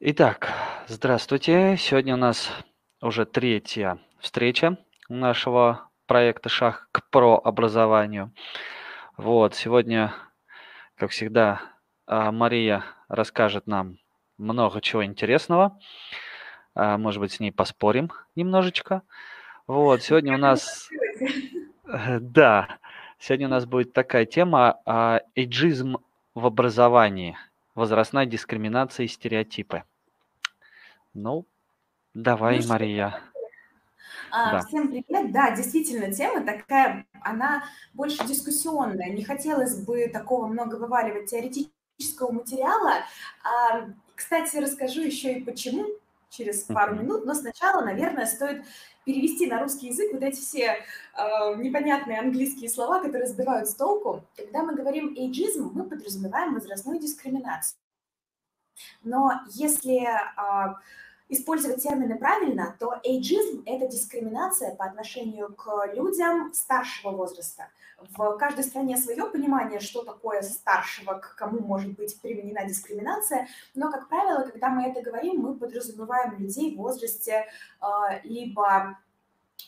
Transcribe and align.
Итак, 0.00 0.52
здравствуйте. 0.88 1.76
Сегодня 1.78 2.14
у 2.14 2.16
нас 2.16 2.50
уже 3.00 3.24
третья 3.24 3.98
встреча 4.18 4.76
нашего 5.08 5.88
проекта 6.06 6.48
«Шаг 6.48 6.88
к 6.90 7.08
прообразованию». 7.10 8.34
Вот, 9.16 9.54
сегодня, 9.54 10.12
как 10.96 11.12
всегда, 11.12 11.62
а, 12.06 12.32
Мария 12.32 12.84
расскажет 13.08 13.68
нам 13.68 13.98
много 14.36 14.80
чего 14.80 15.04
интересного. 15.04 15.78
А, 16.74 16.98
может 16.98 17.20
быть, 17.20 17.30
с 17.30 17.40
ней 17.40 17.52
поспорим 17.52 18.10
немножечко. 18.34 19.02
Вот, 19.68 20.02
сегодня 20.02 20.34
у 20.34 20.38
нас... 20.38 20.90
Да, 22.20 22.78
сегодня 23.20 23.46
у 23.46 23.50
нас 23.50 23.64
будет 23.64 23.92
такая 23.92 24.26
тема 24.26 24.80
а, 24.84 25.20
«Эйджизм 25.36 25.98
в 26.34 26.46
образовании. 26.46 27.38
Возрастная 27.74 28.26
дискриминация 28.26 29.04
и 29.04 29.08
стереотипы». 29.08 29.84
Ну, 31.12 31.46
давай, 32.12 32.60
Ну 32.60 32.68
Мария. 32.68 33.20
А, 34.30 34.52
Да. 34.52 34.66
Всем 34.66 34.88
привет. 34.88 35.32
Да, 35.32 35.54
действительно, 35.54 36.12
тема 36.12 36.44
такая, 36.44 37.06
она 37.22 37.64
больше 37.92 38.26
дискуссионная. 38.26 39.10
Не 39.10 39.24
хотелось 39.24 39.84
бы 39.84 40.08
такого 40.08 40.46
много 40.46 40.74
вываливать 40.74 41.30
теоретического 41.30 42.32
материала. 42.32 43.04
А, 43.44 43.88
Кстати, 44.14 44.56
расскажу 44.56 45.02
еще 45.02 45.34
и 45.34 45.44
почему 45.44 45.86
через 46.30 46.62
пару 46.62 46.96
минут, 46.96 47.24
но 47.24 47.34
сначала, 47.34 47.84
наверное, 47.84 48.26
стоит 48.26 48.64
перевести 49.04 49.46
на 49.46 49.60
русский 49.60 49.88
язык 49.88 50.12
вот 50.12 50.22
эти 50.22 50.40
все 50.40 50.66
э, 50.66 51.56
непонятные 51.56 52.18
английские 52.18 52.70
слова, 52.70 53.00
которые 53.00 53.28
сбивают 53.28 53.68
с 53.68 53.74
толку. 53.74 54.22
Когда 54.36 54.62
мы 54.62 54.74
говорим 54.74 55.14
эйджизм, 55.16 55.70
мы 55.74 55.84
подразумеваем 55.84 56.54
возрастную 56.54 56.98
дискриминацию. 56.98 57.76
Но 59.02 59.30
если 59.50 60.06
а, 60.36 60.76
использовать 61.34 61.82
термины 61.82 62.18
правильно, 62.18 62.76
то 62.78 63.00
эйджизм– 63.02 63.62
это 63.66 63.86
дискриминация 63.86 64.74
по 64.74 64.84
отношению 64.84 65.54
к 65.54 65.86
людям 65.94 66.52
старшего 66.54 67.10
возраста. 67.12 67.68
В 68.16 68.36
каждой 68.36 68.64
стране 68.64 68.96
свое 68.96 69.26
понимание, 69.26 69.80
что 69.80 70.02
такое 70.02 70.42
старшего, 70.42 71.14
к 71.14 71.36
кому 71.36 71.60
может 71.60 71.92
быть 71.94 72.20
применена 72.20 72.64
дискриминация, 72.64 73.48
но, 73.74 73.90
как 73.90 74.08
правило, 74.08 74.42
когда 74.42 74.68
мы 74.68 74.88
это 74.88 75.00
говорим, 75.02 75.40
мы 75.40 75.54
подразумеваем 75.54 76.38
людей 76.38 76.74
в 76.74 76.78
возрасте 76.78 77.46
а, 77.80 78.20
либо 78.24 78.98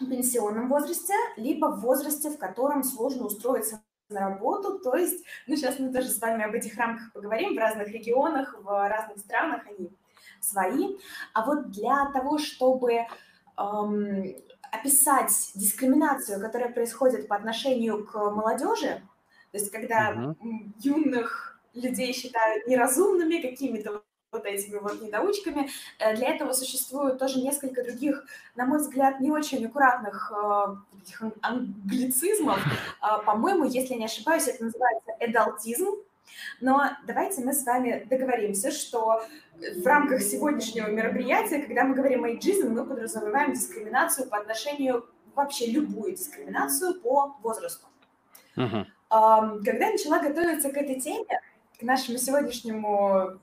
в 0.01 0.09
пенсионном 0.09 0.69
возрасте, 0.69 1.15
либо 1.37 1.67
в 1.67 1.81
возрасте, 1.81 2.31
в 2.31 2.39
котором 2.39 2.83
сложно 2.83 3.27
устроиться 3.27 3.81
на 4.09 4.21
работу, 4.21 4.79
то 4.79 4.97
есть, 4.97 5.25
ну, 5.47 5.57
сейчас 5.57 5.79
мы 5.79 5.93
тоже 5.93 6.09
с 6.09 6.21
вами 6.21 6.45
об 6.45 6.55
этих 6.55 6.77
рамках 6.77 7.13
поговорим, 7.13 7.55
в 7.55 7.59
разных 7.59 7.89
регионах, 7.89 8.55
в 8.61 8.89
разных 8.89 9.19
странах 9.19 9.67
они 9.67 9.91
свои. 10.51 10.97
А 11.35 11.45
вот 11.45 11.71
для 11.71 12.07
того, 12.13 12.39
чтобы 12.39 13.07
эм, 13.59 14.37
описать 14.73 15.51
дискриминацию, 15.55 16.41
которая 16.41 16.71
происходит 16.73 17.29
по 17.29 17.37
отношению 17.37 18.05
к 18.07 18.15
молодежи, 18.15 19.03
то 19.53 19.59
есть 19.59 19.71
когда 19.71 20.11
Мгм. 20.13 20.75
юных 20.81 21.61
людей 21.75 22.13
считают 22.13 22.67
неразумными, 22.67 23.41
какими-то 23.41 24.03
вот 24.33 24.45
этими 24.45 24.79
вот 24.79 25.01
недоучками. 25.01 25.71
Э, 25.99 26.15
Для 26.17 26.35
этого 26.35 26.53
существует 26.53 27.19
тоже 27.19 27.41
несколько 27.41 27.83
других, 27.85 28.25
на 28.57 28.67
мой 28.67 28.79
взгляд, 28.81 29.21
не 29.21 29.31
очень 29.31 29.65
аккуратных 29.65 30.33
э, 30.37 30.77
англицизмов. 31.43 32.59
А, 33.01 33.19
По-моему, 33.19 33.65
если 33.65 33.95
я 33.95 33.99
не 34.01 34.05
ошибаюсь, 34.07 34.49
это 34.49 34.65
называется 34.65 35.13
эдалтизм. 35.21 35.87
Но 36.61 36.91
давайте 37.07 37.43
мы 37.45 37.53
с 37.53 37.65
вами 37.65 38.07
договоримся, 38.09 38.71
что 38.71 39.23
в 39.59 39.87
рамках 39.87 40.23
сегодняшнего 40.23 40.89
мероприятия, 40.89 41.61
когда 41.61 41.85
мы 41.85 41.95
говорим 41.95 42.25
о 42.25 42.29
эйджизме, 42.29 42.71
мы 42.71 42.85
подразумеваем 42.85 43.53
дискриминацию 43.53 44.29
по 44.29 44.39
отношению, 44.39 45.07
вообще 45.35 45.67
любую 45.67 46.13
дискриминацию 46.13 47.01
по 47.01 47.37
возрасту. 47.43 47.87
Ам, 49.09 49.63
Когда 49.63 49.87
я 49.87 49.93
начала 49.93 50.19
готовиться 50.19 50.71
к 50.71 50.77
этой 50.77 50.99
теме, 51.01 51.41
к 51.79 51.83
нашему 51.83 52.19
сегодняшнему 52.19 53.39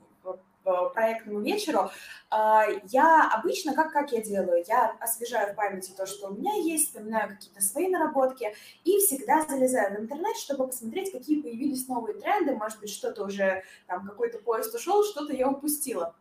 проектному 0.64 1.40
вечеру, 1.40 1.90
а, 2.30 2.64
я 2.84 3.30
обычно, 3.32 3.74
как, 3.74 3.92
как 3.92 4.12
я 4.12 4.22
делаю, 4.22 4.64
я 4.66 4.96
освежаю 5.00 5.52
в 5.52 5.56
памяти 5.56 5.92
то, 5.96 6.06
что 6.06 6.28
у 6.28 6.34
меня 6.34 6.54
есть, 6.54 6.88
вспоминаю 6.88 7.30
какие-то 7.30 7.60
свои 7.62 7.88
наработки, 7.88 8.54
и 8.84 8.98
всегда 8.98 9.42
залезаю 9.42 9.96
в 9.96 10.00
интернет, 10.00 10.36
чтобы 10.36 10.66
посмотреть, 10.66 11.12
какие 11.12 11.40
появились 11.40 11.88
новые 11.88 12.18
тренды, 12.18 12.54
может 12.54 12.80
быть, 12.80 12.90
что-то 12.90 13.24
уже, 13.24 13.62
там, 13.86 14.06
какой-то 14.06 14.38
поезд 14.38 14.74
ушел, 14.74 15.04
что-то 15.04 15.32
я 15.32 15.48
упустила. 15.48 16.14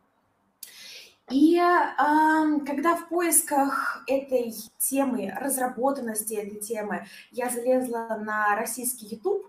И 1.32 1.58
ам, 1.58 2.66
когда 2.66 2.96
в 2.96 3.08
поисках 3.08 4.04
этой 4.08 4.54
темы, 4.78 5.34
разработанности 5.40 6.34
этой 6.34 6.60
темы, 6.60 7.08
я 7.32 7.50
залезла 7.50 8.20
на 8.22 8.56
российский 8.58 9.08
YouTube, 9.08 9.48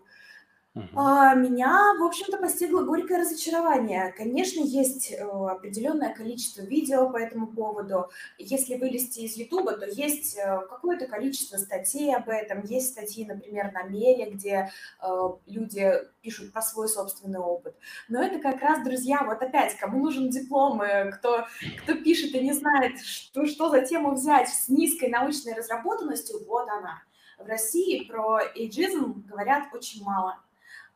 А, 0.97 1.35
меня, 1.35 1.95
в 2.01 2.03
общем-то, 2.03 2.37
постигло 2.39 2.83
горькое 2.83 3.21
разочарование. 3.21 4.13
Конечно, 4.17 4.59
есть 4.59 5.13
э, 5.13 5.23
определенное 5.23 6.13
количество 6.13 6.63
видео 6.63 7.09
по 7.11 7.17
этому 7.17 7.47
поводу. 7.47 8.11
Если 8.39 8.75
вылезти 8.75 9.21
из 9.21 9.37
Ютуба, 9.37 9.77
то 9.77 9.87
есть 9.87 10.37
э, 10.37 10.61
какое-то 10.69 11.07
количество 11.07 11.59
статей 11.59 12.13
об 12.13 12.29
этом. 12.29 12.65
Есть 12.65 12.91
статьи, 12.91 13.25
например, 13.25 13.71
на 13.73 13.85
Меле, 13.85 14.31
где 14.31 14.69
э, 15.01 15.29
люди 15.47 15.93
пишут 16.23 16.53
про 16.53 16.61
свой 16.61 16.89
собственный 16.89 17.39
опыт. 17.39 17.77
Но 18.09 18.21
это 18.21 18.41
как 18.41 18.61
раз, 18.61 18.83
друзья, 18.83 19.23
вот 19.23 19.41
опять, 19.43 19.77
кому 19.77 20.03
нужен 20.03 20.29
диплом, 20.29 20.83
кто, 21.13 21.47
кто 21.85 21.95
пишет 21.95 22.35
и 22.35 22.41
не 22.41 22.53
знает, 22.53 22.99
что, 22.99 23.47
что 23.47 23.71
за 23.71 23.83
тему 23.83 24.15
взять 24.15 24.49
с 24.49 24.69
низкой 24.69 25.09
научной 25.09 25.55
разработанностью, 25.55 26.45
вот 26.49 26.69
она. 26.69 27.05
В 27.39 27.47
России 27.47 28.05
про 28.09 28.41
эйджизм 28.57 29.25
говорят 29.29 29.73
очень 29.73 30.03
мало. 30.03 30.41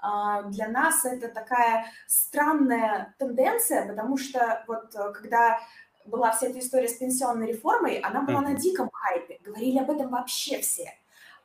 А, 0.00 0.42
Для 0.42 0.68
нас 0.68 1.04
это 1.04 1.28
такая 1.28 1.86
странная 2.06 3.14
тенденция, 3.18 3.86
потому 3.86 4.16
что 4.16 4.64
вот 4.68 4.94
э, 4.94 5.12
когда 5.12 5.60
была 6.06 6.30
вся 6.32 6.46
эта 6.46 6.60
история 6.60 6.88
с 6.88 6.94
пенсионной 6.94 7.48
реформой, 7.48 7.98
она 7.98 8.22
была 8.22 8.40
на 8.40 8.54
диком 8.54 8.90
хайпе, 8.92 9.40
говорили 9.44 9.78
об 9.78 9.90
этом 9.90 10.08
вообще 10.08 10.60
все. 10.60 10.92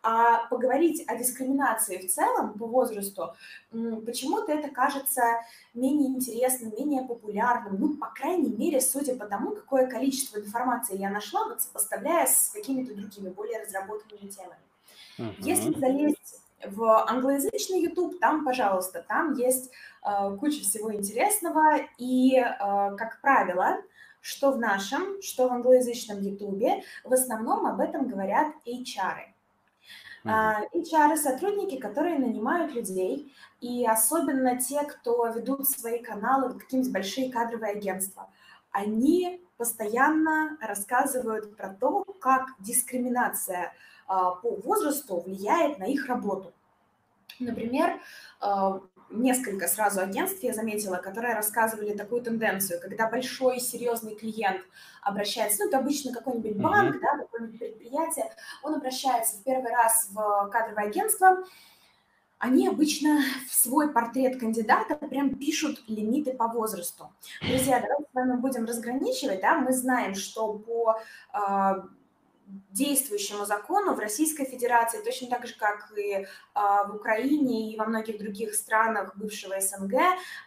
А 0.05 0.47
поговорить 0.47 1.05
о 1.07 1.15
дискриминации 1.15 1.97
в 1.97 2.11
целом 2.11 2.57
по 2.59 2.65
возрасту, 2.67 3.33
почему-то 3.71 4.51
это 4.51 4.67
кажется 4.69 5.21
менее 5.73 6.09
интересным, 6.09 6.73
менее 6.77 7.03
популярным, 7.07 7.79
ну, 7.79 7.95
по 7.95 8.07
крайней 8.07 8.53
мере, 8.53 8.81
судя 8.81 9.15
по 9.15 9.25
тому, 9.25 9.51
какое 9.51 9.87
количество 9.87 10.39
информации 10.39 10.97
я 10.97 11.09
нашла, 11.09 11.45
вот 11.47 11.61
сопоставляя 11.61 12.27
с 12.27 12.49
какими-то 12.53 12.93
другими, 12.93 13.29
более 13.29 13.61
разработанными 13.61 14.27
темами. 14.27 14.59
Если 15.39 15.69
Мгм. 15.69 15.79
залезть 15.79 16.42
в 16.65 17.05
англоязычный 17.09 17.81
YouTube, 17.81 18.19
там, 18.19 18.45
пожалуйста, 18.45 19.03
там 19.07 19.33
есть 19.33 19.71
э, 20.05 20.37
куча 20.39 20.61
всего 20.61 20.93
интересного. 20.93 21.79
И, 21.97 22.37
э, 22.37 22.45
как 22.59 23.19
правило, 23.21 23.77
что 24.21 24.51
в 24.51 24.57
нашем, 24.57 25.21
что 25.21 25.49
в 25.49 25.51
англоязычном 25.51 26.21
YouTube, 26.21 26.83
в 27.03 27.13
основном 27.13 27.65
об 27.65 27.79
этом 27.79 28.07
говорят 28.07 28.53
HR. 28.65 29.33
А, 30.25 30.61
HR– 30.73 31.15
сотрудники, 31.17 31.77
которые 31.77 32.17
нанимают 32.17 32.73
людей, 32.73 33.33
и 33.59 33.85
особенно 33.85 34.57
те, 34.57 34.83
кто 34.83 35.27
ведут 35.27 35.69
свои 35.69 36.01
каналы, 36.01 36.57
какие-нибудь 36.57 36.93
большие 36.93 37.31
кадровые 37.31 37.73
агентства, 37.73 38.29
они 38.71 39.41
постоянно 39.57 40.57
рассказывают 40.61 41.55
про 41.57 41.69
то, 41.69 42.05
как 42.21 42.47
дискриминация 42.59 43.73
по 44.41 44.55
возрасту 44.63 45.19
влияет 45.21 45.79
на 45.79 45.85
их 45.85 46.07
работу. 46.07 46.53
Например, 47.39 47.99
а, 48.39 48.79
несколько 49.09 49.67
сразу 49.67 50.01
агентств 50.01 50.43
я 50.43 50.53
заметила, 50.53 50.97
которые 50.97 51.35
рассказывали 51.35 51.95
такую 51.95 52.21
тенденцию, 52.21 52.81
когда 52.81 53.09
большой 53.09 53.59
серьезный 53.59 54.15
клиент 54.15 54.61
обращается, 55.01 55.63
ну, 55.63 55.69
это 55.69 55.79
обычно 55.79 56.13
какой-нибудь 56.13 56.57
банк, 56.57 56.95
Мгм. 56.95 57.01
да, 57.01 57.17
какое-нибудь 57.17 57.59
предприятие, 57.59 58.31
он 58.63 58.75
обращается 58.75 59.37
в 59.37 59.43
первый 59.43 59.71
раз 59.71 60.09
в 60.11 60.49
кадровое 60.51 60.87
агентство, 60.87 61.43
они 62.39 62.67
обычно 62.67 63.21
в 63.49 63.53
свой 63.53 63.93
портрет 63.93 64.37
кандидата 64.39 64.95
прям 64.95 65.35
пишут 65.35 65.81
лимиты 65.87 66.33
по 66.33 66.47
возрасту. 66.49 67.09
Друзья, 67.41 67.79
давайте 67.79 68.03
с 68.03 68.13
вами 68.13 68.35
будем 68.35 68.65
разграничивать, 68.65 69.39
да, 69.39 69.57
мы 69.57 69.71
знаем, 69.71 70.13
что 70.15 70.53
по 70.53 70.99
а, 71.31 71.85
действующему 72.45 73.45
закону 73.45 73.93
в 73.93 73.99
Российской 73.99 74.45
Федерации, 74.45 75.01
точно 75.03 75.29
так 75.29 75.47
же, 75.47 75.55
как 75.55 75.91
и 75.97 76.25
а, 76.53 76.85
в 76.85 76.95
Украине 76.95 77.71
и 77.71 77.77
во 77.77 77.85
многих 77.85 78.19
других 78.19 78.53
странах 78.53 79.15
бывшего 79.15 79.59
СНГ, 79.59 79.93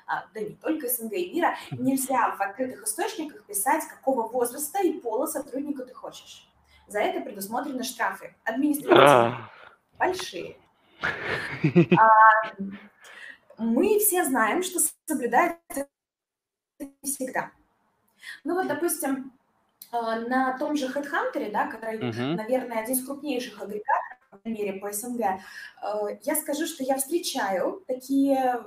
а, 0.06 0.26
да 0.34 0.40
не 0.40 0.54
только 0.54 0.88
СНГ 0.88 1.12
и 1.12 1.32
мира, 1.32 1.56
нельзя 1.70 2.34
в 2.36 2.40
открытых 2.40 2.84
источниках 2.84 3.44
писать, 3.44 3.84
какого 3.88 4.28
возраста 4.28 4.82
и 4.82 4.92
пола 4.92 5.26
сотрудника 5.26 5.84
ты 5.84 5.94
хочешь. 5.94 6.48
За 6.88 7.00
это 7.00 7.20
предусмотрены 7.20 7.82
штрафы 7.82 8.34
административные, 8.44 9.06
А. 9.06 9.50
большие. 9.98 10.56
Мы 13.58 13.98
все 13.98 14.24
знаем, 14.24 14.62
что 14.62 14.80
соблюдать 15.06 15.58
это 15.68 15.88
не 16.78 16.90
всегда. 17.02 17.50
Ну 18.44 18.54
вот, 18.54 18.66
допустим, 18.66 19.32
на 19.92 20.56
том 20.58 20.76
же 20.76 20.86
HeadHunter, 20.86 21.50
да, 21.50 21.66
который, 21.68 21.98
Мгм. 21.98 22.36
наверное, 22.36 22.82
один 22.82 22.94
из 22.96 23.04
крупнейших 23.06 23.60
агрегаторов 23.60 24.40
в 24.44 24.48
мире 24.48 24.74
по 24.74 24.92
СНГ, 24.92 25.20
э, 25.20 26.18
я 26.22 26.36
скажу, 26.36 26.66
что 26.66 26.82
я 26.84 26.96
встречаю 26.96 27.82
такие 27.86 28.36
э, 28.36 28.62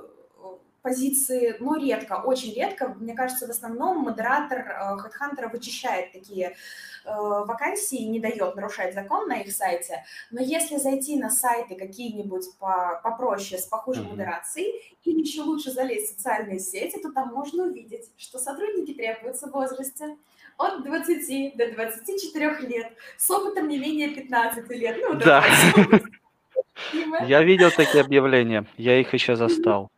позиции, 0.82 1.56
но 1.60 1.76
редко, 1.76 2.22
очень 2.24 2.54
редко. 2.54 2.88
Мне 2.88 3.14
кажется, 3.14 3.46
в 3.46 3.50
основном 3.50 3.98
модератор 3.98 4.58
э, 4.60 4.96
HeadHunter 4.96 5.50
вычищает 5.52 6.12
такие 6.12 6.56
э, 7.04 7.10
вакансии 7.10 8.02
не 8.04 8.18
дает 8.18 8.56
нарушать 8.56 8.94
закон 8.94 9.28
на 9.28 9.40
их 9.40 9.52
сайте. 9.52 10.04
Но 10.30 10.40
если 10.40 10.76
зайти 10.78 11.18
на 11.20 11.30
сайты 11.30 11.74
какие-нибудь 11.76 12.46
по, 12.58 13.00
попроще, 13.04 13.60
с 13.60 13.66
похожей 13.66 14.02
Мгм. 14.04 14.12
модерацией, 14.12 14.96
или 15.04 15.20
еще 15.20 15.42
лучше 15.42 15.70
залезть 15.70 16.12
в 16.12 16.16
социальные 16.16 16.58
сети, 16.60 16.98
то 16.98 17.12
там 17.12 17.28
можно 17.34 17.64
увидеть, 17.64 18.10
что 18.16 18.38
сотрудники 18.38 18.94
требуются 18.94 19.48
в 19.48 19.52
возрасте 19.52 20.16
от 20.60 20.84
20 20.84 21.56
до 21.56 21.72
24 21.72 22.60
лет, 22.68 22.92
с 23.16 23.30
опытом 23.30 23.68
не 23.68 23.78
менее 23.78 24.08
15 24.08 24.68
лет. 24.70 24.98
Ну, 25.00 25.14
вот 25.14 25.24
Да. 25.24 25.44
Я 27.26 27.42
видел 27.42 27.70
такие 27.70 28.02
объявления, 28.02 28.64
я 28.78 29.00
их 29.00 29.12
еще 29.12 29.36
застал. 29.36 29.90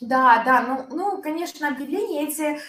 Да, 0.00 0.42
да, 0.44 0.62
ну, 0.62 0.96
ну, 0.96 1.22
конечно, 1.22 1.68
объявления 1.68 2.28
эти, 2.28 2.60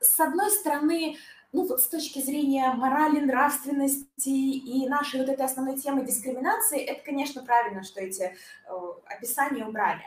с 0.00 0.18
одной 0.18 0.50
стороны, 0.50 1.16
ну, 1.52 1.66
вот 1.66 1.80
с 1.80 1.88
точки 1.88 2.20
зрения 2.20 2.72
морали, 2.72 3.20
нравственности 3.20 4.30
и 4.30 4.88
нашей 4.88 5.20
вот 5.20 5.28
этой 5.28 5.44
основной 5.44 5.78
темы 5.78 6.06
дискриминации, 6.06 6.80
это, 6.80 7.04
конечно, 7.04 7.44
правильно, 7.44 7.82
что 7.82 8.00
эти 8.00 8.22
э, 8.22 8.32
описания 9.06 9.66
убрали. 9.66 10.02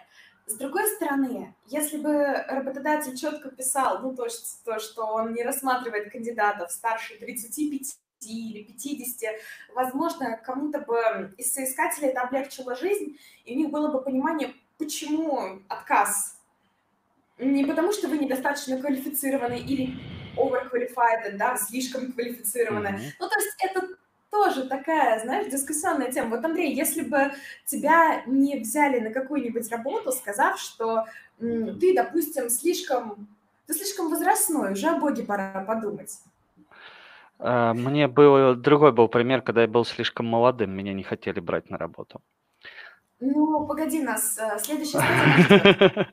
С 0.47 0.57
другой 0.57 0.87
стороны, 0.87 1.55
если 1.67 1.97
бы 1.97 2.11
работодатель 2.47 3.17
четко 3.17 3.49
писал, 3.49 4.01
ну, 4.01 4.15
то, 4.15 4.27
то, 4.63 4.79
что 4.79 5.05
он 5.05 5.33
не 5.33 5.43
рассматривает 5.43 6.11
кандидатов 6.11 6.71
старше 6.71 7.17
35 7.17 7.97
или 8.21 8.63
50, 8.63 9.35
возможно, 9.73 10.37
кому-то 10.37 10.79
бы 10.79 11.33
из 11.37 11.51
соискателей 11.51 12.09
это 12.09 12.21
облегчило 12.21 12.75
жизнь, 12.75 13.17
и 13.43 13.55
у 13.55 13.57
них 13.57 13.69
было 13.71 13.91
бы 13.91 14.01
понимание, 14.03 14.53
почему 14.77 15.61
отказ. 15.67 16.39
Не 17.39 17.65
потому, 17.65 17.91
что 17.91 18.07
вы 18.07 18.19
недостаточно 18.19 18.79
квалифицированы 18.79 19.59
или 19.59 19.95
overqualified, 20.37 21.37
да, 21.37 21.57
слишком 21.57 22.11
квалифицированы. 22.11 22.89
Мгм. 22.89 23.01
Ну, 23.19 23.29
то 23.29 23.35
есть 23.39 23.55
это 23.59 23.87
тоже 24.29 24.67
такая, 24.67 25.19
знаешь, 25.19 25.51
дискуссионная 25.51 26.11
тема. 26.11 26.35
Вот, 26.35 26.45
Андрей, 26.45 26.73
если 26.73 27.01
бы 27.01 27.31
тебя 27.65 28.23
не 28.25 28.59
взяли 28.59 28.99
на 28.99 29.11
какую-нибудь 29.11 29.71
работу, 29.71 30.11
сказав, 30.11 30.59
что 30.59 31.05
м, 31.39 31.79
ты, 31.79 31.93
допустим, 31.95 32.49
слишком, 32.49 33.27
ты 33.67 33.73
слишком 33.73 34.09
возрастной, 34.09 34.73
уже 34.73 34.87
о 34.87 34.99
Боге 34.99 35.23
пора 35.23 35.63
подумать. 35.67 36.19
А, 37.39 37.73
Мне 37.73 38.07
был 38.07 38.55
другой 38.55 38.91
был 38.91 39.07
пример, 39.07 39.41
когда 39.41 39.61
я 39.61 39.67
был 39.67 39.85
слишком 39.85 40.25
молодым, 40.25 40.71
меня 40.71 40.93
не 40.93 41.03
хотели 41.03 41.39
брать 41.39 41.69
на 41.69 41.77
работу. 41.77 42.21
Ну, 43.19 43.65
погоди 43.65 44.03
нас, 44.03 44.37
э, 44.37 44.59
следующая 44.59 44.99
стадия. 45.47 46.07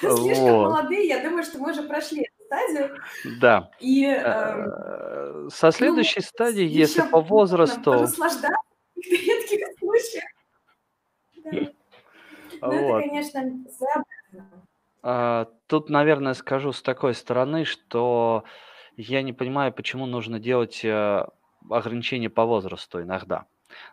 Слишком 0.16 0.52
молодые, 0.62 1.08
я 1.08 1.22
думаю, 1.22 1.42
что 1.42 1.58
мы 1.58 1.72
уже 1.72 1.82
прошли 1.82 2.28
стадию. 2.48 2.96
да. 3.40 3.70
И 3.80 4.04
эм, 4.06 4.98
Э, 5.28 5.48
Со 5.50 5.66
ну, 5.66 5.72
следующей 5.72 6.20
стадии, 6.20 6.64
если 6.64 7.02
по 7.02 7.20
возрасту, 7.20 7.92
понаслаждаться 7.92 8.56
в 8.96 9.00
редких 9.00 9.66
случаях. 9.78 10.24
Да. 11.44 11.50
Ну, 12.60 12.72
это, 12.72 12.82
вот, 12.82 13.00
конечно, 13.00 13.40
своеобразно. 13.40 14.64
а, 15.02 15.48
тут, 15.66 15.90
наверное, 15.90 16.34
скажу 16.34 16.72
с 16.72 16.82
такой 16.82 17.14
стороны, 17.14 17.64
что 17.64 18.44
я 18.96 19.22
не 19.22 19.32
понимаю, 19.32 19.72
почему 19.72 20.06
нужно 20.06 20.40
делать 20.40 20.84
э, 20.84 21.24
ограничения 21.70 22.30
по 22.30 22.44
возрасту 22.44 23.00
иногда. 23.00 23.46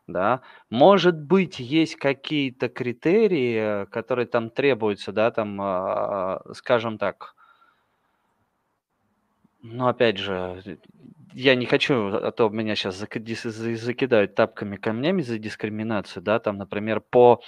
Да, 0.08 0.42
может 0.70 1.22
быть, 1.22 1.60
есть 1.60 1.98
какие-то 1.98 2.70
критерии, 2.70 3.84
э, 3.84 3.86
которые 3.86 4.26
там 4.26 4.50
требуются, 4.50 5.12
да, 5.12 5.30
там, 5.32 5.60
а, 5.62 6.42
скажем 6.54 6.98
так, 6.98 7.36
ну, 9.68 9.88
опять 9.88 10.18
же, 10.18 10.62
э, 10.66 10.78
я 11.34 11.56
не 11.56 11.66
хочу, 11.66 12.08
а 12.16 12.32
то 12.32 12.50
меня 12.50 12.76
сейчас 12.76 12.96
закидают 12.98 14.36
тапками 14.36 14.76
камнями 14.76 15.22
за 15.22 15.40
дискриминацию, 15.40 16.22
да, 16.22 16.40
там, 16.40 16.58
например, 16.58 17.02
по 17.02 17.42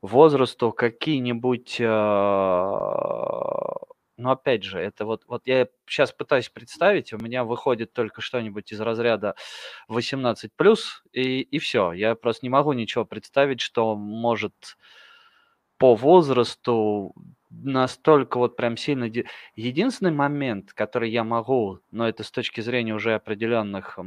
возрасту 0.00 0.72
какие-нибудь, 0.72 1.80
а, 1.82 3.74
ну, 4.16 4.30
опять 4.30 4.62
же, 4.62 4.78
это 4.78 5.04
вот, 5.04 5.24
вот 5.26 5.42
я 5.46 5.66
сейчас 5.86 6.12
пытаюсь 6.12 6.48
представить, 6.48 7.12
у 7.12 7.18
меня 7.18 7.42
выходит 7.44 7.92
только 7.92 8.20
что-нибудь 8.20 8.70
из 8.72 8.80
разряда 8.80 9.34
18 9.88 10.52
плюс, 10.54 11.02
и, 11.12 11.40
и 11.40 11.58
все. 11.58 11.92
Я 11.92 12.14
просто 12.14 12.46
не 12.46 12.50
могу 12.50 12.72
ничего 12.74 13.04
представить, 13.04 13.60
что 13.60 13.96
может 13.96 14.76
по 15.78 15.96
возрасту 15.96 17.14
настолько 17.50 18.38
вот 18.38 18.56
прям 18.56 18.76
сильно... 18.76 19.08
ди- 19.08 19.26
Единственный 19.56 20.12
момент, 20.12 20.72
который 20.72 21.10
я 21.10 21.24
могу, 21.24 21.80
но 21.90 22.08
это 22.08 22.22
с 22.22 22.30
точки 22.30 22.60
зрения 22.60 22.94
уже 22.94 23.14
определенных 23.14 23.98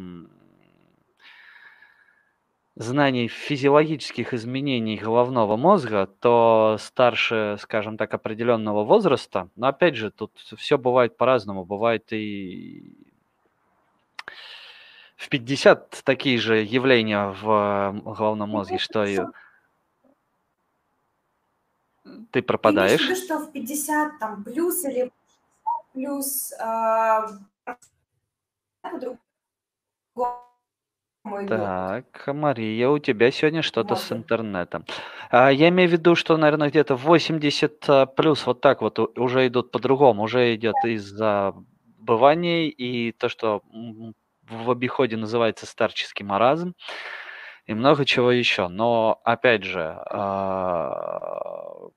знаний 2.76 3.28
физиологических 3.28 4.34
изменений 4.34 4.98
головного 4.98 5.58
мозга, 5.58 6.08
то 6.20 6.78
старше, 6.80 7.58
скажем 7.60 7.98
так, 7.98 8.14
определенного 8.14 8.84
возраста, 8.84 9.50
но 9.56 9.68
опять 9.68 9.96
же, 9.96 10.10
тут 10.10 10.32
все 10.58 10.78
бывает 10.78 11.18
по-разному. 11.18 11.66
Бывает 11.66 12.12
и 12.12 12.98
в 15.16 15.30
50 15.30 16.02
такие 16.04 16.40
же 16.40 16.58
явления 16.58 17.34
в 17.42 18.02
головном 18.04 18.50
мозге, 18.50 18.78
что 18.80 19.06
и 19.06 19.20
ты 22.04 22.12
Ты 22.32 22.40
виду, 22.40 22.48
пропадаешь. 22.48 23.02
что 23.18 23.40
в 23.40 23.52
50 23.52 24.20
там 24.20 24.44
плюс 24.44 24.84
или 24.86 25.12
60 25.64 25.84
плюс 25.94 26.54
идут? 28.84 29.18
Так, 31.48 32.28
Мария, 32.28 32.90
у 32.90 33.00
тебя 33.00 33.32
сегодня 33.32 33.62
что-то 33.62 33.96
с 33.96 34.12
интернетом. 34.12 34.86
А, 35.30 35.50
я 35.52 35.70
имею 35.70 35.90
в 35.90 35.94
виду, 35.94 36.16
что, 36.16 36.36
наверное, 36.36 36.70
где-то 36.70 36.96
80 36.96 37.90
а, 37.90 38.06
плюс 38.06 38.46
вот 38.46 38.60
так 38.60 38.82
вот 38.82 39.00
уже 39.00 39.48
идут 39.48 39.72
по-другому. 39.72 40.24
Уже 40.24 40.54
идет 40.56 40.76
из-за 40.84 41.56
бываний 41.98 42.68
и 42.68 43.14
то, 43.14 43.30
что 43.30 43.62
в 44.50 44.70
обиходе 44.70 45.16
называется 45.16 45.66
старческий 45.66 46.26
маразм 46.26 46.74
и 47.66 47.74
много 47.74 48.06
чего 48.06 48.32
еще. 48.32 48.68
Но, 48.68 49.22
опять 49.24 49.64
же, 49.64 49.82
а, 50.10 51.90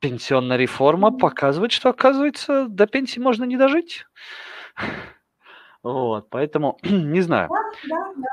пенсионная 0.00 0.56
реформа 0.56 1.10
показывает, 1.10 1.72
что, 1.72 1.90
оказывается, 1.90 2.66
до 2.68 2.86
пенсии 2.86 3.20
можно 3.20 3.44
не 3.44 3.56
дожить. 3.56 4.06
Вот, 5.82 6.28
поэтому 6.30 6.78
не 6.82 7.20
знаю. 7.20 7.48
Да, 7.48 7.62
да, 7.88 8.12
да. 8.16 8.28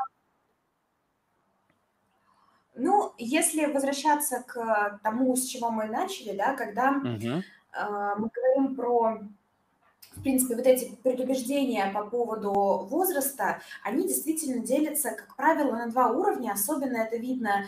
Ну, 2.76 3.14
если 3.18 3.72
возвращаться 3.72 4.44
к 4.46 5.00
тому, 5.02 5.36
с 5.36 5.46
чего 5.46 5.72
мы 5.72 5.86
начали, 5.86 6.36
да, 6.36 6.56
когда 6.56 6.92
Мгм. 6.92 7.44
а, 7.72 8.16
мы 8.16 8.30
говорим 8.34 8.76
про, 8.76 9.20
в 10.16 10.22
принципе, 10.22 10.56
вот 10.56 10.66
эти 10.66 10.96
предубеждения 11.04 11.92
по 11.94 12.06
поводу 12.06 12.52
возраста, 12.90 13.62
они 13.84 14.08
действительно 14.08 14.66
делятся, 14.66 15.12
как 15.12 15.36
правило, 15.36 15.72
на 15.76 15.88
два 15.88 16.12
уровня. 16.12 16.52
Особенно 16.54 16.98
это 16.98 17.18
видно 17.18 17.66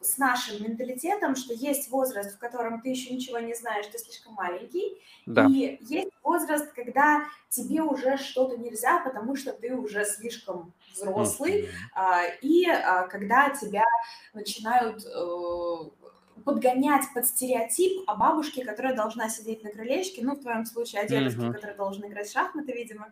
с 0.00 0.18
нашим 0.18 0.62
менталитетом, 0.62 1.36
что 1.36 1.54
есть 1.54 1.90
возраст, 1.90 2.34
в 2.34 2.38
котором 2.38 2.80
ты 2.80 2.90
еще 2.90 3.14
ничего 3.14 3.38
не 3.38 3.54
знаешь, 3.54 3.86
ты 3.86 3.98
слишком 3.98 4.34
маленький, 4.34 4.98
Да. 5.26 5.46
и 5.46 5.78
есть 5.82 6.10
возраст, 6.22 6.72
когда 6.72 7.24
тебе 7.48 7.82
уже 7.82 8.16
что-то 8.16 8.56
нельзя, 8.56 8.98
потому 9.00 9.36
что 9.36 9.52
ты 9.52 9.74
уже 9.74 10.04
слишком 10.04 10.72
взрослый, 10.92 11.68
а, 11.94 12.22
и 12.40 12.66
а, 12.66 13.06
когда 13.08 13.50
тебя 13.50 13.84
начинают 14.32 15.04
э, 15.04 16.03
подгонять 16.44 17.04
под 17.14 17.26
стереотип 17.26 18.08
о 18.08 18.16
бабушке, 18.16 18.64
которая 18.64 18.94
должна 18.94 19.28
сидеть 19.28 19.62
на 19.62 19.70
крылечке, 19.70 20.22
ну, 20.24 20.34
в 20.34 20.40
твоем 20.40 20.64
случае, 20.64 21.02
о 21.02 21.06
дедушке, 21.08 21.40
Мгм. 21.40 21.52
который 21.52 21.76
должен 21.76 22.06
играть 22.06 22.28
в 22.28 22.32
шахматы, 22.32 22.72
видимо, 22.72 23.10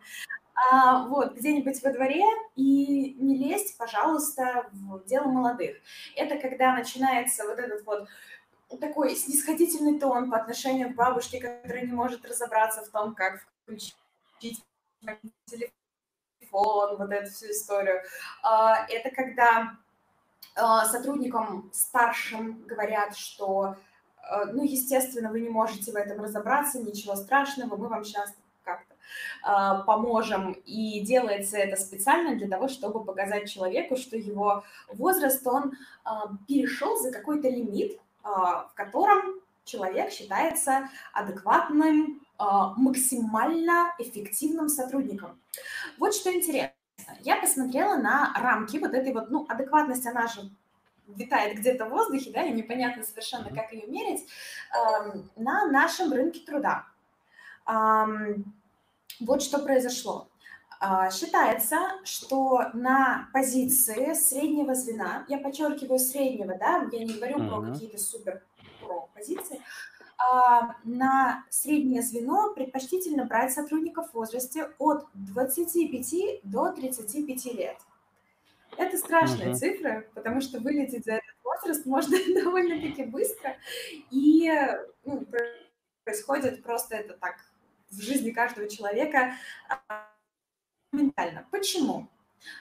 а, 0.71 1.07
вот, 1.07 1.33
где-нибудь 1.33 1.81
во 1.83 1.91
дворе, 1.91 2.23
и 2.55 3.13
не 3.15 3.37
лезть, 3.37 3.77
пожалуйста, 3.77 4.69
в 4.71 5.03
дело 5.05 5.25
молодых. 5.25 5.77
Это 6.15 6.37
когда 6.37 6.73
начинается 6.75 7.45
вот 7.45 7.59
этот 7.59 7.85
вот 7.85 8.07
такой 8.79 9.15
снисходительный 9.15 9.99
тон 9.99 10.29
по 10.31 10.37
отношению 10.37 10.91
к 10.91 10.95
бабушке, 10.95 11.39
которая 11.39 11.85
не 11.85 11.91
может 11.91 12.25
разобраться 12.25 12.83
в 12.83 12.89
том, 12.89 13.13
как 13.15 13.45
включить 13.63 13.95
телефон, 15.45 16.97
вот 16.97 17.11
эту 17.11 17.31
всю 17.31 17.47
историю. 17.51 18.01
А, 18.43 18.85
Это 18.87 19.09
когда 19.11 19.77
сотрудникам 20.55 21.69
старшим 21.73 22.63
говорят, 22.67 23.15
что, 23.15 23.75
э, 24.17 24.45
ну, 24.51 24.63
естественно, 24.63 25.29
вы 25.29 25.41
не 25.41 25.49
можете 25.49 25.91
в 25.91 25.95
этом 25.95 26.21
разобраться, 26.21 26.79
ничего 26.79 27.15
страшного, 27.15 27.75
мы 27.75 27.87
вам 27.87 28.03
сейчас 28.03 28.33
как-то 28.63 28.93
э, 28.93 29.83
поможем. 29.85 30.53
И 30.65 31.01
делается 31.01 31.57
это 31.57 31.75
специально 31.75 32.35
для 32.35 32.47
того, 32.47 32.67
чтобы 32.67 33.03
показать 33.03 33.49
человеку, 33.49 33.95
что 33.95 34.15
его 34.15 34.63
возраст, 34.91 35.45
он 35.47 35.73
э, 35.73 36.09
перешел 36.47 36.97
за 36.99 37.11
какой-то 37.11 37.49
лимит, 37.49 37.93
э, 37.93 37.97
в 38.23 38.71
котором 38.75 39.41
человек 39.65 40.11
считается 40.11 40.89
адекватным, 41.13 42.21
э, 42.39 42.43
максимально 42.77 43.93
эффективным 43.97 44.69
сотрудником. 44.69 45.39
Вот 45.97 46.13
что 46.13 46.33
интересно. 46.33 46.73
Я 47.21 47.37
посмотрела 47.37 47.95
на 47.95 48.33
рамки 48.35 48.77
вот 48.77 48.93
этой 48.93 49.13
вот, 49.13 49.29
ну, 49.29 49.45
адекватность, 49.49 50.05
она 50.05 50.27
же 50.27 50.49
витает 51.07 51.57
где-то 51.57 51.85
в 51.85 51.89
воздухе, 51.89 52.31
да, 52.31 52.43
и 52.43 52.53
непонятно 52.53 53.03
совершенно, 53.03 53.49
как 53.49 53.73
ее 53.73 53.87
мерить, 53.87 54.27
эм, 54.73 55.29
на 55.35 55.65
нашем 55.67 56.11
рынке 56.13 56.39
труда. 56.45 56.85
Вот 59.19 59.41
что 59.41 59.59
произошло. 59.59 60.27
Э, 60.83 61.09
считается, 61.11 61.77
что 62.03 62.69
на 62.73 63.29
позиции 63.31 64.13
среднего 64.13 64.75
звена, 64.75 65.25
я 65.29 65.37
подчеркиваю 65.37 65.99
среднего, 65.99 66.55
да, 66.57 66.89
я 66.91 67.05
не 67.05 67.13
говорю 67.13 67.37
mm-hmm. 67.37 67.47
про 67.47 67.71
какие-то 67.71 67.97
супер 67.97 68.43
про 68.81 69.07
позиции, 69.13 69.61
а, 69.92 69.92
на 70.83 71.45
среднее 71.49 72.01
звено 72.01 72.53
предпочтительно 72.53 73.25
брать 73.25 73.53
сотрудников 73.53 74.09
в 74.09 74.13
возрасте 74.13 74.71
от 74.79 75.07
25 75.13 76.41
до 76.43 76.71
35 76.71 77.45
лет. 77.53 77.77
Это 78.77 78.97
страшные 78.97 79.51
uh-huh. 79.51 79.55
цифры, 79.55 80.09
потому 80.15 80.41
что 80.41 80.59
вылететь 80.59 81.05
за 81.05 81.13
этот 81.13 81.35
возраст 81.43 81.85
можно 81.85 82.17
довольно-таки 82.43 83.03
быстро. 83.03 83.55
И 84.09 84.51
ну, 85.05 85.25
происходит 86.03 86.63
просто 86.63 86.95
это 86.95 87.13
так 87.13 87.35
в 87.89 88.01
жизни 88.01 88.31
каждого 88.31 88.67
человека 88.67 89.35
а, 89.69 90.09
моментально. 90.91 91.47
Почему? 91.51 92.07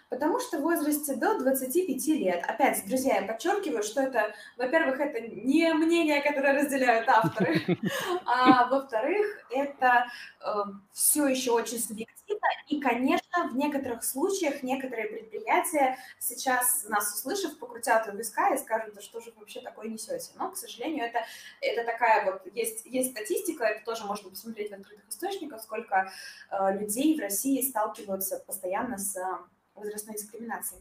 Потому 0.08 0.40
что 0.40 0.58
в 0.58 0.62
возрасте 0.62 1.16
до 1.16 1.38
25 1.38 2.06
лет, 2.08 2.44
опять, 2.46 2.86
друзья, 2.86 3.20
я 3.20 3.26
подчеркиваю, 3.26 3.82
что 3.82 4.02
это, 4.02 4.34
во-первых, 4.58 5.00
это 5.00 5.20
не 5.20 5.72
мнение, 5.72 6.20
которое 6.20 6.52
разделяют 6.52 7.08
авторы, 7.08 7.60
а 8.26 8.68
во-вторых, 8.68 9.26
это 9.50 10.06
э, 10.40 10.46
все 10.92 11.26
еще 11.26 11.52
очень 11.52 11.78
субъективно. 11.78 12.12
И, 12.68 12.80
конечно, 12.80 13.48
в 13.48 13.56
некоторых 13.56 14.04
случаях 14.04 14.62
некоторые 14.62 15.08
предприятия 15.08 15.98
сейчас, 16.18 16.84
нас 16.88 17.14
услышав, 17.14 17.58
покрутят 17.58 18.06
у 18.08 18.16
виска 18.16 18.54
и 18.54 18.58
скажут, 18.58 18.94
да 18.94 19.00
что 19.00 19.20
же 19.20 19.30
вы 19.32 19.40
вообще 19.40 19.60
такое 19.60 19.88
несете. 19.88 20.32
Но, 20.36 20.50
к 20.50 20.56
сожалению, 20.56 21.06
это, 21.06 21.24
это 21.60 21.84
такая 21.84 22.30
вот, 22.30 22.42
есть, 22.54 22.84
есть 22.84 23.12
статистика, 23.12 23.64
это 23.64 23.84
тоже 23.84 24.04
можно 24.04 24.30
посмотреть 24.30 24.70
в 24.70 24.74
открытых 24.74 25.08
источниках, 25.08 25.62
сколько 25.62 26.12
э, 26.50 26.78
людей 26.78 27.16
в 27.16 27.20
России 27.20 27.62
сталкиваются 27.62 28.42
постоянно 28.46 28.98
с 28.98 29.16
возрастной 29.74 30.16
дискриминации. 30.16 30.78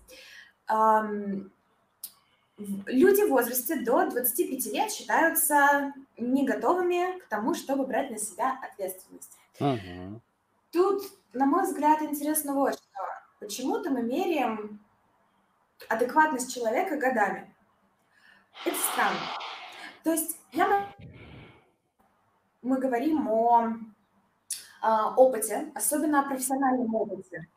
Люди 2.58 3.22
в 3.26 3.30
возрасте 3.30 3.78
до 3.78 4.10
25 4.10 4.66
лет 4.68 4.92
считаются 4.92 5.94
не 6.18 6.46
готовыми 6.46 7.20
к 7.20 7.28
тому, 7.28 7.56
чтобы 7.56 7.88
брать 7.88 8.12
на 8.12 8.18
себя 8.18 8.60
ответственность. 8.62 9.36
Угу. 9.60 10.22
Тут, 10.72 11.04
на 11.34 11.46
мой 11.46 11.64
взгляд, 11.64 12.02
интересно 12.02 12.54
вот 12.54 12.76
что. 12.76 12.84
Почему-то 13.40 13.90
мы 13.90 14.04
меряем 14.04 14.80
адекватность 15.90 16.54
человека 16.54 16.98
годами. 16.98 17.54
Это 18.66 18.78
странно. 18.78 19.20
То 20.04 20.12
есть 20.12 20.38
я... 20.52 20.88
мы 22.62 22.80
говорим 22.80 23.28
о, 23.28 23.74
о 24.82 25.16
опыте, 25.16 25.72
особенно 25.74 26.20
о 26.20 26.30
профессиональном 26.30 26.94
опыте 26.94 27.48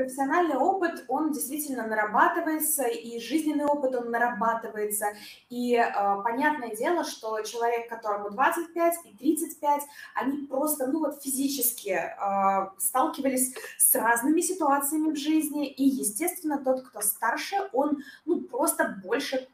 профессиональный 0.00 0.56
опыт, 0.56 1.04
он 1.08 1.32
действительно 1.32 1.86
нарабатывается, 1.86 2.84
и 2.84 3.20
жизненный 3.20 3.64
опыт, 3.64 3.94
он 3.94 4.10
нарабатывается. 4.10 5.06
И 5.50 5.76
э, 5.76 5.92
понятное 6.24 6.74
дело, 6.74 7.04
что 7.04 7.40
человек, 7.42 7.88
которому 7.88 8.30
25 8.30 8.94
и 9.04 9.16
35, 9.16 9.82
они 10.14 10.46
просто, 10.46 10.86
ну 10.86 11.00
вот 11.00 11.22
физически 11.22 11.90
э, 11.90 12.70
сталкивались 12.78 13.54
с 13.76 13.94
разными 13.94 14.40
ситуациями 14.40 15.12
в 15.12 15.16
жизни, 15.16 15.68
и, 15.68 15.84
естественно, 15.84 16.58
тот, 16.58 16.82
кто 16.88 17.00
старше, 17.00 17.56
он, 17.72 17.98
ну, 18.24 18.40
просто 18.40 18.96
больше 19.04 19.48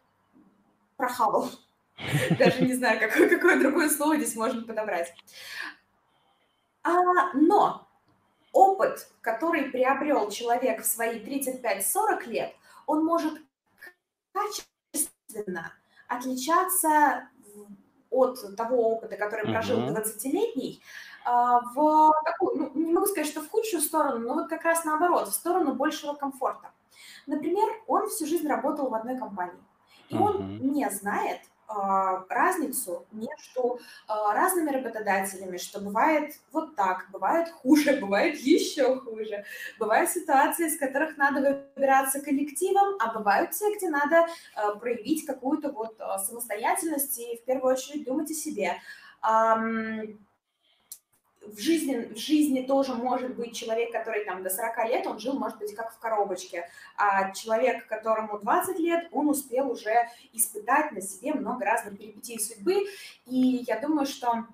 прохавал. 0.96 1.50
Даже 2.38 2.64
не 2.64 2.74
знаю, 2.74 3.00
какое, 3.00 3.28
какое 3.28 3.58
другое 3.58 3.88
слово 3.90 4.16
здесь 4.16 4.36
можно 4.36 4.62
подобрать. 4.62 5.12
А, 6.82 6.92
но 7.34 7.85
опыт, 8.56 9.08
который 9.20 9.64
приобрел 9.64 10.30
человек 10.30 10.82
в 10.82 10.86
свои 10.86 11.20
35-40 11.20 12.26
лет, 12.26 12.54
он 12.86 13.04
может 13.04 13.34
качественно 14.32 15.72
отличаться 16.08 17.28
от 18.10 18.56
того 18.56 18.92
опыта, 18.92 19.16
который 19.16 19.52
прожил 19.52 19.80
uh-huh. 19.80 20.02
20-летний, 20.02 20.80
а, 21.24 21.60
в 21.74 22.12
такую, 22.24 22.56
ну, 22.56 22.70
не 22.74 22.92
могу 22.92 23.06
сказать, 23.06 23.28
что 23.28 23.42
в 23.42 23.50
худшую 23.50 23.82
сторону, 23.82 24.20
но 24.20 24.34
вот 24.34 24.48
как 24.48 24.64
раз 24.64 24.84
наоборот, 24.84 25.28
в 25.28 25.34
сторону 25.34 25.74
большего 25.74 26.14
комфорта. 26.14 26.70
Например, 27.26 27.68
он 27.86 28.08
всю 28.08 28.26
жизнь 28.26 28.48
работал 28.48 28.88
в 28.88 28.94
одной 28.94 29.18
компании, 29.18 29.62
и 30.08 30.14
uh-huh. 30.14 30.22
он 30.22 30.58
не 30.72 30.88
знает, 30.90 31.40
разницу 32.28 33.06
между 33.12 33.80
а, 34.06 34.34
разными 34.34 34.70
работодателями, 34.70 35.56
что 35.56 35.80
бывает 35.80 36.34
вот 36.52 36.76
так, 36.76 37.06
бывает 37.10 37.50
хуже, 37.50 37.96
бывает 38.00 38.38
еще 38.38 39.00
хуже. 39.00 39.44
Бывают 39.78 40.10
ситуации, 40.10 40.68
из 40.68 40.78
которых 40.78 41.16
надо 41.16 41.64
выбираться 41.76 42.20
коллективом, 42.20 42.96
а 43.00 43.12
бывают 43.12 43.50
те, 43.50 43.74
где 43.76 43.88
надо 43.88 44.26
а, 44.54 44.74
проявить 44.76 45.26
какую-то 45.26 45.72
вот 45.72 45.98
самостоятельность 46.26 47.18
и 47.18 47.36
в 47.36 47.44
первую 47.44 47.74
очередь 47.74 48.04
думать 48.04 48.30
о 48.30 48.34
себе 48.34 48.76
в 51.52 51.58
жизни, 51.58 52.12
в 52.12 52.16
жизни 52.16 52.62
тоже 52.62 52.94
может 52.94 53.36
быть 53.36 53.54
человек, 53.54 53.92
который 53.92 54.24
там 54.24 54.42
до 54.42 54.50
40 54.50 54.88
лет, 54.88 55.06
он 55.06 55.18
жил, 55.18 55.38
может 55.38 55.58
быть, 55.58 55.74
как 55.74 55.92
в 55.92 55.98
коробочке, 55.98 56.68
а 56.96 57.32
человек, 57.32 57.86
которому 57.86 58.38
20 58.38 58.78
лет, 58.78 59.08
он 59.12 59.28
успел 59.28 59.70
уже 59.70 60.08
испытать 60.32 60.92
на 60.92 61.00
себе 61.00 61.34
много 61.34 61.64
разных 61.64 61.98
перипетий 61.98 62.40
судьбы, 62.40 62.86
и 63.26 63.64
я 63.66 63.78
думаю, 63.80 64.06
что 64.06 64.46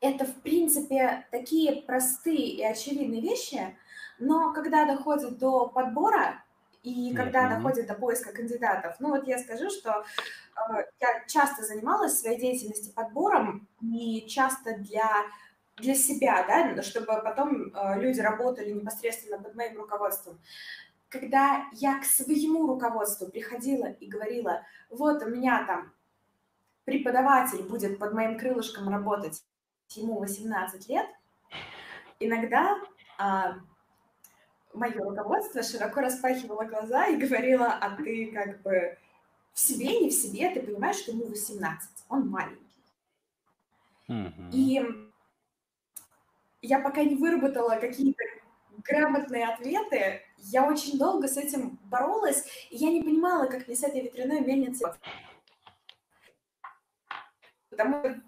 это, 0.00 0.24
в 0.24 0.34
принципе, 0.42 1.26
такие 1.30 1.82
простые 1.82 2.48
и 2.48 2.64
очевидные 2.64 3.20
вещи, 3.20 3.76
но 4.18 4.52
когда 4.52 4.86
доходит 4.86 5.38
до 5.38 5.66
подбора, 5.68 6.42
и 6.82 7.14
когда 7.14 7.44
mm-hmm. 7.44 7.56
доходит 7.56 7.86
до 7.86 7.94
поиска 7.94 8.32
кандидатов, 8.32 8.96
ну 9.00 9.10
вот 9.10 9.26
я 9.26 9.38
скажу, 9.38 9.68
что 9.68 10.02
э, 10.70 10.84
я 11.00 11.24
часто 11.26 11.62
занималась 11.62 12.18
своей 12.18 12.40
деятельностью 12.40 12.94
подбором, 12.94 13.68
и 13.82 14.26
часто 14.28 14.78
для 14.78 15.26
для 15.80 15.94
себя, 15.94 16.44
да, 16.46 16.82
чтобы 16.82 17.06
потом 17.06 17.74
э, 17.74 18.00
люди 18.00 18.20
работали 18.20 18.70
непосредственно 18.70 19.42
под 19.42 19.54
моим 19.54 19.76
руководством. 19.78 20.38
Когда 21.08 21.66
я 21.72 21.98
к 21.98 22.04
своему 22.04 22.66
руководству 22.66 23.28
приходила 23.28 23.86
и 23.86 24.06
говорила, 24.06 24.62
вот 24.90 25.22
у 25.22 25.28
меня 25.28 25.64
там 25.66 25.92
преподаватель 26.84 27.62
будет 27.62 27.98
под 27.98 28.12
моим 28.12 28.38
крылышком 28.38 28.88
работать, 28.88 29.42
ему 29.90 30.20
18 30.20 30.88
лет, 30.88 31.06
иногда 32.20 32.78
а, 33.18 33.56
мое 34.72 35.02
руководство 35.02 35.62
широко 35.62 36.00
распахивало 36.00 36.64
глаза 36.64 37.06
и 37.06 37.16
говорило, 37.16 37.66
а 37.66 37.96
ты 37.96 38.30
как 38.32 38.62
бы 38.62 38.96
в 39.52 39.58
себе, 39.58 40.00
не 40.00 40.10
в 40.10 40.12
себе, 40.12 40.50
ты 40.50 40.62
понимаешь, 40.62 40.96
что 40.96 41.12
ему 41.12 41.26
18, 41.26 41.88
он 42.08 42.28
маленький. 42.28 42.66
Mm-hmm. 44.08 44.50
И 44.52 45.09
я 46.62 46.80
пока 46.80 47.02
не 47.02 47.16
выработала 47.16 47.76
какие-то 47.76 48.22
грамотные 48.84 49.46
ответы, 49.46 50.22
я 50.38 50.66
очень 50.66 50.98
долго 50.98 51.28
с 51.28 51.36
этим 51.36 51.78
боролась, 51.84 52.44
и 52.70 52.76
я 52.76 52.90
не 52.90 53.02
понимала, 53.02 53.46
как 53.46 53.66
мне 53.66 53.76
с 53.76 53.82
этой 53.82 54.02
ветряной 54.02 54.40
мельницей... 54.40 54.86
Потому 57.70 58.00
что 58.00 58.20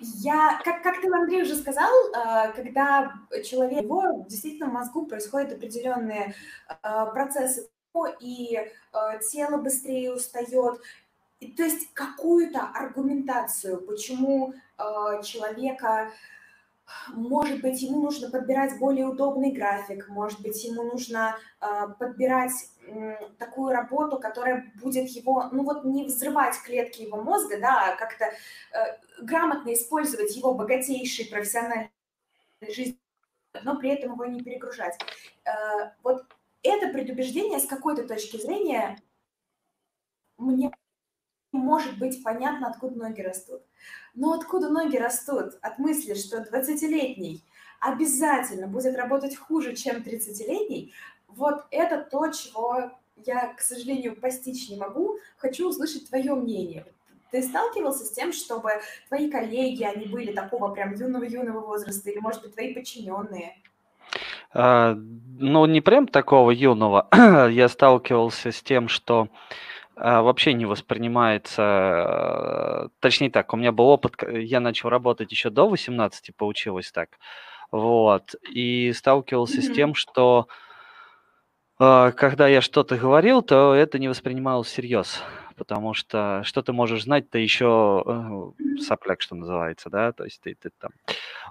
я, 0.00 0.60
как, 0.64 0.82
как 0.82 1.00
ты, 1.00 1.12
Андрей, 1.12 1.42
уже 1.42 1.56
сказал, 1.56 1.92
а, 2.14 2.48
когда 2.48 3.12
человек, 3.44 3.82
его 3.82 4.24
действительно 4.28 4.70
в 4.70 4.72
мозгу 4.72 5.06
происходят 5.06 5.52
определенные 5.52 6.34
а, 6.82 7.06
процессы, 7.06 7.68
и 8.20 8.58
а, 8.92 9.18
тело 9.18 9.58
быстрее 9.58 10.14
устает, 10.14 10.80
и, 11.40 11.52
то 11.52 11.62
есть 11.62 11.92
какую-то 11.92 12.60
аргументацию, 12.60 13.80
почему 13.82 14.54
человека 15.22 16.10
может 17.08 17.60
быть, 17.60 17.80
ему 17.82 18.02
нужно 18.02 18.30
подбирать 18.30 18.78
более 18.78 19.06
удобный 19.06 19.52
график, 19.52 20.08
может 20.08 20.40
быть, 20.40 20.62
ему 20.64 20.82
нужно 20.82 21.36
э, 21.60 21.66
подбирать 21.98 22.52
э, 22.86 23.16
такую 23.38 23.72
работу, 23.72 24.18
которая 24.18 24.72
будет 24.82 25.08
его, 25.08 25.48
ну 25.52 25.64
вот 25.64 25.84
не 25.84 26.04
взрывать 26.04 26.60
клетки 26.62 27.02
его 27.02 27.22
мозга, 27.22 27.58
да, 27.58 27.92
а 27.92 27.96
как-то 27.96 28.24
э, 28.24 29.22
грамотно 29.22 29.72
использовать 29.72 30.36
его 30.36 30.54
богатейший 30.54 31.26
профессиональный 31.26 31.90
жизнь, 32.68 32.98
но 33.62 33.78
при 33.78 33.90
этом 33.90 34.12
его 34.12 34.26
не 34.26 34.42
перегружать. 34.42 34.98
Э, 35.44 35.90
вот 36.02 36.24
это 36.62 36.88
предубеждение 36.88 37.60
с 37.60 37.66
какой-то 37.66 38.06
точки 38.06 38.36
зрения 38.36 38.98
мне 40.36 40.70
может 41.58 41.98
быть 41.98 42.22
понятно, 42.22 42.68
откуда 42.68 42.96
ноги 42.96 43.20
растут. 43.20 43.62
Но 44.14 44.32
откуда 44.32 44.68
ноги 44.68 44.96
растут? 44.96 45.54
От 45.62 45.78
мысли, 45.78 46.14
что 46.14 46.38
20-летний 46.38 47.42
обязательно 47.80 48.66
будет 48.66 48.96
работать 48.96 49.36
хуже, 49.36 49.74
чем 49.74 49.96
30-летний, 49.96 50.92
вот 51.28 51.64
это 51.70 51.98
то, 52.10 52.28
чего 52.28 52.92
я, 53.24 53.52
к 53.54 53.60
сожалению, 53.60 54.16
постичь 54.16 54.68
не 54.68 54.76
могу. 54.76 55.18
Хочу 55.36 55.68
услышать 55.68 56.08
твое 56.08 56.34
мнение. 56.34 56.86
Ты 57.30 57.42
сталкивался 57.42 58.04
с 58.04 58.12
тем, 58.12 58.32
чтобы 58.32 58.70
твои 59.08 59.30
коллеги, 59.30 59.82
они 59.82 60.06
были 60.06 60.32
такого 60.32 60.68
прям 60.72 60.94
юного-юного 60.94 61.60
возраста, 61.60 62.10
или, 62.10 62.20
может 62.20 62.42
быть, 62.42 62.54
твои 62.54 62.72
подчиненные? 62.72 63.56
А, 64.52 64.94
ну, 65.38 65.66
не 65.66 65.80
прям 65.80 66.06
такого 66.06 66.52
юного. 66.52 67.08
я 67.50 67.68
сталкивался 67.68 68.52
с 68.52 68.62
тем, 68.62 68.88
что 68.88 69.28
вообще 69.96 70.54
не 70.54 70.66
воспринимается, 70.66 71.62
э, 71.62 72.88
точнее 73.00 73.30
так, 73.30 73.52
у 73.52 73.56
меня 73.56 73.72
был 73.72 73.86
опыт, 73.88 74.14
я 74.28 74.60
начал 74.60 74.88
работать 74.88 75.30
еще 75.30 75.50
до 75.50 75.68
18, 75.68 76.34
получилось 76.36 76.90
так, 76.90 77.10
вот, 77.70 78.34
и 78.50 78.92
сталкивался 78.92 79.62
с 79.62 79.70
тем, 79.70 79.94
что 79.94 80.48
а, 81.78 82.12
когда 82.12 82.48
я 82.48 82.60
что-то 82.60 82.96
говорил, 82.96 83.42
то 83.42 83.74
это 83.74 83.98
не 83.98 84.08
воспринималось 84.08 84.68
всерьез, 84.68 85.22
потому 85.56 85.94
что 85.94 86.42
что 86.44 86.62
ты 86.62 86.72
можешь 86.72 87.04
знать, 87.04 87.30
ты 87.30 87.38
еще 87.38 88.02
э, 88.04 88.80
сопляк, 88.80 89.22
что 89.22 89.36
называется, 89.36 89.90
да, 89.90 90.12
то 90.12 90.24
есть 90.24 90.40
ты, 90.40 90.54
ты 90.54 90.70
там, 90.78 90.90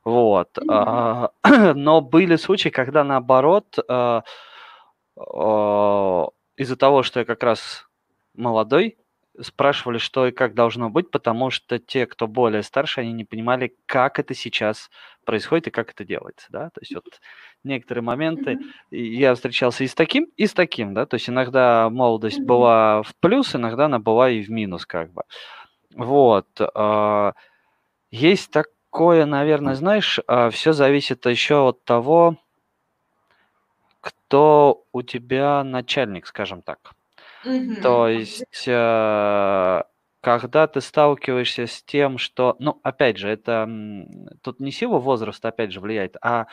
вот, 0.03 0.57
а, 0.69 1.31
но 1.75 2.01
были 2.01 2.35
случаи, 2.35 2.69
когда 2.69 3.03
наоборот, 3.03 3.77
из-за 6.57 6.75
того, 6.75 7.03
что 7.03 7.19
я 7.19 7.25
как 7.25 7.43
раз 7.43 7.87
молодой, 8.35 8.97
спрашивали, 9.41 9.97
что 9.97 10.27
и 10.27 10.31
как 10.31 10.53
должно 10.53 10.89
быть, 10.89 11.09
потому 11.09 11.49
что 11.49 11.79
те, 11.79 12.05
кто 12.05 12.27
более 12.27 12.61
старше, 12.61 13.01
они 13.01 13.13
не 13.13 13.25
понимали, 13.25 13.75
как 13.85 14.19
это 14.19 14.35
сейчас 14.35 14.89
происходит 15.25 15.67
и 15.67 15.71
как 15.71 15.91
это 15.91 16.05
делается, 16.05 16.47
да, 16.51 16.69
то 16.69 16.81
есть 16.81 16.93
вот 16.93 17.19
некоторые 17.63 18.03
моменты 18.03 18.59
я 18.91 19.33
встречался 19.33 19.83
и 19.83 19.87
с 19.87 19.95
таким, 19.95 20.25
и 20.37 20.45
с 20.45 20.53
таким, 20.53 20.93
да, 20.93 21.05
то 21.05 21.15
есть 21.15 21.29
иногда 21.29 21.89
молодость 21.89 22.41
была 22.41 23.01
в 23.03 23.15
плюс, 23.19 23.55
иногда 23.55 23.85
она 23.85 23.99
была 23.99 24.29
и 24.29 24.41
в 24.43 24.49
минус, 24.49 24.85
как 24.85 25.11
бы, 25.11 25.23
вот, 25.95 26.47
а, 26.59 27.33
есть 28.11 28.51
такое, 28.51 29.25
наверное, 29.25 29.75
знаешь, 29.75 30.19
а, 30.27 30.51
все 30.51 30.73
зависит 30.73 31.25
еще 31.25 31.69
от 31.69 31.83
того, 31.85 32.37
кто 34.01 34.85
у 34.91 35.01
тебя 35.01 35.63
начальник, 35.63 36.27
скажем 36.27 36.61
так, 36.61 36.93
то 37.81 38.07
есть, 38.07 38.67
э, 38.67 39.83
когда 40.21 40.67
ты 40.67 40.81
сталкиваешься 40.81 41.67
с 41.67 41.83
тем, 41.83 42.17
что, 42.17 42.55
ну, 42.59 42.79
опять 42.83 43.17
же, 43.17 43.29
это 43.29 43.69
тут 44.41 44.59
не 44.59 44.71
сила 44.71 44.99
возраста, 44.99 45.49
опять 45.49 45.71
же, 45.71 45.81
влияет, 45.81 46.15
а, 46.21 46.47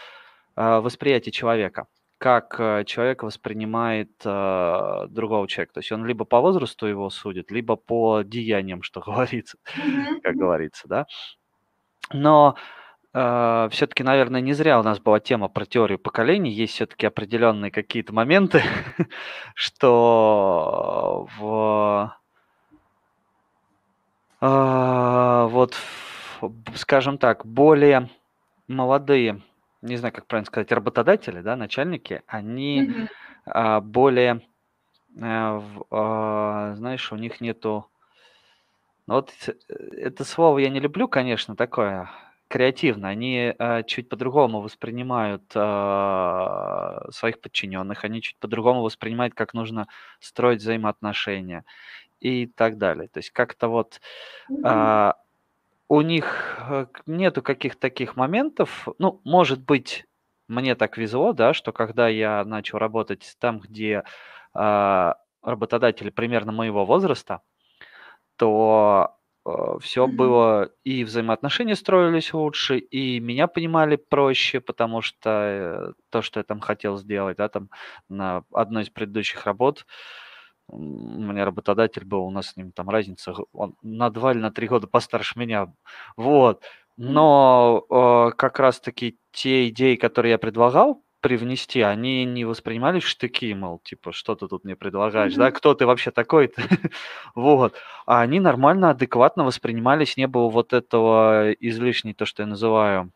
а 0.57 0.81
восприятие 0.81 1.33
человека. 1.33 1.87
Как 2.19 2.57
э, 2.59 2.85
человек 2.85 3.23
воспринимает 3.23 4.11
э, 4.25 5.07
другого 5.09 5.49
человека. 5.49 5.75
То 5.75 5.81
есть 5.81 5.93
он 5.93 6.05
либо 6.05 6.25
по 6.25 6.41
возрасту 6.41 6.87
его 6.87 7.09
судит, 7.09 7.51
либо 7.51 7.77
по 7.77 8.23
деяниям, 8.23 8.83
что 8.83 9.01
говорится, 9.07 9.57
как 10.23 10.35
говорится, 10.35 10.89
да. 10.89 11.07
Но 12.13 12.57
э, 13.15 13.69
все-таки, 13.71 14.03
наверное, 14.03 14.41
не 14.41 14.53
зря 14.53 14.79
у 14.81 14.83
нас 14.83 14.99
была 14.99 15.21
тема 15.21 15.49
про 15.49 15.67
теорию 15.67 15.99
поколений. 15.99 16.51
Есть 16.51 16.75
все-таки 16.75 17.07
определенные 17.07 17.71
какие-то 17.71 18.13
моменты, 18.13 18.63
что 19.55 21.29
в 21.39 22.17
э, 24.41 25.47
вот, 25.51 25.77
скажем 26.75 27.19
так, 27.19 27.45
более 27.45 28.09
молодые, 28.69 29.43
не 29.83 29.97
знаю, 29.97 30.15
как 30.15 30.27
правильно 30.27 30.47
сказать, 30.47 30.73
работодатели, 30.73 31.41
да, 31.41 31.57
начальники, 31.57 32.23
они 32.27 33.09
э, 33.47 33.81
более, 33.81 34.43
э, 35.17 35.61
э, 35.91 36.73
знаешь, 36.77 37.13
у 37.13 37.17
них 37.17 37.41
нету, 37.41 37.87
ну 39.07 39.15
вот 39.15 39.33
это 39.69 40.25
слово 40.25 40.59
я 40.59 40.69
не 40.69 40.81
люблю, 40.81 41.09
конечно, 41.09 41.57
такое 41.57 42.09
креативно, 42.51 43.09
они 43.09 43.55
э, 43.57 43.83
чуть 43.85 44.09
по-другому 44.09 44.61
воспринимают 44.61 45.45
э, 45.55 47.11
своих 47.13 47.41
подчиненных, 47.41 48.05
они 48.05 48.21
чуть 48.21 48.37
по-другому 48.39 48.83
воспринимают, 48.83 49.35
как 49.35 49.55
нужно 49.55 49.87
строить 50.19 50.61
взаимоотношения 50.61 51.65
и 52.19 52.47
так 52.49 52.77
далее. 52.77 53.07
То 53.07 53.19
есть 53.19 53.31
как-то 53.31 53.69
вот 53.69 54.01
э, 54.51 55.13
у 55.89 56.01
них 56.01 56.59
э, 56.69 56.87
нету 57.07 57.41
каких-то 57.41 57.81
таких 57.81 58.17
моментов. 58.17 58.89
Ну, 58.99 59.21
может 59.23 59.61
быть, 59.61 60.05
мне 60.49 60.75
так 60.75 60.99
везло, 60.99 61.33
да, 61.33 61.55
что 61.55 61.71
когда 61.73 62.09
я 62.09 62.45
начал 62.45 62.79
работать 62.79 63.37
там, 63.39 63.61
где 63.61 64.03
э, 64.55 65.13
работодатели 65.43 66.11
примерно 66.11 66.51
моего 66.51 66.85
возраста, 66.85 67.43
то 68.35 69.20
Э, 69.47 69.79
все 69.81 70.07
было, 70.07 70.71
и 70.85 71.05
взаимоотношения 71.05 71.75
строились 71.77 72.35
лучше, 72.35 72.79
и 72.79 73.21
меня 73.21 73.47
понимали 73.47 73.97
проще, 73.97 74.61
потому 74.61 75.01
что 75.03 75.31
э, 75.31 75.93
то, 76.11 76.23
что 76.23 76.41
я 76.41 76.45
там 76.45 76.61
хотел 76.61 76.97
сделать, 76.99 77.39
да, 77.39 77.49
там 77.49 77.71
на 78.09 78.45
одной 78.53 78.83
из 78.83 78.91
предыдущих 78.91 79.47
работ, 79.47 79.87
у 80.69 80.79
меня 80.79 81.45
работодатель 81.45 82.05
был, 82.05 82.25
у 82.25 82.31
нас 82.31 82.49
с 82.51 82.57
ним 82.57 82.73
там 82.73 82.91
разница, 82.91 83.35
он 83.53 83.75
на 83.83 84.11
2 84.11 84.33
или 84.33 84.41
на 84.41 84.53
3 84.53 84.69
года 84.69 84.87
постарше 84.87 85.39
меня, 85.39 85.73
вот. 86.17 86.65
Но 86.97 87.87
э, 87.91 88.37
как 88.37 88.59
раз-таки 88.61 89.19
те 89.33 89.69
идеи, 89.69 89.97
которые 89.97 90.33
я 90.33 90.39
предлагал, 90.39 91.03
привнести, 91.21 91.81
они 91.83 92.25
не 92.25 92.45
воспринимались 92.45 93.05
в 93.05 93.09
штыки, 93.09 93.53
мол, 93.55 93.81
типа, 93.85 94.13
что 94.13 94.35
ты 94.35 94.49
тут 94.49 94.65
мне 94.65 94.77
предлагаешь, 94.77 95.35
да, 95.35 95.51
кто 95.51 95.75
ты 95.75 95.87
вообще 95.87 96.11
такой 96.11 96.53
вот. 97.35 97.75
А 98.07 98.21
они 98.21 98.41
нормально, 98.41 98.91
адекватно 98.91 99.45
воспринимались, 99.45 100.17
не 100.17 100.27
было 100.27 100.49
вот 100.49 100.73
этого 100.73 101.53
излишней, 101.53 102.15
то, 102.15 102.25
что 102.27 102.43
я 102.43 102.47
называю 102.47 103.13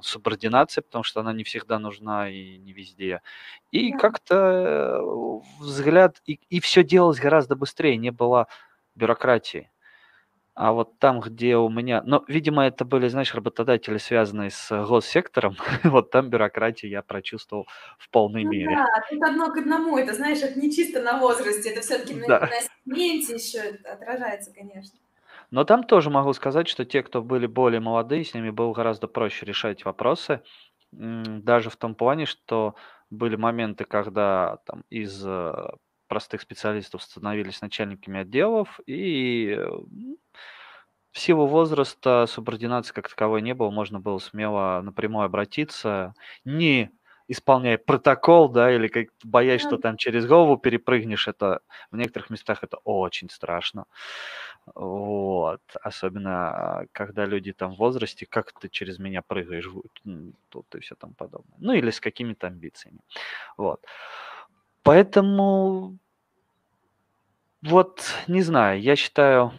субординации, 0.00 0.80
потому 0.80 1.02
что 1.04 1.20
она 1.20 1.32
не 1.32 1.44
всегда 1.44 1.78
нужна 1.78 2.28
и 2.28 2.58
не 2.58 2.72
везде. 2.72 3.20
И 3.70 3.92
как-то 3.92 4.34
э, 4.36 5.60
взгляд, 5.60 6.20
и, 6.24 6.40
и 6.48 6.60
все 6.60 6.84
делалось 6.84 7.18
гораздо 7.18 7.56
быстрее, 7.56 7.96
не 7.96 8.10
было 8.10 8.46
бюрократии. 8.94 9.70
А 10.60 10.72
вот 10.72 10.98
там, 10.98 11.20
где 11.20 11.56
у 11.56 11.68
меня... 11.68 12.02
Ну, 12.04 12.24
видимо, 12.26 12.66
это 12.66 12.84
были, 12.84 13.06
знаешь, 13.06 13.32
работодатели, 13.32 13.96
связанные 13.98 14.50
с 14.50 14.86
госсектором. 14.88 15.56
вот 15.84 16.10
там 16.10 16.30
бюрократию 16.30 16.90
я 16.90 17.00
прочувствовал 17.00 17.68
в 17.96 18.10
полной 18.10 18.42
ну, 18.42 18.50
мере. 18.50 18.74
Да, 18.74 18.86
тут 19.08 19.22
одно 19.22 19.52
к 19.52 19.56
одному. 19.56 19.96
Это, 19.96 20.14
знаешь, 20.14 20.38
это 20.38 20.58
не 20.58 20.72
чисто 20.72 21.00
на 21.00 21.20
возрасте. 21.20 21.70
Это 21.70 21.80
все-таки 21.80 22.14
да. 22.26 22.40
на, 22.40 22.46
на 22.46 22.50
сегменте 22.84 23.34
еще 23.36 23.78
отражается, 23.84 24.52
конечно. 24.52 24.98
Но 25.52 25.62
там 25.62 25.84
тоже 25.84 26.10
могу 26.10 26.32
сказать, 26.32 26.66
что 26.66 26.84
те, 26.84 27.04
кто 27.04 27.22
были 27.22 27.46
более 27.46 27.78
молодые, 27.78 28.24
с 28.24 28.34
ними 28.34 28.50
было 28.50 28.72
гораздо 28.72 29.06
проще 29.06 29.46
решать 29.46 29.84
вопросы. 29.84 30.42
Даже 30.90 31.70
в 31.70 31.76
том 31.76 31.94
плане, 31.94 32.26
что 32.26 32.74
были 33.10 33.36
моменты, 33.36 33.84
когда 33.84 34.56
там 34.66 34.82
из 34.90 35.24
э, 35.24 35.52
простых 36.08 36.42
специалистов 36.42 37.02
становились 37.02 37.60
начальниками 37.60 38.20
отделов, 38.20 38.80
и 38.86 39.58
в 41.12 41.18
силу 41.18 41.46
возраста 41.46 42.26
субординации 42.28 42.92
как 42.92 43.08
таковой 43.08 43.42
не 43.42 43.54
было, 43.54 43.70
можно 43.70 44.00
было 44.00 44.18
смело 44.18 44.80
напрямую 44.82 45.24
обратиться, 45.24 46.14
не 46.44 46.90
исполняя 47.30 47.76
протокол, 47.76 48.48
да, 48.48 48.74
или 48.74 48.88
как 48.88 49.08
боясь, 49.22 49.60
что 49.60 49.76
там 49.76 49.96
через 49.98 50.26
голову 50.26 50.56
перепрыгнешь, 50.56 51.28
это 51.28 51.60
в 51.90 51.96
некоторых 51.96 52.30
местах 52.30 52.64
это 52.64 52.78
очень 52.84 53.28
страшно. 53.30 53.84
Вот. 54.74 55.60
Особенно, 55.82 56.86
когда 56.92 57.26
люди 57.26 57.52
там 57.52 57.74
в 57.74 57.78
возрасте, 57.78 58.26
как 58.26 58.52
ты 58.58 58.68
через 58.68 58.98
меня 58.98 59.22
прыгаешь, 59.22 59.68
тут 60.50 60.74
и 60.74 60.80
все 60.80 60.94
там 60.94 61.14
подобное. 61.14 61.56
Ну, 61.58 61.72
или 61.72 61.90
с 61.90 62.00
какими-то 62.00 62.46
амбициями. 62.48 63.00
Вот. 63.58 63.84
Поэтому, 64.82 65.98
вот, 67.62 68.02
не 68.26 68.42
знаю, 68.42 68.80
я 68.80 68.96
считаю, 68.96 69.52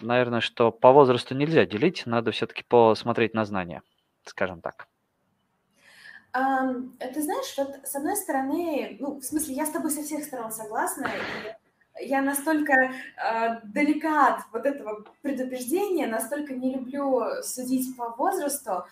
наверное, 0.00 0.40
что 0.40 0.72
по 0.72 0.92
возрасту 0.92 1.34
нельзя 1.34 1.66
делить, 1.66 2.04
надо 2.06 2.30
все-таки 2.32 2.64
посмотреть 2.64 3.34
на 3.34 3.44
знания. 3.44 3.82
скажем 4.24 4.60
так. 4.60 4.88
Ты 6.32 7.22
знаешь, 7.22 7.54
вот 7.56 7.76
с 7.84 7.94
одной 7.94 8.16
стороны, 8.16 8.96
ну, 9.00 9.20
в 9.20 9.22
смысле, 9.22 9.54
я 9.54 9.64
с 9.64 9.70
тобой 9.70 9.90
со 9.90 10.02
всех 10.02 10.22
сторон 10.22 10.52
согласна, 10.52 11.08
и 11.98 12.06
я 12.06 12.20
настолько 12.20 12.74
э, 12.74 13.60
далека 13.64 14.34
от 14.34 14.42
вот 14.52 14.66
этого 14.66 15.06
предупреждения, 15.22 16.06
настолько 16.06 16.52
не 16.52 16.74
люблю 16.74 17.42
судить 17.42 17.96
по 17.96 18.10
возрасту, 18.10 18.84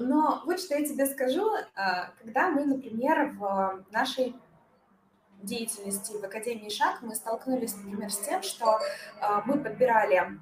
но 0.00 0.42
вот 0.46 0.58
что 0.58 0.76
я 0.76 0.84
тебе 0.84 1.06
скажу, 1.06 1.48
э, 1.54 1.60
когда 2.22 2.48
мы, 2.48 2.64
например, 2.64 3.36
в 3.38 3.84
нашей 3.92 4.34
деятельности 5.42 6.12
в 6.12 6.24
Академии 6.24 6.68
ШАГ 6.68 7.02
мы 7.02 7.14
столкнулись, 7.14 7.74
например, 7.76 8.10
с 8.10 8.18
тем, 8.18 8.42
что 8.42 8.78
э, 9.20 9.40
мы 9.46 9.58
подбирали 9.58 10.38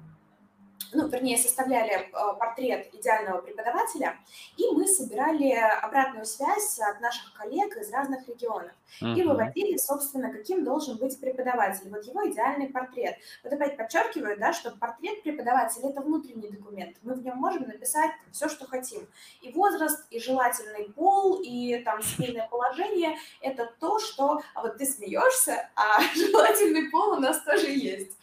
ну, 0.91 1.07
вернее, 1.07 1.37
составляли 1.37 1.91
э, 1.91 2.09
портрет 2.39 2.89
идеального 2.93 3.41
преподавателя, 3.41 4.17
и 4.57 4.69
мы 4.71 4.87
собирали 4.87 5.51
обратную 5.51 6.25
связь 6.25 6.79
от 6.79 6.99
наших 7.01 7.33
коллег 7.33 7.75
из 7.77 7.91
разных 7.91 8.27
регионов 8.27 8.71
uh-huh. 9.01 9.15
и 9.15 9.23
выводили, 9.23 9.77
собственно, 9.77 10.31
каким 10.31 10.63
должен 10.63 10.97
быть 10.97 11.19
преподаватель. 11.19 11.89
Вот 11.89 12.03
его 12.05 12.27
идеальный 12.29 12.67
портрет. 12.67 13.15
Вот 13.43 13.53
опять 13.53 13.77
подчеркиваю, 13.77 14.37
да, 14.39 14.53
что 14.53 14.71
портрет 14.71 15.21
преподавателя– 15.23 15.89
это 15.91 16.01
внутренний 16.01 16.49
документ. 16.49 16.97
Мы 17.03 17.13
в 17.13 17.23
нем 17.23 17.37
можем 17.37 17.67
написать 17.67 18.11
все, 18.31 18.49
что 18.49 18.65
хотим. 18.65 19.07
И 19.41 19.51
возраст, 19.51 20.05
и 20.09 20.19
желательный 20.19 20.91
пол, 20.93 21.41
и 21.43 21.77
там 21.79 22.01
семейное 22.01 22.47
положение– 22.47 23.17
это 23.41 23.71
то, 23.79 23.99
что… 23.99 24.41
А 24.53 24.61
вот 24.61 24.77
ты 24.77 24.85
смеешься, 24.85 25.69
а 25.75 26.01
желательный 26.15 26.89
пол 26.89 27.11
у 27.13 27.19
нас 27.19 27.41
тоже 27.43 27.67
есть. 27.67 28.17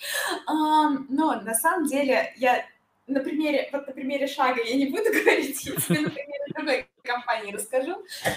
Но 0.46 1.40
на 1.40 1.54
самом 1.54 1.86
деле 1.86 2.32
я 2.36 2.55
на 3.06 3.20
примере, 3.20 3.68
вот 3.72 3.86
на 3.86 3.92
примере 3.92 4.26
шага 4.26 4.62
я 4.62 4.76
не 4.76 4.86
буду 4.86 5.04
говорить, 5.12 5.64
я 5.64 5.74
тебе 5.76 6.00
на 6.00 6.10
примере 6.10 6.44
другой 6.54 6.88
компании 7.02 7.52
расскажу, 7.52 7.96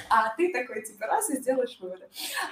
а 0.09 0.35
ты 0.35 0.51
такой, 0.51 0.83
типа, 0.83 1.07
раз 1.07 1.29
и 1.29 1.37
сделаешь 1.37 1.77
выводы. 1.79 2.07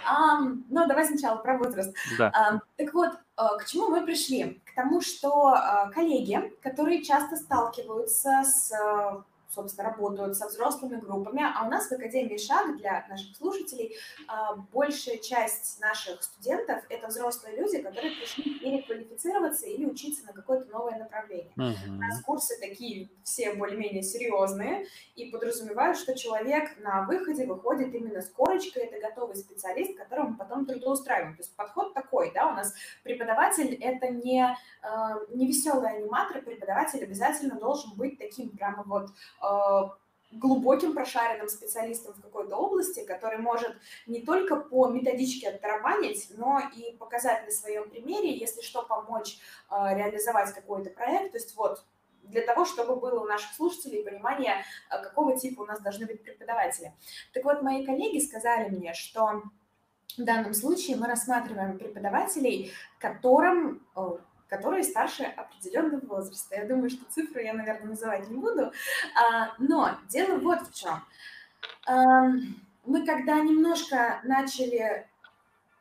А, 0.06 0.40
ну, 0.40 0.88
давай 0.88 1.06
сначала 1.06 1.38
про 1.38 1.58
возраст. 1.58 1.96
Да. 2.18 2.32
А, 2.34 2.60
так 2.76 2.94
вот, 2.94 3.12
а, 3.36 3.58
к 3.58 3.66
чему 3.66 3.90
мы 3.90 4.04
пришли? 4.04 4.62
К 4.66 4.76
тому, 4.76 5.02
что 5.02 5.48
а, 5.48 5.92
коллеги, 5.92 6.52
которые 6.62 7.04
часто 7.04 7.36
сталкиваются 7.36 8.44
с 8.44 8.72
собственно, 9.50 9.90
работают 9.90 10.36
со 10.36 10.48
взрослыми 10.48 11.00
группами, 11.00 11.42
а 11.44 11.66
у 11.66 11.70
нас 11.70 11.88
в 11.88 11.92
Академии 11.92 12.38
ШАГ 12.38 12.78
для 12.78 13.06
наших 13.10 13.36
слушателей 13.36 13.96
а, 14.28 14.56
большая 14.56 15.18
часть 15.18 15.80
наших 15.80 16.22
студентов– 16.24 16.84
это 16.90 17.08
взрослые 17.08 17.58
люди, 17.58 17.82
которые 17.82 18.16
пришли 18.16 18.60
переквалифицироваться 18.60 19.66
или 19.66 19.86
учиться 19.86 20.26
на 20.26 20.34
какое-то 20.34 20.70
новое 20.70 20.98
направление. 20.98 21.54
Uh-huh. 21.58 21.90
У 21.90 21.94
нас 21.94 22.22
курсы 22.22 22.60
такие 22.60 23.10
все 23.24 23.54
более-менее 23.54 24.04
серьезные 24.04 24.86
и 25.16 25.32
подразумевают, 25.32 25.98
что 25.98 26.16
человек 26.16 26.78
на 26.80 27.06
выходе 27.06 27.46
выходит 27.46 27.94
именно 27.94 28.22
с 28.22 28.30
корочкой, 28.30 28.84
это 28.84 29.00
готовый 29.00 29.36
специалист, 29.36 29.98
которого 29.98 30.30
мы 30.30 30.38
потом 30.38 30.66
трудоустраиваем. 30.66 31.36
То 31.36 31.42
есть 31.42 31.56
подход 31.56 31.94
такой, 31.94 32.32
да, 32.34 32.48
у 32.48 32.54
нас 32.54 32.74
преподаватель– 33.04 33.74
это 33.82 34.10
не, 34.10 34.56
а, 34.82 35.16
не 35.30 35.48
веселый 35.48 35.90
аниматор, 35.90 36.42
преподаватель 36.42 37.04
обязательно 37.04 37.56
должен 37.60 37.96
быть 37.96 38.18
таким 38.18 38.50
прямо 38.50 38.84
вот 38.84 39.10
Э, 39.42 39.47
глубоким 40.32 40.94
прошаренным 40.94 41.48
специалистом 41.48 42.14
в 42.14 42.22
какой-то 42.22 42.56
области, 42.58 43.06
который 43.06 43.38
может 43.38 43.76
не 44.06 44.22
только 44.22 44.58
по 44.58 44.88
методичке 44.88 45.50
оттарабанить, 45.50 46.28
но 46.38 46.62
и 46.76 46.94
показать 46.98 47.46
на 47.46 47.52
своем 47.52 47.90
примере, 47.90 48.36
если 48.36 48.62
что, 48.62 48.84
помочь 48.84 49.40
э, 49.72 49.96
реализовать 49.96 50.54
какой-то 50.54 50.90
проект. 50.90 51.32
То 51.32 51.38
есть 51.38 51.56
вот 51.56 51.84
для 52.24 52.42
того, 52.42 52.66
чтобы 52.66 52.98
было 52.98 53.22
у 53.22 53.26
наших 53.26 53.54
слушателей 53.54 54.04
понимание, 54.04 54.66
э, 54.92 55.02
какого 55.02 55.38
типа 55.38 55.62
у 55.62 55.66
нас 55.66 55.80
должны 55.80 56.06
быть 56.06 56.22
преподаватели. 56.22 56.94
Так 57.34 57.46
вот, 57.46 57.62
мои 57.62 57.86
коллеги 57.86 58.20
сказали 58.20 58.70
мне, 58.70 58.94
что 58.94 59.44
в 60.18 60.24
данном 60.24 60.54
случае 60.54 60.98
мы 60.98 61.08
рассматриваем 61.08 61.78
преподавателей, 61.78 62.74
которым 63.00 63.86
которые 64.48 64.84
старше 64.84 65.24
определенного 65.24 66.06
возраста. 66.06 66.56
Я 66.56 66.66
думаю, 66.66 66.90
что 66.90 67.06
цифру 67.10 67.40
я, 67.42 67.54
наверное, 67.54 67.90
называть 67.90 68.30
не 68.30 68.38
буду. 68.38 68.72
А, 69.16 69.54
но 69.60 69.98
дело 70.10 70.38
вот 70.40 70.60
в 70.68 70.74
чем. 70.74 71.02
Мы 72.86 73.06
когда 73.06 73.40
немножко 73.42 74.22
начали... 74.24 75.06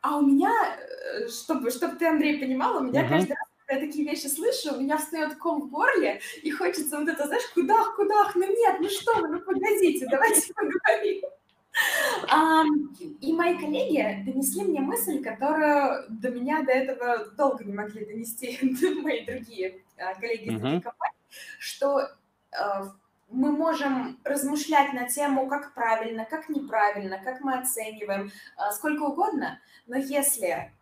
А 0.02 0.18
у 0.18 0.22
меня, 0.22 0.52
э, 0.52 1.28
чтобы, 1.28 1.70
чтобы 1.70 1.96
ты, 1.96 2.06
Андрей, 2.06 2.38
понимал, 2.38 2.76
у 2.76 2.80
меня 2.80 3.04
uh-huh. 3.04 3.08
каждый 3.08 3.30
раз 3.30 3.48
когда 3.66 3.80
я 3.80 3.86
такие 3.86 4.08
вещи 4.08 4.26
слышу, 4.28 4.74
у 4.74 4.80
меня 4.80 4.96
встает 4.96 5.36
ком 5.36 5.62
в 5.62 5.70
горле, 5.70 6.20
и 6.42 6.50
хочется 6.50 6.98
вот 6.98 7.08
это, 7.08 7.26
знаешь, 7.26 7.46
кудах, 7.54 7.96
кудах, 7.96 8.36
ну 8.36 8.46
нет, 8.46 8.76
ну 8.80 8.88
что 8.88 9.14
вы, 9.20 9.28
ну 9.28 9.40
погодите, 9.40 10.06
давайте 10.08 10.52
поговорим. 10.54 11.22
И 13.20 13.32
мои 13.32 13.58
коллеги 13.58 14.24
донесли 14.24 14.64
мне 14.64 14.80
мысль, 14.80 15.22
которую 15.22 16.06
до 16.08 16.30
меня 16.30 16.62
до 16.62 16.72
этого 16.72 17.26
долго 17.36 17.64
не 17.64 17.72
могли 17.72 18.04
донести 18.04 18.58
мои 19.02 19.24
другие 19.26 19.82
а, 19.98 20.14
коллеги 20.14 20.54
из 20.54 20.60
других 20.60 20.82
компаний, 20.82 21.16
что 21.58 22.08
а, 22.52 22.92
мы 23.28 23.52
можем 23.52 24.18
размышлять 24.24 24.94
на 24.94 25.08
тему, 25.08 25.48
как 25.48 25.74
правильно, 25.74 26.24
как 26.24 26.48
неправильно, 26.48 27.18
как 27.22 27.40
мы 27.40 27.58
оцениваем, 27.58 28.30
а, 28.56 28.72
сколько 28.72 29.02
угодно, 29.02 29.60
но 29.86 29.96
если 29.96 30.72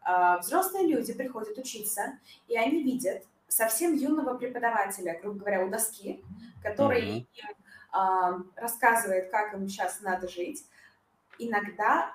взрослые 0.41 0.87
люди 0.87 1.13
приходят 1.13 1.59
учиться, 1.59 2.19
и 2.49 2.57
они 2.57 2.83
видят 2.83 3.25
совсем 3.49 3.95
юного 3.95 4.37
преподавателя, 4.37 5.19
грубо 5.21 5.41
говоря, 5.41 5.65
у 5.65 5.69
доски, 5.69 6.25
который 6.63 7.27
mm-hmm. 7.29 8.35
им 8.39 8.51
рассказывает, 8.57 9.31
как 9.31 9.53
им 9.53 9.69
сейчас 9.69 10.01
надо 10.01 10.27
жить, 10.27 10.65
иногда 11.39 12.15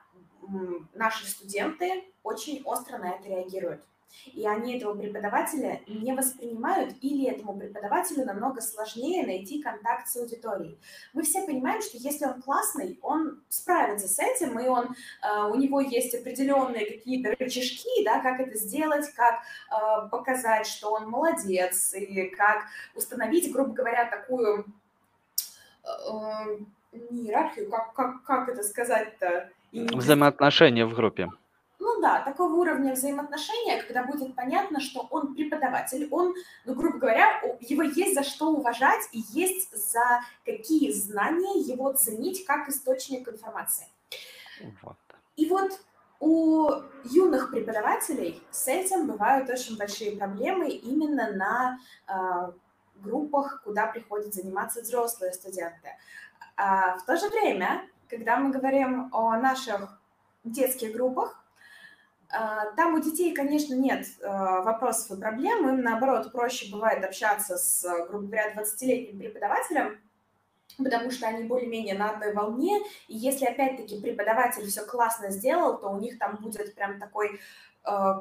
наши 0.93 1.27
студенты 1.27 2.05
очень 2.23 2.62
остро 2.63 2.97
на 2.97 3.12
это 3.12 3.27
реагируют. 3.27 3.84
И 4.25 4.45
они 4.47 4.77
этого 4.77 4.95
преподавателя 4.95 5.82
не 5.88 6.13
воспринимают, 6.13 6.95
или 7.01 7.29
этому 7.29 7.58
преподавателю 7.58 8.25
намного 8.25 8.60
сложнее 8.60 9.25
найти 9.25 9.62
контакт 9.62 10.08
с 10.08 10.17
аудиторией. 10.17 10.79
Мы 11.13 11.21
все 11.23 11.45
понимаем, 11.45 11.82
что 11.82 11.97
если 11.97 12.25
он 12.25 12.41
классный, 12.41 12.99
он 13.01 13.41
справится 13.49 14.08
с 14.08 14.19
этим, 14.19 14.60
и 14.60 14.67
он, 14.67 14.95
э, 15.23 15.43
у 15.43 15.55
него 15.55 15.79
есть 15.79 16.15
определенные 16.15 16.86
какие-то 16.86 17.36
рычажки, 17.39 18.03
да, 18.03 18.19
как 18.19 18.39
это 18.39 18.58
сделать, 18.58 19.08
как 19.13 19.41
э, 19.71 20.10
показать, 20.10 20.65
что 20.65 20.91
он 20.91 21.10
молодец, 21.10 21.93
и 21.93 22.25
как 22.29 22.65
установить, 22.95 23.51
грубо 23.51 23.73
говоря, 23.73 24.10
такую 24.10 24.65
э, 25.84 26.60
не 26.91 27.28
иерархию, 27.28 27.69
как, 27.69 27.93
как, 27.93 28.23
как 28.23 28.49
это 28.49 28.63
сказать-то? 28.63 29.49
Взаимоотношения 29.71 30.86
в 30.86 30.93
группе. 30.93 31.30
Ну 31.80 32.02
да, 32.02 32.21
такого 32.21 32.54
уровня 32.54 32.93
взаимоотношения, 32.93 33.82
когда 33.82 34.04
будет 34.04 34.36
понятно, 34.36 34.82
что 34.82 35.08
он 35.12 35.34
преподаватель, 35.34 36.08
он, 36.12 36.34
ну, 36.65 36.75
грубо 36.75 36.97
говоря, 36.97 37.41
его 37.62 37.84
есть 37.84 38.15
за 38.15 38.23
что 38.23 38.49
уважать 38.49 39.08
и 39.13 39.23
есть 39.32 39.71
за 39.71 40.21
какие 40.45 40.91
знания 40.91 41.62
его 41.62 41.93
ценить 41.93 42.45
как 42.45 42.67
источник 42.67 43.30
информации. 43.30 43.88
Вот. 44.82 44.97
И 45.38 45.47
вот 45.47 45.80
у 46.19 46.69
юных 47.06 47.49
преподавателей 47.52 48.43
с 48.52 48.67
этим 48.67 49.08
бывают 49.08 49.49
очень 49.49 49.78
большие 49.78 50.17
проблемы 50.17 50.69
именно 50.69 51.32
на 51.32 51.80
э, 52.08 52.52
группах, 52.95 53.62
куда 53.63 53.88
приходят 53.88 54.34
заниматься 54.34 54.82
взрослые 54.82 55.32
студенты. 55.32 55.89
А 56.60 56.98
в 56.98 57.06
то 57.06 57.15
же 57.15 57.30
время, 57.30 57.88
когда 58.10 58.36
мы 58.36 58.52
говорим 58.52 59.08
о 59.13 59.38
наших 59.38 59.98
детских 60.43 60.91
группах, 60.91 61.41
а, 62.30 62.72
там 62.76 62.95
у 62.95 63.00
детей, 63.00 63.34
конечно, 63.34 63.76
нет 63.76 64.06
а, 64.22 64.62
вопросов 64.62 65.17
и 65.17 65.22
проблем, 65.22 65.69
им, 65.69 65.82
наоборот, 65.82 66.34
проще 66.34 66.69
бывает 66.69 67.04
общаться 67.06 67.56
с, 67.56 67.88
грубо 68.10 68.26
говоря, 68.26 68.54
20-летним 68.56 69.19
преподавателем, 69.19 70.02
потому 70.78 71.12
что 71.12 71.28
они 71.28 71.45
более-менее 71.45 71.98
на 71.98 72.10
одной 72.10 72.34
волне, 72.34 72.82
и 73.08 73.15
если, 73.15 73.45
опять-таки, 73.45 74.02
преподаватель 74.02 74.67
все 74.67 74.86
классно 74.86 75.30
сделал, 75.30 75.78
то 75.78 75.88
у 75.88 75.98
них 75.98 76.19
там 76.19 76.36
будет 76.41 76.76
прям 76.76 77.00
такой 77.00 77.39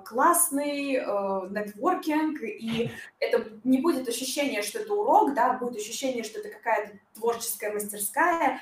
классный 0.05 0.95
э, 0.95 1.01
нетворкинг, 1.51 2.41
и 2.43 2.91
это 3.21 3.49
не 3.65 3.79
будет 3.81 4.09
ощущение, 4.09 4.63
что 4.63 4.79
это 4.81 4.95
урок, 4.95 5.35
да, 5.35 5.55
будет 5.55 5.77
ощущение, 5.77 6.25
что 6.25 6.41
это 6.41 6.49
какая-то 6.51 6.99
творческая 7.15 7.73
мастерская, 7.73 8.61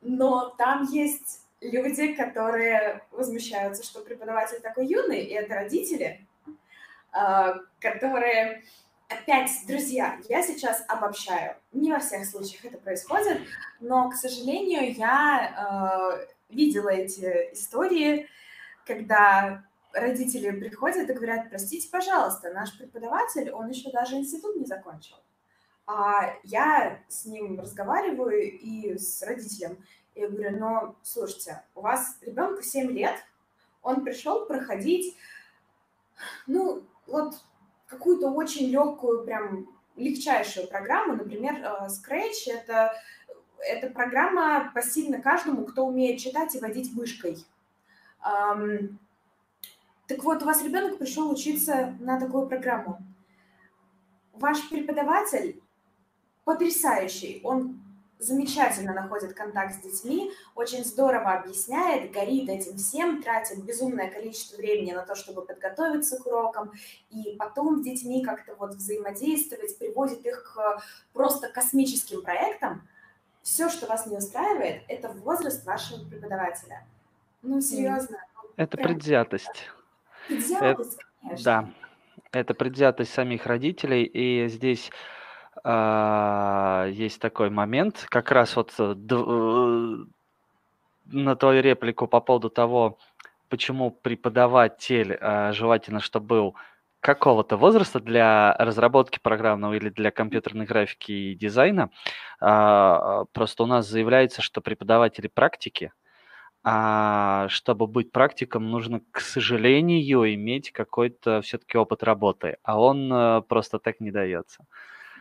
но 0.00 0.54
там 0.58 0.84
есть 0.84 1.42
люди, 1.60 2.14
которые 2.14 3.04
возмущаются, 3.10 3.82
что 3.82 4.00
преподаватель 4.00 4.60
такой 4.60 4.86
юный, 4.86 5.24
и 5.24 5.32
это 5.32 5.54
родители, 5.54 6.26
э, 7.12 7.54
которые 7.80 8.62
опять, 9.08 9.50
друзья, 9.66 10.18
я 10.28 10.42
сейчас 10.42 10.84
обобщаю. 10.88 11.56
Не 11.72 11.92
во 11.92 12.00
всех 12.00 12.26
случаях 12.26 12.64
это 12.64 12.78
происходит, 12.78 13.40
но, 13.80 14.10
к 14.10 14.14
сожалению, 14.14 14.94
я 14.94 16.18
э, 16.18 16.54
видела 16.54 16.88
эти 16.88 17.52
истории, 17.52 18.28
когда 18.84 19.64
родители 19.96 20.50
приходят 20.50 21.08
и 21.08 21.14
говорят, 21.14 21.48
простите, 21.48 21.88
пожалуйста, 21.90 22.52
наш 22.52 22.76
преподаватель, 22.76 23.50
он 23.50 23.68
еще 23.68 23.90
даже 23.90 24.16
институт 24.16 24.56
не 24.56 24.66
закончил. 24.66 25.16
А 25.86 26.34
я 26.42 27.00
с 27.08 27.24
ним 27.24 27.60
разговариваю 27.60 28.42
и 28.42 28.98
с 28.98 29.22
родителем. 29.22 29.84
Я 30.14 30.28
говорю, 30.28 30.58
ну, 30.58 30.94
слушайте, 31.02 31.62
у 31.74 31.80
вас 31.80 32.18
ребенку 32.22 32.62
7 32.62 32.90
лет, 32.90 33.16
он 33.82 34.04
пришел 34.04 34.46
проходить, 34.46 35.16
ну, 36.46 36.82
вот 37.06 37.34
какую-то 37.86 38.30
очень 38.30 38.68
легкую, 38.68 39.24
прям 39.24 39.68
легчайшую 39.96 40.68
программу, 40.68 41.14
например, 41.14 41.54
э, 41.54 41.86
Scratch— 41.86 42.46
это, 42.48 42.92
это 43.60 43.88
программа 43.90 44.72
пассивна 44.74 45.22
каждому, 45.22 45.64
кто 45.64 45.86
умеет 45.86 46.20
читать 46.20 46.54
и 46.54 46.60
водить 46.60 46.94
мышкой. 46.94 47.38
Так 50.06 50.22
вот, 50.22 50.42
у 50.42 50.46
вас 50.46 50.62
ребенок 50.62 50.98
пришел 50.98 51.30
учиться 51.30 51.96
на 51.98 52.20
такую 52.20 52.46
программу. 52.46 52.98
Ваш 54.32 54.68
преподаватель 54.68 55.60
потрясающий, 56.44 57.40
он 57.42 57.80
замечательно 58.18 58.94
находит 58.94 59.34
контакт 59.34 59.74
с 59.74 59.78
детьми, 59.78 60.30
очень 60.54 60.84
здорово 60.84 61.32
объясняет, 61.32 62.12
горит 62.12 62.48
этим 62.48 62.76
всем, 62.76 63.22
тратит 63.22 63.64
безумное 63.64 64.10
количество 64.10 64.56
времени 64.56 64.92
на 64.92 65.02
то, 65.02 65.14
чтобы 65.14 65.42
подготовиться 65.42 66.18
к 66.18 66.26
урокам, 66.26 66.72
и 67.10 67.36
потом 67.38 67.82
с 67.82 67.84
детьми 67.84 68.24
как-то 68.24 68.54
вот 68.54 68.74
взаимодействовать, 68.74 69.76
приводит 69.78 70.24
их 70.24 70.54
к 70.54 70.82
просто 71.12 71.48
космическим 71.48 72.22
проектам. 72.22 72.86
Все, 73.42 73.68
что 73.68 73.86
вас 73.86 74.06
не 74.06 74.16
устраивает, 74.16 74.82
это 74.88 75.08
возраст 75.08 75.64
вашего 75.66 76.08
преподавателя. 76.08 76.86
Ну, 77.42 77.60
серьезно. 77.60 78.18
Это 78.56 78.76
прям... 78.76 78.88
предвзятость. 78.88 79.70
Предвзятость, 80.28 80.98
конечно. 81.20 81.44
Да, 81.44 81.70
это 82.32 82.54
предвзятость 82.54 83.12
самих 83.12 83.46
родителей, 83.46 84.04
и 84.04 84.48
здесь 84.48 84.90
а, 85.64 86.86
есть 86.90 87.20
такой 87.20 87.50
момент, 87.50 88.06
как 88.08 88.30
раз 88.30 88.56
вот 88.56 88.72
э, 88.78 88.94
э, 89.10 89.96
на 91.06 91.36
твою 91.36 91.62
реплику 91.62 92.06
по 92.06 92.20
поводу 92.20 92.50
того, 92.50 92.98
почему 93.48 93.90
преподаватель 93.90 95.16
а, 95.20 95.52
желательно, 95.52 96.00
чтобы 96.00 96.26
был 96.26 96.54
какого-то 97.00 97.56
возраста 97.56 98.00
для 98.00 98.54
разработки 98.58 99.20
программного 99.22 99.74
или 99.74 99.90
для 99.90 100.10
компьютерной 100.10 100.66
графики 100.66 101.12
и 101.12 101.34
дизайна. 101.34 101.90
А, 102.40 103.24
просто 103.32 103.62
у 103.62 103.66
нас 103.66 103.86
заявляется, 103.88 104.42
что 104.42 104.60
преподаватели 104.60 105.28
практики, 105.28 105.92
а 106.68 107.46
чтобы 107.48 107.86
быть 107.86 108.10
практиком, 108.10 108.72
нужно, 108.72 109.00
к 109.12 109.20
сожалению, 109.20 110.34
иметь 110.34 110.72
какой-то 110.72 111.40
все-таки 111.42 111.78
опыт 111.78 112.02
работы, 112.02 112.56
а 112.64 112.80
он 112.80 113.12
э, 113.12 113.42
просто 113.42 113.78
так 113.78 114.00
не 114.00 114.10
дается. 114.10 114.66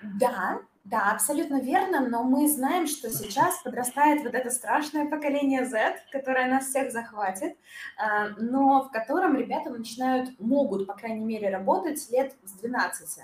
Да, 0.02 0.62
да, 0.86 1.12
абсолютно 1.12 1.62
верно, 1.62 2.10
но 2.10 2.24
мы 2.24 2.50
знаем, 2.50 2.88
что 2.88 3.12
сейчас 3.12 3.62
подрастает 3.62 4.24
вот 4.24 4.34
это 4.34 4.50
страшное 4.50 5.08
поколение 5.08 5.66
Z, 5.66 5.98
которое 6.12 6.48
нас 6.48 6.66
всех 6.66 6.92
захватит, 6.92 7.56
а, 7.98 8.30
но 8.40 8.82
в 8.82 8.92
котором 8.92 9.38
ребята 9.38 9.70
начинают, 9.70 10.40
могут, 10.40 10.88
по 10.88 10.96
крайней 10.96 11.26
мере, 11.26 11.50
работать 11.50 12.10
лет 12.10 12.34
с 12.44 12.54
12. 12.54 13.20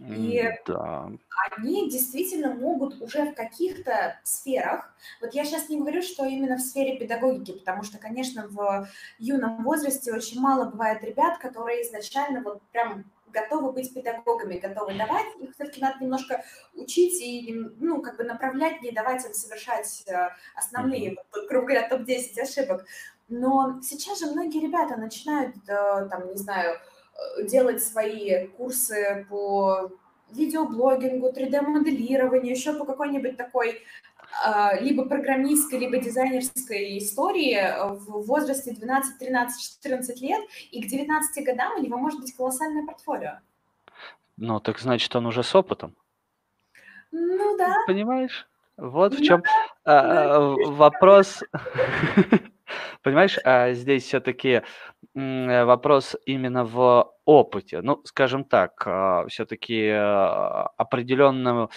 И 0.00 0.42
да. 0.66 1.10
они 1.56 1.90
действительно 1.90 2.54
могут 2.54 3.00
уже 3.02 3.24
в 3.30 3.34
каких-то 3.34 4.18
сферах, 4.22 4.94
вот 5.20 5.34
я 5.34 5.44
сейчас 5.44 5.68
не 5.68 5.78
говорю, 5.78 6.02
что 6.02 6.24
именно 6.24 6.56
в 6.56 6.60
сфере 6.60 6.98
педагогики, 6.98 7.58
потому 7.58 7.82
что, 7.82 7.98
конечно, 7.98 8.46
в 8.48 8.88
юном 9.18 9.64
возрасте 9.64 10.12
очень 10.12 10.40
мало 10.40 10.70
бывает 10.70 11.02
ребят, 11.02 11.38
которые 11.38 11.82
изначально 11.82 12.42
вот 12.42 12.62
прям 12.70 13.04
готовы 13.32 13.72
быть 13.72 13.92
педагогами, 13.92 14.58
готовы 14.58 14.94
давать, 14.94 15.26
их 15.40 15.54
все-таки 15.54 15.80
надо 15.80 16.02
немножко 16.02 16.44
учить 16.74 17.20
и, 17.20 17.52
ну, 17.78 18.00
как 18.00 18.16
бы 18.16 18.24
направлять, 18.24 18.82
не 18.82 18.90
давать 18.90 19.24
им 19.26 19.34
совершать 19.34 20.04
э, 20.06 20.30
основные, 20.54 21.16
вот, 21.32 21.48
грубо 21.48 21.66
говоря, 21.66 21.88
топ-10 21.88 22.40
ошибок. 22.40 22.86
Но 23.28 23.80
сейчас 23.82 24.20
же 24.20 24.26
многие 24.26 24.60
ребята 24.60 24.96
начинают, 24.96 25.56
э, 25.68 26.08
там, 26.08 26.30
не 26.30 26.38
знаю, 26.38 26.78
делать 27.42 27.82
свои 27.82 28.46
курсы 28.48 29.26
по 29.28 29.90
видеоблогингу, 30.30 31.30
3D-моделированию, 31.30 32.50
еще 32.50 32.74
по 32.74 32.84
какой-нибудь 32.84 33.36
такой 33.36 33.82
а, 34.44 34.78
либо 34.78 35.06
программистской, 35.06 35.78
либо 35.78 35.98
дизайнерской 35.98 36.98
истории 36.98 37.54
э, 37.54 37.88
в 37.88 38.26
возрасте 38.26 38.72
12, 38.72 39.18
13, 39.18 39.80
14 39.82 40.20
лет, 40.20 40.40
и 40.70 40.82
к 40.82 40.86
19 40.86 41.44
годам 41.44 41.78
у 41.78 41.82
него 41.82 41.96
может 41.96 42.20
быть 42.20 42.36
колоссальное 42.36 42.84
портфолио. 42.84 43.38
Ну, 44.36 44.60
так 44.60 44.78
значит, 44.78 45.14
он 45.16 45.26
уже 45.26 45.42
с 45.42 45.54
опытом. 45.54 45.96
Ну 47.10 47.56
да. 47.56 47.74
Понимаешь? 47.86 48.46
Вот 48.76 49.14
в 49.14 49.24
чем 49.24 49.42
ну, 49.42 49.92
а, 49.92 50.54
вопрос. 50.66 51.42
Понимаешь, 53.02 53.38
а 53.44 53.72
здесь 53.72 54.04
все-таки 54.04 54.62
вопрос 55.14 56.16
именно 56.26 56.64
в 56.64 57.12
опыте. 57.24 57.80
Ну, 57.82 58.00
скажем 58.04 58.44
так, 58.44 58.82
а, 58.86 59.26
все-таки 59.28 59.90
определенную 59.90 61.70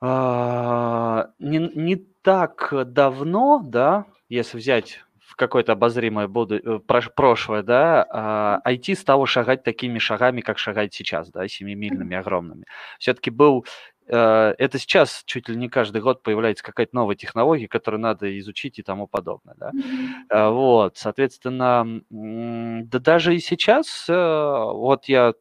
а, 0.00 1.30
не, 1.38 1.58
не 1.58 1.96
так 1.96 2.72
давно, 2.92 3.60
да, 3.64 4.06
если 4.28 4.58
взять 4.58 5.00
в 5.18 5.36
какое-то 5.36 5.72
обозримое 5.72 6.26
буду, 6.28 6.56
э, 6.56 6.78
прошлое, 7.14 7.62
да, 7.62 8.60
IT 8.66 8.92
а, 8.92 8.96
стало 8.96 9.26
шагать 9.26 9.62
такими 9.62 9.98
шагами, 9.98 10.40
как 10.40 10.58
шагает 10.58 10.94
сейчас, 10.94 11.30
да, 11.30 11.46
семимильными, 11.48 12.16
огромными. 12.16 12.64
Все-таки 12.98 13.30
был 13.30 13.66
э, 13.66 13.97
это 14.08 14.78
сейчас 14.78 15.22
чуть 15.26 15.48
ли 15.48 15.56
не 15.56 15.68
каждый 15.68 16.00
год 16.00 16.22
появляется 16.22 16.64
какая-то 16.64 16.94
новая 16.94 17.16
технология, 17.16 17.68
которую 17.68 18.00
надо 18.00 18.38
изучить 18.38 18.78
и 18.78 18.82
тому 18.82 19.06
подобное. 19.06 19.54
Да? 19.56 19.70
Mm-hmm. 19.70 20.50
Вот, 20.52 20.96
соответственно, 20.96 22.02
да 22.10 22.98
даже 22.98 23.36
и 23.36 23.40
сейчас, 23.40 24.06
вот 24.08 25.04
я 25.06 25.34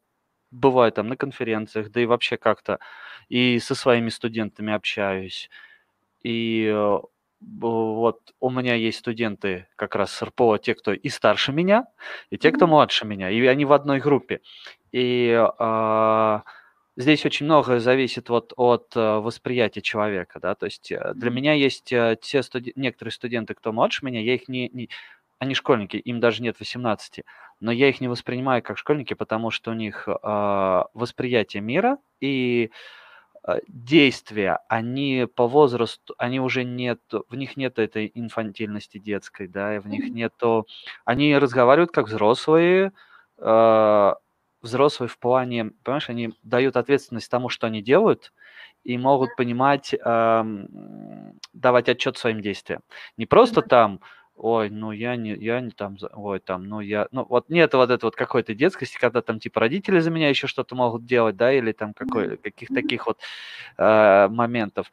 бываю 0.51 0.91
там 0.91 1.07
на 1.07 1.17
конференциях, 1.17 1.91
да 1.91 2.01
и 2.01 2.05
вообще 2.05 2.37
как-то 2.37 2.79
и 3.29 3.59
со 3.59 3.75
своими 3.75 4.09
студентами 4.09 4.73
общаюсь. 4.73 5.49
И 6.23 6.65
э, 6.65 6.97
вот 7.39 8.19
у 8.39 8.49
меня 8.49 8.75
есть 8.75 8.99
студенты 8.99 9.67
как 9.75 9.95
раз 9.95 10.11
с 10.11 10.21
РПО, 10.23 10.57
те, 10.57 10.75
кто 10.75 10.93
и 10.93 11.09
старше 11.09 11.51
меня, 11.51 11.85
и 12.29 12.37
те, 12.37 12.51
кто 12.51 12.67
младше 12.67 13.05
меня, 13.05 13.29
и 13.29 13.45
они 13.45 13.65
в 13.65 13.73
одной 13.73 13.99
группе. 13.99 14.41
И 14.91 15.29
э, 15.29 16.39
здесь 16.97 17.25
очень 17.25 17.45
многое 17.45 17.79
зависит 17.79 18.29
вот 18.29 18.53
от 18.57 18.91
э, 18.95 19.19
восприятия 19.19 19.81
человека, 19.81 20.39
да, 20.41 20.55
то 20.55 20.65
есть 20.65 20.91
э, 20.91 21.13
для 21.15 21.29
меня 21.29 21.53
есть 21.53 21.93
э, 21.93 22.17
те 22.19 22.43
студ... 22.43 22.63
некоторые 22.75 23.13
студенты, 23.13 23.53
кто 23.53 23.71
младше 23.71 24.03
меня, 24.03 24.19
я 24.19 24.33
их 24.33 24.49
не, 24.49 24.69
не, 24.69 24.89
они 25.39 25.53
школьники, 25.53 25.95
им 25.97 26.19
даже 26.19 26.41
нет 26.41 26.59
18, 26.59 27.23
но 27.59 27.71
я 27.71 27.87
их 27.87 28.01
не 28.01 28.07
воспринимаю 28.07 28.63
как 28.63 28.79
школьники, 28.79 29.13
потому 29.13 29.51
что 29.51 29.71
у 29.71 29.75
них 29.75 30.07
э, 30.07 30.83
восприятие 30.93 31.61
мира 31.61 31.99
и 32.19 32.71
действия, 33.69 34.59
они 34.67 35.25
по 35.33 35.47
возрасту, 35.47 36.13
они 36.17 36.41
уже 36.41 36.65
нет, 36.65 36.99
в 37.29 37.35
них 37.35 37.55
нет 37.55 37.79
этой 37.79 38.11
инфантильности 38.13 38.97
детской, 38.97 39.47
да, 39.47 39.79
в 39.79 39.87
них 39.87 40.09
нету, 40.09 40.67
они 41.05 41.37
разговаривают 41.37 41.91
как 41.91 42.07
взрослые, 42.07 42.91
э, 43.37 44.13
взрослые 44.61 45.09
в 45.09 45.17
плане, 45.19 45.71
понимаешь, 45.83 46.09
они 46.09 46.33
дают 46.43 46.77
ответственность 46.77 47.29
тому, 47.29 47.49
что 47.49 47.67
они 47.67 47.81
делают, 47.81 48.33
и 48.83 48.97
могут 48.97 49.35
понимать, 49.35 49.93
э, 49.93 50.43
давать 51.53 51.89
отчет 51.89 52.17
своим 52.17 52.41
действиям. 52.41 52.81
Не 53.17 53.25
просто 53.25 53.61
там 53.61 53.99
ой, 54.37 54.69
ну 54.69 54.91
я 54.91 55.15
не, 55.15 55.33
я 55.35 55.59
не 55.61 55.71
там, 55.71 55.97
ой, 56.13 56.39
там, 56.39 56.67
ну 56.67 56.79
я, 56.79 57.07
ну 57.11 57.25
вот 57.27 57.49
нет 57.49 57.73
вот 57.73 57.89
этой 57.89 58.05
вот 58.05 58.15
какой-то 58.15 58.53
детскости, 58.53 58.97
когда 58.97 59.21
там 59.21 59.39
типа 59.39 59.59
родители 59.59 59.99
за 59.99 60.11
меня 60.11 60.29
еще 60.29 60.47
что-то 60.47 60.75
могут 60.75 61.05
делать, 61.05 61.35
да, 61.35 61.51
или 61.51 61.71
там 61.71 61.93
какой, 61.93 62.37
каких 62.37 62.69
таких 62.69 63.07
вот 63.07 63.19
э, 63.77 64.27
моментов. 64.29 64.91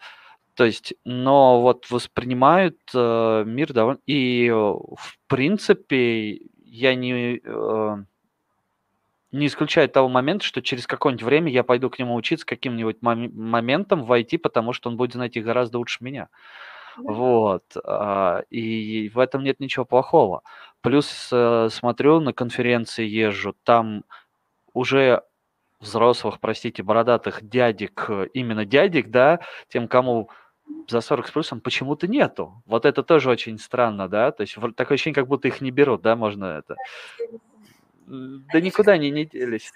То 0.54 0.64
есть, 0.64 0.94
но 1.04 1.60
вот 1.60 1.90
воспринимают 1.90 2.78
э, 2.94 3.44
мир 3.44 3.72
довольно... 3.72 3.98
И, 4.06 4.50
в 4.50 5.18
принципе, 5.26 6.40
я 6.64 6.94
не, 6.94 7.40
э, 7.44 7.96
не 9.34 9.46
исключаю 9.46 9.88
того 9.88 10.08
момента, 10.08 10.44
что 10.44 10.62
через 10.62 10.86
какое-нибудь 10.86 11.24
время 11.24 11.50
я 11.50 11.64
пойду 11.64 11.90
к 11.90 11.98
нему 11.98 12.14
учиться 12.14 12.46
каким-нибудь 12.46 12.98
мом- 13.02 13.32
моментом 13.34 14.04
войти, 14.04 14.38
потому 14.38 14.72
что 14.72 14.88
он 14.88 14.96
будет 14.96 15.12
знать 15.12 15.36
их 15.36 15.44
гораздо 15.44 15.78
лучше 15.78 16.04
меня. 16.04 16.28
Вот. 16.96 17.64
А, 17.84 18.42
и 18.50 19.10
в 19.12 19.18
этом 19.18 19.42
нет 19.42 19.58
ничего 19.58 19.84
плохого. 19.84 20.42
Плюс 20.80 21.28
э, 21.32 21.68
смотрю, 21.70 22.20
на 22.20 22.32
конференции 22.32 23.04
езжу, 23.04 23.56
там 23.64 24.04
уже 24.72 25.22
взрослых, 25.80 26.38
простите, 26.40 26.82
бородатых 26.82 27.42
дядек, 27.42 28.08
именно 28.34 28.64
дядек, 28.64 29.08
да, 29.08 29.40
тем, 29.68 29.88
кому 29.88 30.30
за 30.88 31.00
40 31.00 31.26
с 31.26 31.30
плюсом 31.30 31.60
почему-то 31.60 32.06
нету. 32.06 32.62
Вот 32.66 32.86
это 32.86 33.02
тоже 33.02 33.30
очень 33.30 33.58
странно, 33.58 34.08
да, 34.08 34.30
то 34.30 34.42
есть 34.42 34.54
такое 34.76 34.94
ощущение, 34.94 35.14
как 35.14 35.26
будто 35.26 35.48
их 35.48 35.60
не 35.60 35.70
берут, 35.70 36.02
да, 36.02 36.16
можно 36.16 36.44
это. 36.44 36.76
Да 38.06 38.60
никуда 38.60 38.92
они 38.92 39.10
не 39.10 39.24
делись. 39.24 39.72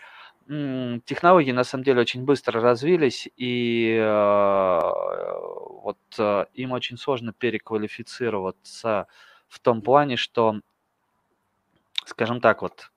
технологии 0.46 1.52
на 1.52 1.64
самом 1.64 1.84
деле 1.84 2.00
очень 2.00 2.24
быстро 2.24 2.60
развились, 2.60 3.28
и 3.36 3.98
э, 4.00 4.80
вот 5.82 5.98
э, 6.18 6.46
им 6.54 6.72
очень 6.72 6.96
сложно 6.96 7.32
переквалифицироваться 7.32 9.06
в 9.48 9.60
том 9.60 9.82
плане, 9.82 10.16
что, 10.16 10.60
скажем 12.04 12.40
так, 12.40 12.62
вот 12.62 12.90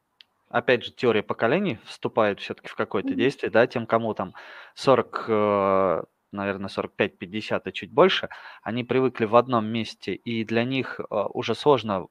опять 0.52 0.84
же, 0.84 0.91
теория 0.91 1.24
поколений 1.24 1.80
вступает 1.86 2.39
все-таки 2.39 2.67
в 2.67 2.76
какое-то 2.76 3.13
действие, 3.15 3.50
да, 3.50 3.65
тем, 3.67 3.86
кому 3.86 4.13
там 4.13 4.34
40, 4.76 5.26
э, 5.28 6.04
наверное, 6.32 6.70
45-50 6.70 7.62
и 7.65 7.74
чуть 7.74 7.91
больше, 7.91 8.30
они 8.62 8.84
привыкли 8.84 9.26
в 9.26 9.36
одном 9.36 9.65
месте, 9.65 10.13
и 10.13 10.44
для 10.44 10.63
них 10.63 11.00
э, 11.00 11.04
уже 11.10 11.56
сложно 11.56 12.08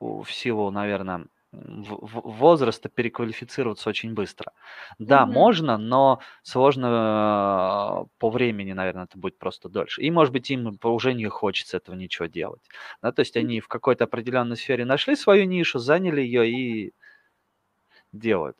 в 0.00 0.26
силу, 0.26 0.70
наверное, 0.70 1.26
возраста 1.52 2.88
переквалифицироваться 2.88 3.90
очень 3.90 4.14
быстро. 4.14 4.52
Да, 4.98 5.26
Мгм. 5.26 5.26
можно, 5.26 5.76
но 5.78 6.20
сложно 6.42 8.06
по 8.18 8.30
времени, 8.30 8.72
наверное, 8.72 9.04
это 9.04 9.18
будет 9.18 9.38
просто 9.38 9.68
дольше. 9.68 10.00
И, 10.02 10.10
может 10.10 10.32
быть, 10.32 10.50
им 10.50 10.78
уже 10.82 11.12
не 11.14 11.26
хочется 11.28 11.76
этого 11.76 11.94
ничего 11.94 12.26
делать. 12.26 12.62
Да, 13.02 13.12
то 13.12 13.20
есть 13.20 13.36
они 13.36 13.60
в 13.60 13.68
какой-то 13.68 14.04
определенной 14.04 14.56
сфере 14.56 14.84
нашли 14.86 15.14
свою 15.14 15.44
нишу, 15.44 15.78
заняли 15.78 16.22
ее 16.22 16.48
и 16.50 16.92
делают. 18.12 18.56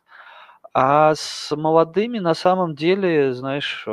А 0.75 1.15
с 1.15 1.55
молодыми 1.57 2.19
на 2.19 2.35
самом 2.35 2.75
деле, 2.75 3.35
знаешь, 3.35 3.87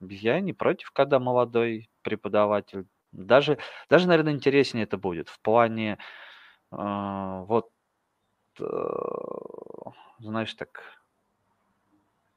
я 0.00 0.40
не 0.40 0.52
против, 0.52 0.90
когда 0.92 1.18
молодой 1.18 1.90
преподаватель. 2.02 2.86
Даже, 3.12 3.58
даже, 3.88 4.06
наверное, 4.08 4.32
интереснее 4.34 4.84
это 4.84 4.96
будет 4.98 5.28
в 5.28 5.40
плане, 5.40 5.98
вот, 6.70 7.70
э, 8.60 8.64
знаешь, 10.18 10.54
так, 10.54 10.82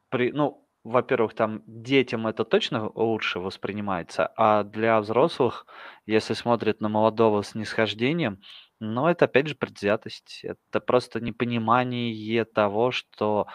при, 0.10 0.32
ну, 0.32 0.68
во-первых, 0.84 1.36
там 1.36 1.62
детям 1.66 2.28
это 2.28 2.44
точно 2.44 2.90
лучше 2.96 3.40
воспринимается, 3.40 4.32
а 4.36 4.64
для 4.64 5.00
взрослых, 5.00 5.66
если 6.06 6.34
смотрят 6.34 6.82
на 6.82 6.90
молодого 6.90 7.42
с 7.44 7.56
нисхождением, 7.56 8.42
но 8.80 9.12
это 9.12 9.26
опять 9.26 9.48
же 9.48 9.56
предвзятость. 9.56 10.44
Это 10.44 10.80
просто 10.80 11.20
непонимание 11.20 12.46
того, 12.46 12.90
что 12.90 13.46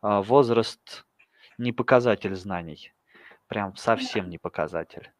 а, 0.00 0.22
возраст 0.22 1.04
не 1.58 1.72
показатель 1.72 2.36
знаний. 2.36 2.92
Прям 3.48 3.74
совсем 3.74 4.30
не 4.30 4.38
показатель. 4.38 5.10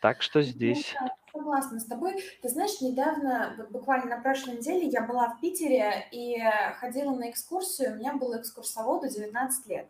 Так 0.00 0.22
что 0.22 0.40
здесь... 0.42 0.94
Согласна 1.36 1.78
с 1.78 1.84
тобой. 1.84 2.16
Ты 2.40 2.48
знаешь, 2.48 2.80
недавно, 2.80 3.54
вот 3.58 3.70
буквально 3.70 4.16
на 4.16 4.22
прошлой 4.22 4.56
неделе, 4.56 4.86
я 4.86 5.02
была 5.02 5.28
в 5.28 5.40
Питере 5.40 6.08
и 6.10 6.42
ходила 6.80 7.14
на 7.14 7.30
экскурсию. 7.30 7.92
У 7.92 7.96
меня 7.96 8.14
был 8.14 8.34
экскурсоводу 8.40 9.08
19 9.08 9.66
лет. 9.66 9.86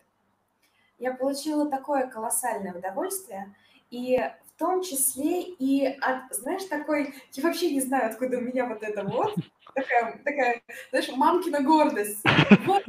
Я 0.99 1.13
получила 1.13 1.69
такое 1.69 2.07
колоссальное 2.07 2.73
удовольствие. 2.73 3.55
И 3.91 4.17
в 4.17 4.59
том 4.59 4.81
числе 4.81 5.41
и 5.43 5.85
от, 5.85 6.35
знаешь, 6.35 6.65
такой, 6.65 7.13
я 7.31 7.43
вообще 7.43 7.71
не 7.71 7.79
знаю, 7.79 8.11
откуда 8.11 8.39
у 8.39 8.41
меня 8.41 8.65
вот 8.65 8.83
это 8.83 9.05
вот, 9.05 9.33
такая, 9.73 10.19
такая 10.25 10.61
знаешь, 10.89 11.09
мамкина 11.15 11.61
гордость. 11.61 12.21
Вот 12.65 12.83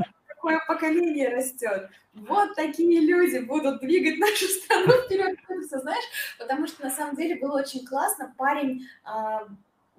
какое 0.49 0.65
поколение 0.67 1.29
растет. 1.29 1.91
Вот 2.15 2.55
такие 2.55 3.01
люди 3.01 3.39
будут 3.39 3.81
двигать 3.81 4.19
нашу 4.19 4.47
страну 4.47 4.93
вперед. 5.05 5.39
Знаешь, 5.71 6.05
потому 6.39 6.67
что 6.67 6.85
на 6.85 6.91
самом 6.91 7.17
деле 7.17 7.37
было 7.37 7.61
очень 7.61 7.87
классно. 7.87 8.35
Парень 8.37 8.87
э, 9.05 9.47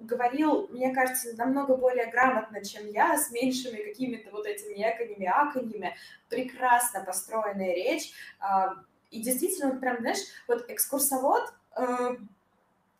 говорил, 0.00 0.68
мне 0.68 0.92
кажется, 0.92 1.36
намного 1.36 1.76
более 1.76 2.10
грамотно, 2.10 2.64
чем 2.64 2.88
я, 2.88 3.16
с 3.16 3.30
меньшими 3.30 3.76
какими-то 3.76 4.30
вот 4.32 4.46
этими 4.46 4.74
эконями, 4.74 5.26
аконьями. 5.26 5.96
Прекрасно 6.28 7.04
построенная 7.04 7.74
речь. 7.74 8.12
Э, 8.40 8.74
и 9.10 9.22
действительно, 9.22 9.76
прям, 9.76 9.98
знаешь, 10.00 10.20
вот 10.48 10.68
экскурсовод, 10.68 11.52
э, 11.76 12.16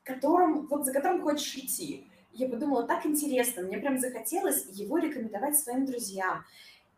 которым, 0.04 0.66
вот 0.66 0.84
за 0.84 0.92
которым 0.92 1.22
хочешь 1.22 1.56
идти. 1.56 2.06
Я 2.32 2.48
подумала, 2.48 2.86
так 2.86 3.04
интересно, 3.06 3.62
мне 3.62 3.78
прям 3.78 3.98
захотелось 3.98 4.66
его 4.70 4.98
рекомендовать 4.98 5.58
своим 5.58 5.84
друзьям. 5.84 6.44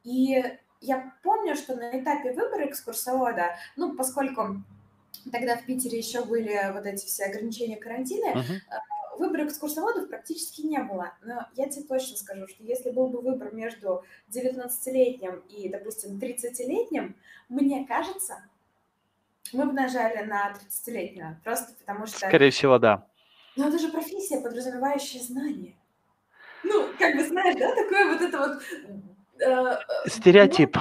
И 0.04 0.42
я 0.80 1.14
помню, 1.22 1.54
что 1.54 1.76
на 1.76 2.00
этапе 2.00 2.32
выбора 2.32 2.66
экскурсовода, 2.66 3.56
ну, 3.76 3.94
поскольку 3.94 4.62
тогда 5.30 5.56
в 5.56 5.64
Питере 5.64 5.98
еще 5.98 6.24
были 6.24 6.72
вот 6.72 6.86
эти 6.86 7.06
все 7.06 7.24
ограничения 7.24 7.76
карантина, 7.76 8.34
uh-huh. 8.34 9.18
выбора 9.18 9.46
экскурсоводов 9.46 10.08
практически 10.08 10.62
не 10.62 10.78
было. 10.82 11.14
Но 11.22 11.46
я 11.54 11.68
тебе 11.68 11.84
точно 11.84 12.16
скажу, 12.16 12.48
что 12.48 12.64
если 12.64 12.90
был 12.90 13.08
бы 13.08 13.20
выбор 13.20 13.54
между 13.54 14.04
19-летним 14.30 15.42
и, 15.48 15.68
допустим, 15.68 16.18
30-летним, 16.18 17.16
мне 17.48 17.86
кажется, 17.86 18.44
мы 19.52 19.66
бы 19.66 19.72
нажали 19.72 20.24
на 20.24 20.52
30-летнюю, 20.52 21.40
просто 21.44 21.74
потому 21.78 22.06
что... 22.06 22.26
Скорее 22.26 22.50
всего, 22.50 22.78
да. 22.78 23.06
Но 23.54 23.68
это 23.68 23.78
же 23.78 23.90
профессия, 23.90 24.40
подразумевающая 24.40 25.20
знания. 25.20 25.76
Ну, 26.64 26.88
как 26.98 27.16
бы 27.16 27.24
знаешь, 27.24 27.56
да, 27.58 27.74
такое 27.74 28.12
вот 28.12 28.22
это 28.22 28.38
вот... 28.38 28.62
Э, 29.42 29.76
э 29.76 30.09
Стереотип. 30.09 30.76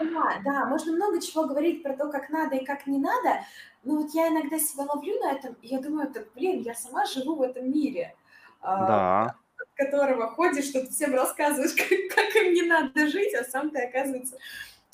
Да, 0.00 0.40
да, 0.44 0.66
можно 0.66 0.92
много 0.92 1.20
чего 1.20 1.46
говорить 1.46 1.82
про 1.82 1.96
то, 1.96 2.10
как 2.10 2.28
надо 2.28 2.56
и 2.56 2.64
как 2.64 2.86
не 2.86 2.98
надо, 2.98 3.40
но 3.84 3.96
вот 3.96 4.12
я 4.12 4.28
иногда 4.28 4.58
себя 4.58 4.84
ловлю 4.84 5.18
на 5.20 5.32
этом, 5.32 5.54
и 5.62 5.68
я 5.68 5.80
думаю, 5.80 6.12
так, 6.12 6.26
блин, 6.34 6.62
я 6.62 6.74
сама 6.74 7.06
живу 7.06 7.36
в 7.36 7.42
этом 7.42 7.70
мире. 7.70 8.14
А, 8.60 8.86
да. 8.86 9.36
От 9.58 9.68
которого 9.76 10.28
ходишь, 10.28 10.66
что 10.66 10.80
ты 10.80 10.90
всем 10.90 11.14
рассказываешь, 11.14 11.74
как, 11.76 12.16
как 12.16 12.36
им 12.36 12.52
не 12.52 12.62
надо 12.62 13.08
жить, 13.08 13.34
а 13.34 13.44
сам 13.44 13.70
ты 13.70 13.82
оказывается 13.82 14.36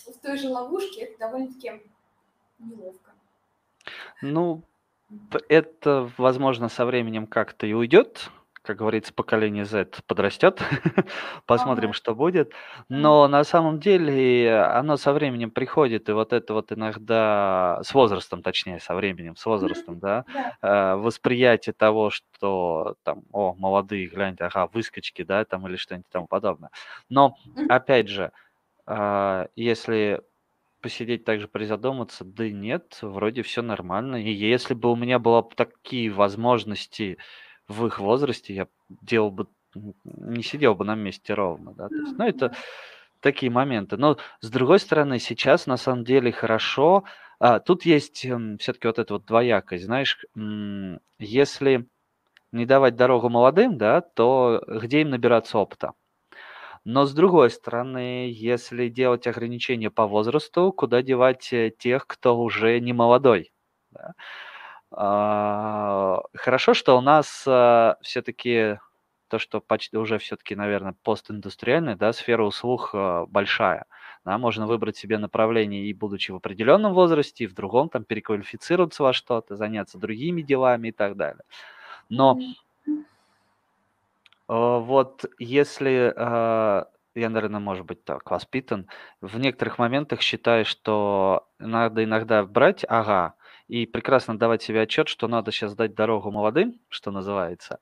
в 0.06 0.18
той 0.20 0.36
же 0.36 0.48
ловушке. 0.48 1.02
Это 1.02 1.18
довольно-таки 1.18 1.80
неловко. 2.58 3.12
Ну, 4.22 4.62
это, 5.48 6.10
возможно, 6.18 6.68
со 6.68 6.84
временем 6.84 7.26
как-то 7.26 7.66
и 7.66 7.72
уйдет. 7.72 8.30
Как 8.64 8.76
говорится, 8.76 9.14
поколение 9.14 9.64
Z 9.64 10.02
подрастет. 10.06 10.60
Посмотрим, 11.46 11.90
Ага. 11.90 11.96
что 11.96 12.14
будет. 12.14 12.52
Но 12.90 13.26
на 13.26 13.42
самом 13.42 13.80
деле 13.80 14.54
оно 14.60 14.98
со 14.98 15.14
временем 15.14 15.50
приходит, 15.50 16.10
и 16.10 16.12
вот 16.12 16.34
это 16.34 16.52
вот 16.52 16.70
иногда 16.70 17.80
с 17.82 17.94
возрастом, 17.94 18.42
точнее, 18.42 18.78
со 18.78 18.94
временем, 18.94 19.34
с 19.36 19.46
возрастом, 19.46 19.98
да, 19.98 20.26
Да. 20.60 20.92
э, 20.92 20.96
восприятие 20.96 21.72
того, 21.72 22.10
что 22.10 22.96
там, 23.02 23.22
о, 23.32 23.54
молодые, 23.54 24.06
гляньте, 24.08 24.44
ага, 24.44 24.66
выскочки, 24.66 25.22
да, 25.22 25.44
там 25.46 25.66
или 25.66 25.76
что-нибудь 25.76 26.10
тому 26.10 26.26
подобное. 26.26 26.70
Но, 27.08 27.36
опять 27.66 28.08
же, 28.08 28.30
а, 28.86 29.48
если 29.56 30.22
посидеть 30.80 31.24
также 31.24 31.48
призадуматься, 31.48 32.24
да 32.24 32.48
нет, 32.50 32.98
вроде 33.02 33.42
все 33.42 33.62
нормально. 33.62 34.16
И 34.22 34.30
если 34.32 34.74
бы 34.74 34.90
у 34.90 34.96
меня 34.96 35.18
было 35.18 35.42
такие 35.56 36.10
возможности 36.10 37.18
в 37.70 37.86
их 37.86 37.98
возрасте, 38.00 38.54
я 38.54 38.68
делал 38.88 39.30
бы, 39.30 39.46
не 40.04 40.42
сидел 40.42 40.74
бы 40.74 40.84
на 40.84 40.94
месте 40.94 41.34
ровно, 41.34 41.72
да. 41.74 41.88
То 41.88 41.94
есть, 41.94 42.18
ну, 42.18 42.26
это 42.26 42.52
такие 43.20 43.52
моменты. 43.52 43.96
Но 43.96 44.18
с 44.40 44.50
другой 44.50 44.78
стороны, 44.80 45.18
сейчас 45.18 45.66
на 45.66 45.76
самом 45.76 46.04
деле 46.04 46.32
хорошо. 46.32 47.04
А, 47.38 47.60
тут 47.60 47.84
есть 47.84 48.24
м, 48.26 48.58
все-таки 48.58 48.86
вот 48.88 48.98
эта 48.98 49.14
вот 49.14 49.26
двоякость, 49.26 49.84
знаешь, 49.84 50.18
если 51.18 51.86
не 52.52 52.66
давать 52.66 52.96
дорогу 52.96 53.28
молодым, 53.28 53.78
да, 53.78 54.00
то 54.00 54.62
где 54.68 55.02
им 55.02 55.10
набираться 55.10 55.58
опыта? 55.58 55.92
Но 56.84 57.04
с 57.06 57.12
другой 57.12 57.50
стороны, 57.50 58.30
если 58.32 58.88
делать 58.88 59.26
ограничения 59.26 59.90
по 59.90 60.06
возрасту, 60.06 60.72
куда 60.72 61.02
девать 61.02 61.52
э, 61.52 61.70
тех, 61.78 62.06
кто 62.06 62.38
уже 62.38 62.80
не 62.80 62.92
молодой? 62.92 63.52
Да? 63.90 64.14
А, 64.92 66.22
хорошо, 66.34 66.74
что 66.74 66.98
у 66.98 67.00
нас 67.00 67.44
а, 67.46 67.96
все-таки 68.02 68.78
то, 69.28 69.38
что 69.38 69.60
почти 69.60 69.96
уже 69.96 70.18
все-таки, 70.18 70.56
наверное, 70.56 70.96
постиндустриальная, 71.04 71.94
да, 71.96 72.12
сфера 72.12 72.42
услуг 72.42 72.90
а, 72.92 73.26
большая. 73.26 73.86
Да, 74.24 74.36
можно 74.36 74.66
выбрать 74.66 74.96
себе 74.96 75.18
направление 75.18 75.86
и 75.86 75.94
будучи 75.94 76.32
в 76.32 76.36
определенном 76.36 76.92
возрасте, 76.92 77.44
и 77.44 77.46
в 77.46 77.54
другом 77.54 77.88
там 77.88 78.04
переквалифицироваться 78.04 79.02
во 79.02 79.12
что-то, 79.12 79.56
заняться 79.56 79.98
другими 79.98 80.42
делами 80.42 80.88
и 80.88 80.92
так 80.92 81.16
далее. 81.16 81.44
Но 82.08 82.38
вот 84.48 85.24
если, 85.38 86.12
я, 86.16 86.84
наверное, 87.14 87.60
может 87.60 87.86
быть, 87.86 88.04
так 88.04 88.30
воспитан, 88.30 88.88
в 89.20 89.38
некоторых 89.38 89.78
моментах 89.78 90.20
считаю, 90.20 90.64
что 90.64 91.46
надо 91.58 92.04
иногда 92.04 92.44
брать 92.44 92.84
ага 92.88 93.34
и 93.70 93.86
прекрасно 93.86 94.36
давать 94.36 94.62
себе 94.62 94.82
отчет, 94.82 95.06
что 95.06 95.28
надо 95.28 95.52
сейчас 95.52 95.76
дать 95.76 95.94
дорогу 95.94 96.32
молодым, 96.32 96.80
что 96.88 97.12
называется, 97.12 97.78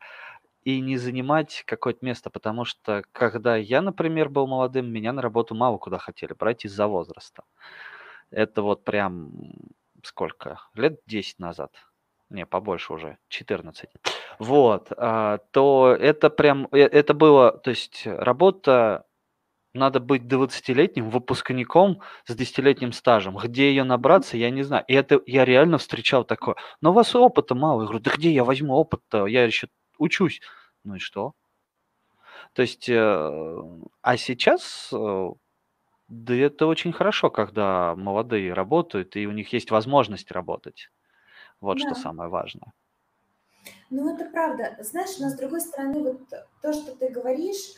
и 0.63 0.81
не 0.81 0.99
занимать 0.99 1.63
какое-то 1.67 2.05
место, 2.05 2.29
потому 2.29 2.67
что 2.67 3.03
когда 3.13 3.57
я, 3.57 3.81
например, 3.81 4.29
был 4.29 4.47
молодым, 4.47 4.93
меня 4.93 5.15
на 5.15 5.23
работу 5.23 5.55
мало 5.55 5.79
куда 5.79 5.97
хотели 5.97 6.35
брать 6.35 6.67
из-за 6.67 6.87
возраста. 6.87 7.45
Это 8.31 8.61
вот 8.61 8.85
прям 8.85 9.33
сколько? 10.03 10.61
Лет 10.75 11.01
10 11.07 11.39
назад 11.39 11.71
не, 12.31 12.45
побольше 12.45 12.93
уже, 12.93 13.19
14. 13.29 13.89
Вот, 14.39 14.93
а, 14.97 15.39
то 15.51 15.97
это 15.99 16.29
прям, 16.29 16.69
э, 16.73 16.81
это 16.81 17.15
было, 17.15 17.53
то 17.53 17.71
есть 17.71 18.03
работа 18.05 19.07
Надо 19.75 20.01
быть 20.01 20.23
20-летним 20.23 21.11
выпускником 21.11 22.01
с 22.25 22.35
10-летним 22.35 22.93
стажем. 22.93 23.37
Где 23.37 23.69
ее 23.69 23.85
набраться, 23.85 24.37
я 24.37 24.51
не 24.51 24.63
знаю. 24.63 24.85
И 24.89 24.95
это 24.95 25.21
я 25.27 25.45
реально 25.45 25.79
встречал 25.79 26.25
такое. 26.25 26.57
Но 26.81 26.91
у 26.91 26.95
вас 26.95 27.15
опыта 27.15 27.55
мало. 27.55 27.83
Я 27.83 27.87
говорю, 27.89 28.03
да 28.03 28.11
где 28.15 28.33
я 28.33 28.45
возьму 28.45 28.75
опыт-то? 28.75 29.27
Я 29.27 29.45
еще 29.45 29.69
учусь. 29.99 30.41
Ну 30.85 30.95
и 30.97 30.99
что? 30.99 31.35
То 32.55 32.63
есть, 32.63 32.89
э, 32.89 33.63
а 34.03 34.17
сейчас, 34.17 34.91
э, 34.93 35.29
да 36.09 36.35
это 36.35 36.67
очень 36.67 36.93
хорошо, 36.93 37.31
когда 37.31 37.95
молодые 37.97 38.53
работают, 38.55 39.17
и 39.17 39.27
у 39.27 39.33
них 39.33 39.53
есть 39.53 39.71
возможность 39.71 40.31
работать. 40.33 40.91
Вот 41.61 41.79
что 41.79 41.91
Да. 41.91 41.95
самое 41.95 42.31
важное. 42.31 42.73
Ну, 43.91 44.15
это 44.15 44.25
правда. 44.31 44.77
Знаешь, 44.81 45.19
но 45.19 45.29
с 45.29 45.35
другой 45.35 45.61
стороны, 45.61 46.03
вот 46.03 46.29
то, 46.63 46.73
что 46.73 46.95
ты 46.97 47.09
говоришь, 47.11 47.75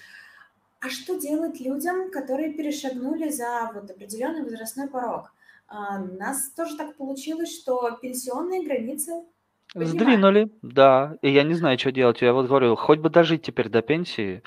а 0.81 0.89
что 0.89 1.19
делать 1.19 1.61
людям, 1.61 2.11
которые 2.11 2.53
перешагнули 2.53 3.29
за 3.29 3.71
вот 3.75 3.91
определенный 3.91 4.43
возрастной 4.43 4.89
порог? 4.89 5.33
А, 5.69 6.01
у 6.01 6.17
нас 6.17 6.51
тоже 6.53 6.77
так 6.77 6.97
получилось, 6.97 7.55
что 7.55 7.99
пенсионные 8.03 8.65
границы 8.65 9.13
поднимаются. 9.73 9.95
Сдвинули, 9.95 10.51
да. 10.63 11.17
И 11.23 11.31
я 11.31 11.43
не 11.45 11.55
знаю, 11.55 11.79
что 11.79 11.93
делать. 11.93 12.23
Я 12.23 12.33
вот 12.33 12.49
говорю, 12.49 12.77
хоть 12.77 12.99
бы 12.99 13.11
дожить 13.11 13.43
теперь 13.43 13.69
до 13.69 13.83
пенсии, 13.83 14.43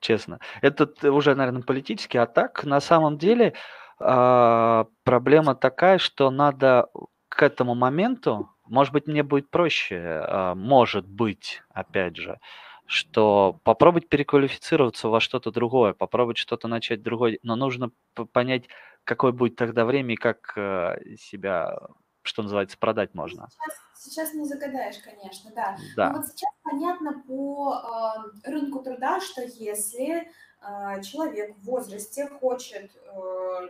честно. 0.00 0.40
Это 0.60 0.88
уже, 1.10 1.34
наверное, 1.34 1.62
политически. 1.62 2.16
А 2.16 2.26
так, 2.26 2.64
на 2.64 2.80
самом 2.80 3.16
деле, 3.16 3.54
а, 3.98 4.86
проблема 5.04 5.54
такая, 5.54 5.98
что 5.98 6.30
надо 6.30 6.88
к 7.28 7.42
этому 7.42 7.74
моменту, 7.74 8.50
может 8.66 8.92
быть, 8.92 9.06
мне 9.06 9.22
будет 9.22 9.50
проще, 9.50 9.98
а, 10.26 10.54
может 10.54 11.06
быть, 11.06 11.62
опять 11.70 12.16
же, 12.16 12.38
что 12.86 13.60
попробовать 13.64 14.08
переквалифицироваться 14.08 15.08
во 15.08 15.20
что-то 15.20 15.50
другое, 15.50 15.92
попробовать 15.92 16.38
что-то 16.38 16.68
начать 16.68 17.02
другое, 17.02 17.38
но 17.42 17.56
нужно 17.56 17.90
понять, 18.32 18.68
какое 19.04 19.32
будет 19.32 19.56
тогда 19.56 19.84
время 19.84 20.14
и 20.14 20.16
как 20.16 20.52
э, 20.56 20.96
себя, 21.18 21.78
что 22.22 22.42
называется, 22.42 22.78
продать 22.78 23.10
Ну, 23.14 23.22
можно. 23.22 23.48
сейчас, 23.48 23.74
сейчас 23.94 24.34
не 24.34 24.44
загадаешь, 24.44 24.96
конечно, 24.98 25.50
да. 25.54 25.76
Но 25.98 26.12
Да. 26.12 26.12
вот 26.12 26.26
сейчас 26.26 26.50
понятно 26.62 27.22
по 27.26 27.72
а, 27.72 28.24
рынку 28.44 28.82
труда, 28.82 29.20
что 29.20 29.42
если 29.42 30.30
а, 30.60 31.00
человек 31.02 31.56
в 31.56 31.64
возрасте 31.64 32.28
хочет 32.28 32.90
э, 32.96 33.68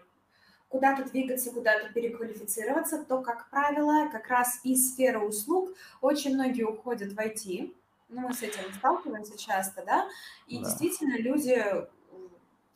куда-то 0.68 1.04
двигаться, 1.10 1.52
куда-то 1.52 1.92
переквалифицироваться, 1.92 3.04
то, 3.04 3.22
как 3.22 3.48
правило, 3.50 4.08
как 4.10 4.28
раз 4.28 4.60
из 4.64 4.92
сферы 4.92 5.20
услуг 5.20 5.70
очень 6.00 6.34
многие 6.34 6.64
уходят 6.64 7.12
в 7.12 7.18
IT. 7.18 7.74
Ну, 8.08 8.28
мы 8.28 8.34
с 8.34 8.42
этим 8.42 8.72
сталкиваемся 8.74 9.36
часто, 9.36 9.84
да, 9.84 10.08
и 10.46 10.58
Да. 10.58 10.64
действительно 10.64 11.16
люди 11.18 11.56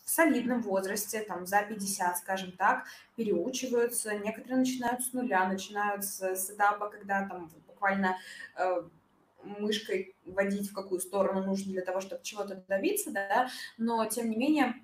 в 0.04 0.10
солидном 0.10 0.60
возрасте, 0.62 1.20
там, 1.20 1.46
за 1.46 1.62
50, 1.62 2.18
скажем 2.18 2.52
так, 2.52 2.84
переучиваются, 3.16 4.18
некоторые 4.18 4.58
начинают 4.58 5.02
с 5.04 5.12
нуля, 5.12 5.46
начинают 5.46 6.04
с, 6.04 6.20
с 6.20 6.50
этапа, 6.50 6.88
когда 6.88 7.28
там 7.28 7.48
буквально 7.68 8.16
э, 8.56 8.82
мышкой 9.44 10.16
водить, 10.26 10.70
в 10.70 10.74
какую 10.74 11.00
сторону 11.00 11.44
нужно 11.44 11.72
для 11.72 11.82
того, 11.82 12.00
чтобы 12.00 12.22
чего-то 12.24 12.64
добиться, 12.66 13.12
да, 13.12 13.48
но 13.78 14.04
тем 14.06 14.30
не 14.30 14.36
менее 14.36 14.74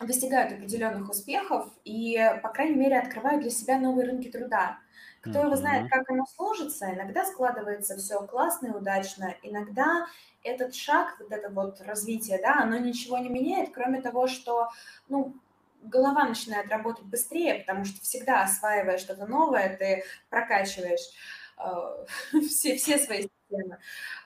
достигают 0.00 0.52
определенных 0.52 1.08
успехов 1.08 1.66
и, 1.84 2.18
по 2.42 2.50
крайней 2.50 2.76
мере, 2.76 2.98
открывают 2.98 3.40
для 3.40 3.50
себя 3.50 3.78
новые 3.78 4.06
рынки 4.06 4.30
труда. 4.30 4.78
Кто 5.20 5.44
его 5.44 5.56
знает, 5.56 5.90
как 5.90 6.08
оно 6.10 6.24
сложится, 6.26 6.92
иногда 6.92 7.24
складывается 7.24 7.96
все 7.96 8.20
классно 8.26 8.68
и 8.68 8.70
удачно, 8.70 9.34
иногда 9.42 10.06
этот 10.42 10.74
шаг, 10.74 11.16
вот 11.18 11.32
это 11.32 11.50
вот 11.50 11.80
развитие, 11.80 12.38
да, 12.40 12.60
оно 12.62 12.78
ничего 12.78 13.18
не 13.18 13.28
меняет, 13.28 13.72
кроме 13.74 14.00
того, 14.00 14.28
что, 14.28 14.68
ну, 15.08 15.34
голова 15.82 16.24
начинает 16.24 16.70
работать 16.70 17.04
быстрее, 17.04 17.60
потому 17.60 17.84
что 17.84 18.00
всегда 18.00 18.42
осваивая 18.42 18.98
что-то 18.98 19.26
новое, 19.26 19.76
ты 19.76 20.04
прокачиваешь 20.28 21.10
э, 21.58 22.06
все, 22.48 22.76
все 22.76 22.98
свои 22.98 23.28
системы. 23.48 23.78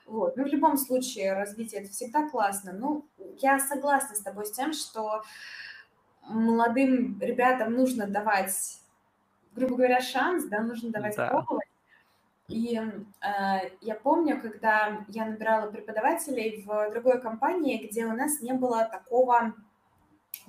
Вот. 0.05 0.35
Ну, 0.37 0.43
в 0.43 0.47
любом 0.47 0.77
случае, 0.77 1.33
развитие 1.33 1.81
это 1.81 1.91
всегда 1.91 2.27
классно. 2.29 2.73
Ну, 2.73 3.07
я 3.39 3.59
согласна 3.59 4.15
с 4.15 4.21
тобой 4.21 4.45
с 4.45 4.51
тем, 4.51 4.73
что 4.73 5.23
молодым 6.23 7.19
ребятам 7.21 7.73
нужно 7.73 8.07
давать, 8.07 8.79
грубо 9.55 9.75
говоря, 9.75 10.01
шанс, 10.01 10.45
да, 10.45 10.61
нужно 10.61 10.91
давать 10.91 11.15
Да. 11.15 11.27
пробовать. 11.29 11.67
И 12.49 12.75
э, 12.77 13.69
я 13.81 13.95
помню, 13.95 14.39
когда 14.41 15.05
я 15.07 15.25
набирала 15.25 15.71
преподавателей 15.71 16.63
в 16.65 16.91
другой 16.91 17.21
компании, 17.21 17.87
где 17.87 18.05
у 18.05 18.13
нас 18.13 18.41
не 18.41 18.53
было 18.53 18.85
такого 18.85 19.53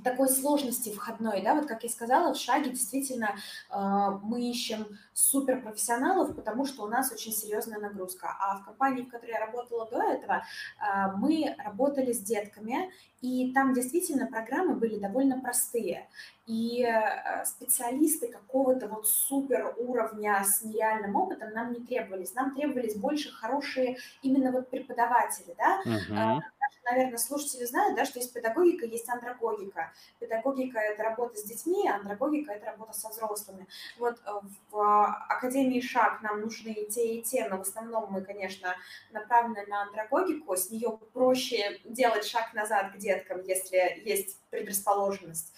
такой 0.02 0.28
сложности 0.28 0.92
входной, 0.92 1.42
да, 1.42 1.54
вот 1.54 1.66
как 1.66 1.82
я 1.82 1.88
сказала, 1.88 2.34
в 2.34 2.36
шаге 2.36 2.70
действительно 2.70 3.36
э, 3.70 3.76
мы 4.22 4.50
ищем 4.50 4.86
суперпрофессионалов, 5.12 6.34
потому 6.34 6.66
что 6.66 6.82
у 6.82 6.88
нас 6.88 7.12
очень 7.12 7.32
серьезная 7.32 7.78
нагрузка. 7.78 8.28
А 8.40 8.58
в 8.58 8.64
компании, 8.64 9.02
в 9.02 9.08
которой 9.08 9.30
я 9.30 9.40
работала 9.40 9.88
до 9.88 10.02
этого, 10.02 10.42
э, 10.42 11.16
мы 11.16 11.54
работали 11.58 12.12
с 12.12 12.20
детками, 12.20 12.90
и 13.20 13.52
там 13.54 13.72
действительно 13.72 14.26
программы 14.26 14.74
были 14.74 14.98
довольно 14.98 15.40
простые. 15.40 16.08
И 16.46 16.84
э, 16.84 17.44
специалисты 17.46 18.28
какого-то 18.28 18.86
вот 18.86 19.08
супер 19.08 19.74
уровня 19.78 20.44
с 20.44 20.62
нереальным 20.62 21.16
опытом 21.16 21.54
нам 21.54 21.72
не 21.72 21.80
требовались. 21.80 22.34
Нам 22.34 22.54
требовались 22.54 22.96
больше 22.96 23.32
хорошие 23.32 23.96
именно 24.22 24.52
вот 24.52 24.68
преподаватели, 24.68 25.54
да, 25.56 25.80
Мгм. 25.86 26.42
Наверное, 26.84 27.18
слушатели 27.18 27.64
знают, 27.64 27.96
да, 27.96 28.04
что 28.04 28.18
есть 28.18 28.32
педагогика, 28.32 28.86
есть 28.86 29.08
андрогогика. 29.08 29.92
Педагогика– 30.18 30.78
это 30.80 31.02
работа 31.02 31.38
с 31.38 31.44
детьми, 31.44 31.88
а 31.88 31.96
андрогогика– 31.96 32.52
это 32.54 32.66
работа 32.66 32.92
со 32.92 33.08
взрослыми. 33.08 33.66
Вот 33.98 34.18
э, 34.24 34.30
в 34.70 35.04
Академии 35.28 35.80
ШАГ 35.80 36.22
нам 36.22 36.40
нужны 36.40 36.70
и 36.70 36.90
те, 36.90 37.16
и 37.16 37.22
те, 37.22 37.48
но 37.48 37.58
в 37.58 37.62
основном 37.62 38.12
мы, 38.12 38.22
конечно, 38.22 38.74
направлены 39.12 39.66
на 39.66 39.82
андрогогику. 39.82 40.56
С 40.56 40.70
нее 40.70 40.98
проще 41.12 41.80
делать 41.84 42.24
шаг 42.24 42.54
назад 42.54 42.92
к 42.92 42.98
деткам, 42.98 43.42
если 43.42 44.02
есть 44.04 44.38
предрасположенность. 44.50 45.52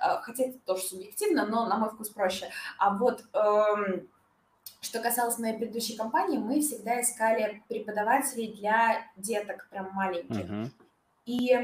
Э, 0.00 0.18
Хотя 0.22 0.44
это 0.44 0.58
тоже 0.60 0.82
субъективно, 0.82 1.46
но 1.46 1.66
на 1.66 1.76
мой 1.76 1.90
вкус 1.90 2.10
проще. 2.10 2.50
А 2.78 2.96
вот 2.96 3.24
эм, 3.32 4.08
что 4.82 5.00
касалось 5.00 5.38
моей 5.38 5.56
предыдущей 5.56 5.96
компании, 5.96 6.38
мы 6.38 6.60
всегда 6.60 7.00
искали 7.00 7.62
преподавателей 7.68 8.52
для 8.52 9.06
деток 9.16 9.68
прям 9.70 9.92
маленьких. 9.92 10.44
Мгм. 10.44 10.72
И 11.24 11.56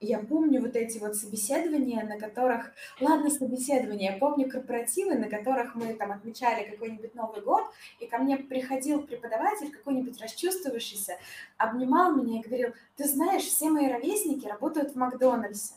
я 0.00 0.18
помню 0.18 0.62
вот 0.62 0.76
эти 0.76 0.98
вот 0.98 1.14
собеседования, 1.14 2.02
на 2.04 2.18
которых, 2.18 2.72
ладно, 3.00 3.28
собеседования, 3.28 4.12
я 4.12 4.18
помню 4.18 4.50
корпоративы, 4.50 5.14
на 5.14 5.28
которых 5.28 5.74
мы 5.74 5.92
там 5.94 6.12
отмечали 6.12 6.70
какой-нибудь 6.70 7.14
Новый 7.14 7.42
год, 7.42 7.64
и 7.98 8.06
ко 8.06 8.18
мне 8.18 8.38
приходил 8.38 9.02
преподаватель 9.02 9.70
какой-нибудь 9.70 10.20
расчувствовавшийся, 10.20 11.18
обнимал 11.58 12.16
меня 12.16 12.40
и 12.40 12.42
говорил, 12.42 12.72
ты 12.96 13.06
знаешь, 13.06 13.42
все 13.42 13.68
мои 13.68 13.88
ровесники 13.88 14.46
работают 14.46 14.92
в 14.92 14.96
Макдональдсе, 14.96 15.74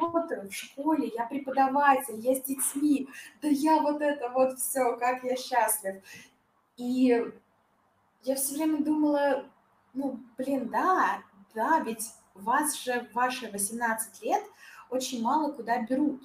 работаю 0.00 0.48
в 0.48 0.54
школе, 0.54 1.12
я 1.14 1.26
преподаватель, 1.26 2.18
я 2.18 2.34
с 2.34 2.42
детьми, 2.42 3.08
да 3.42 3.48
я 3.48 3.80
вот 3.82 4.00
это 4.00 4.30
вот 4.30 4.58
все, 4.58 4.96
как 4.96 5.22
я 5.22 5.36
счастлив. 5.36 6.02
И 6.78 7.30
я 8.22 8.34
все 8.36 8.54
время 8.54 8.82
думала, 8.82 9.44
ну, 9.92 10.18
блин, 10.38 10.70
да, 10.70 11.22
да, 11.54 11.80
ведь 11.80 12.10
вас 12.34 12.76
же 12.80 13.06
в 13.10 13.14
ваши 13.14 13.50
18 13.50 14.22
лет 14.22 14.42
очень 14.90 15.22
мало 15.22 15.52
куда 15.52 15.78
берут. 15.82 16.22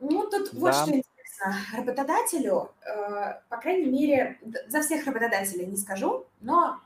Ну, 0.00 0.28
тут 0.30 0.52
вот 0.52 0.72
Да. 0.72 0.82
что 0.82 0.90
интересно. 0.92 1.54
Работодателю, 1.74 2.72
э, 2.82 3.40
по 3.48 3.56
крайней 3.58 3.86
мере, 3.90 4.38
за 4.68 4.80
всех 4.80 5.06
работодателей 5.06 5.66
не 5.66 5.76
скажу, 5.76 6.26
но 6.40 6.80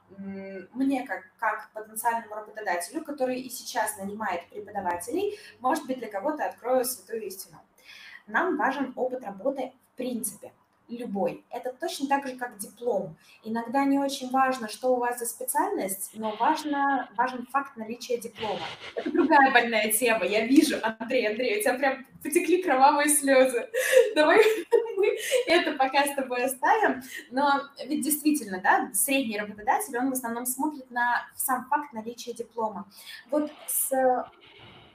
мне 0.73 1.07
как, 1.07 1.23
как 1.39 1.71
потенциальному 1.73 2.35
работодателю, 2.35 3.05
который 3.05 3.41
и 3.41 3.49
сейчас 3.49 3.97
нанимает 3.97 4.49
преподавателей, 4.51 5.39
может 5.61 5.87
быть, 5.87 5.99
для 5.99 6.09
кого-то 6.09 6.45
открою 6.47 6.85
святую 6.85 7.27
истину. 7.27 7.59
Нам 8.27 8.57
важен 8.57 8.93
опыт 8.97 9.25
работы 9.25 9.73
в 9.93 9.97
принципе 9.97 10.53
любой. 10.97 11.45
Это 11.51 11.73
точно 11.73 12.09
так 12.09 12.27
же, 12.27 12.37
как 12.37 12.59
диплом. 12.59 13.17
Иногда 13.45 13.85
не 13.85 13.99
очень 13.99 14.31
важно, 14.31 14.69
что 14.69 14.95
у 14.95 14.97
вас 14.97 15.19
за 15.19 15.27
специальность, 15.27 16.11
но 16.15 16.35
важно, 16.37 17.11
важен 17.17 17.47
факт 17.47 17.77
наличия 17.77 18.19
диплома. 18.19 18.61
Это 18.95 19.11
другая 19.11 19.53
больная 19.53 19.91
тема. 19.93 20.25
Я 20.25 20.47
вижу, 20.47 20.77
Андрей, 20.83 21.29
Андрей, 21.29 21.59
у 21.59 21.63
тебя 21.63 21.75
прям 21.75 22.07
потекли 22.23 22.63
кровавые 22.63 23.09
слезы. 23.09 23.69
Давай 24.15 24.39
мы 24.97 25.17
это 25.47 25.73
пока 25.73 26.07
с 26.07 26.15
тобой 26.15 26.45
оставим. 26.45 27.03
Но 27.31 27.63
ведь 27.87 28.03
действительно, 28.03 28.61
да, 28.61 28.91
средний 28.93 29.39
работодатель, 29.39 29.97
он 29.97 30.11
в 30.11 30.13
основном 30.13 30.47
смотрит 30.47 30.91
на 30.91 31.27
сам 31.35 31.67
факт 31.69 31.93
наличия 31.93 32.33
диплома. 32.33 32.87
Вот 33.31 33.51
с 33.67 33.91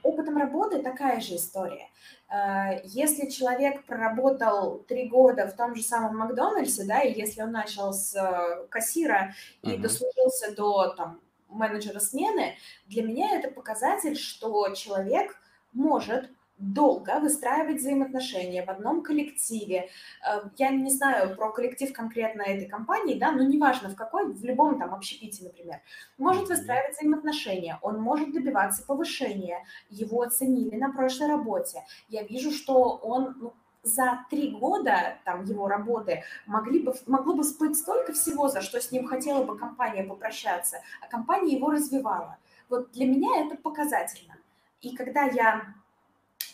опытом 0.02 0.36
работы 0.38 0.82
такая 0.82 1.20
же 1.20 1.36
история. 1.36 1.88
Э, 2.28 2.80
Если 2.84 3.28
человек 3.30 3.84
проработал 3.84 4.78
три 4.88 5.08
года 5.08 5.46
в 5.46 5.56
том 5.56 5.74
же 5.74 5.82
самом 5.82 6.16
Макдональдсе, 6.18 6.84
да, 6.84 7.00
и 7.00 7.18
если 7.18 7.42
он 7.42 7.52
начал 7.52 7.92
с 7.92 8.14
э, 8.14 8.66
кассира 8.68 9.34
и 9.62 9.72
Мгм. 9.72 9.82
дослужился 9.82 10.54
до 10.54 10.94
там 10.94 11.20
менеджера 11.48 12.00
смены, 12.00 12.56
для 12.86 13.02
меня 13.02 13.36
это 13.38 13.50
показатель, 13.50 14.16
что 14.16 14.68
человек 14.74 15.36
может 15.72 16.28
долго 16.58 17.20
выстраивать 17.20 17.80
взаимоотношения 17.80 18.64
в 18.64 18.70
одном 18.70 19.02
коллективе. 19.02 19.88
Э, 20.26 20.48
я 20.56 20.70
не 20.70 20.90
знаю 20.90 21.36
про 21.36 21.52
коллектив 21.52 21.92
конкретно 21.92 22.42
этой 22.42 22.66
компании, 22.66 23.18
да, 23.18 23.32
но 23.32 23.42
неважно 23.42 23.90
в 23.90 23.96
какой, 23.96 24.32
в 24.32 24.44
любом 24.44 24.78
там 24.78 24.94
общепите, 24.94 25.44
например. 25.44 25.80
Может 26.18 26.48
выстраивать 26.48 26.96
взаимоотношения, 26.96 27.78
он 27.82 28.00
может 28.00 28.32
добиваться 28.32 28.84
повышения, 28.86 29.64
его 29.90 30.22
оценили 30.22 30.76
на 30.76 30.92
прошлой 30.92 31.28
работе. 31.28 31.84
Я 32.08 32.22
вижу, 32.22 32.50
что 32.50 32.96
он 33.02 33.36
ну, 33.38 33.52
за 33.82 34.24
три 34.30 34.50
года 34.50 35.18
там, 35.24 35.44
его 35.44 35.68
работы 35.68 36.24
могли 36.46 36.80
бы, 36.80 36.94
могло 37.06 37.34
бы 37.34 37.42
всплыть 37.42 37.76
столько 37.76 38.12
всего, 38.12 38.48
за 38.48 38.62
что 38.62 38.80
с 38.80 38.90
ним 38.90 39.06
хотела 39.06 39.44
бы 39.44 39.58
компания 39.58 40.04
попрощаться, 40.04 40.78
а 41.02 41.08
компания 41.08 41.56
его 41.56 41.70
развивала. 41.70 42.38
Вот 42.68 42.90
для 42.92 43.06
меня 43.06 43.44
это 43.44 43.56
показательно. 43.56 44.36
И 44.80 44.94
когда 44.96 45.24
я 45.24 45.74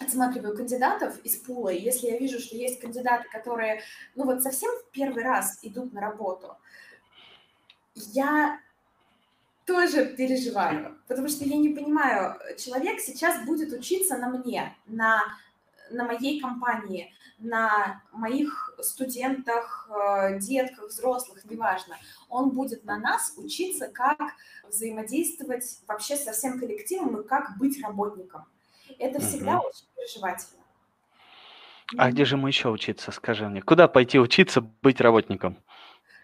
отсматриваю 0.05 0.57
кандидатов 0.57 1.19
из 1.21 1.37
пула, 1.37 1.71
и 1.71 1.81
если 1.81 2.09
я 2.09 2.19
вижу, 2.19 2.39
что 2.41 2.57
есть 2.57 2.81
кандидаты, 2.81 3.29
которые, 3.31 3.83
ну 4.15 4.25
вот 4.25 4.43
совсем 4.43 4.71
в 4.71 4.91
первый 4.91 5.25
раз 5.25 5.59
идут 5.63 5.93
на 5.93 6.01
работу, 6.01 6.57
я 7.95 8.61
тоже 9.65 10.07
переживаю, 10.07 10.99
потому 11.07 11.29
что 11.29 11.45
я 11.45 11.57
не 11.57 11.71
понимаю, 11.71 12.39
человек 12.59 13.01
сейчас 13.01 13.45
будет 13.45 13.73
учиться 13.73 14.17
на 14.19 14.29
мне, 14.29 14.75
на, 14.87 15.23
на 15.91 16.05
моей 16.05 16.41
компании, 16.41 17.13
на 17.39 18.03
моих 18.13 18.75
студентах, 18.81 19.89
э, 19.91 20.39
детках, 20.39 20.89
взрослых, 20.89 21.45
неважно. 21.45 21.97
Он 22.29 22.51
будет 22.51 22.85
на 22.85 22.99
нас 22.99 23.35
учиться, 23.37 23.89
как 23.89 24.21
взаимодействовать 24.65 25.81
вообще 25.87 26.17
со 26.17 26.33
всем 26.33 26.59
коллективом 26.59 27.21
и 27.21 27.27
как 27.27 27.59
быть 27.59 27.83
работником. 27.83 28.47
Это 28.99 29.21
всегда 29.21 29.59
угу. 29.59 29.69
очень 29.69 29.87
переживательно. 29.97 30.63
А 31.99 32.11
где 32.11 32.25
же 32.25 32.37
ему 32.37 32.47
еще 32.47 32.69
учиться, 32.71 33.13
скажи 33.13 33.47
мне? 33.47 33.61
Куда 33.61 33.89
пойти 33.89 34.19
учиться 34.19 34.61
быть 34.61 35.01
работником? 35.01 35.59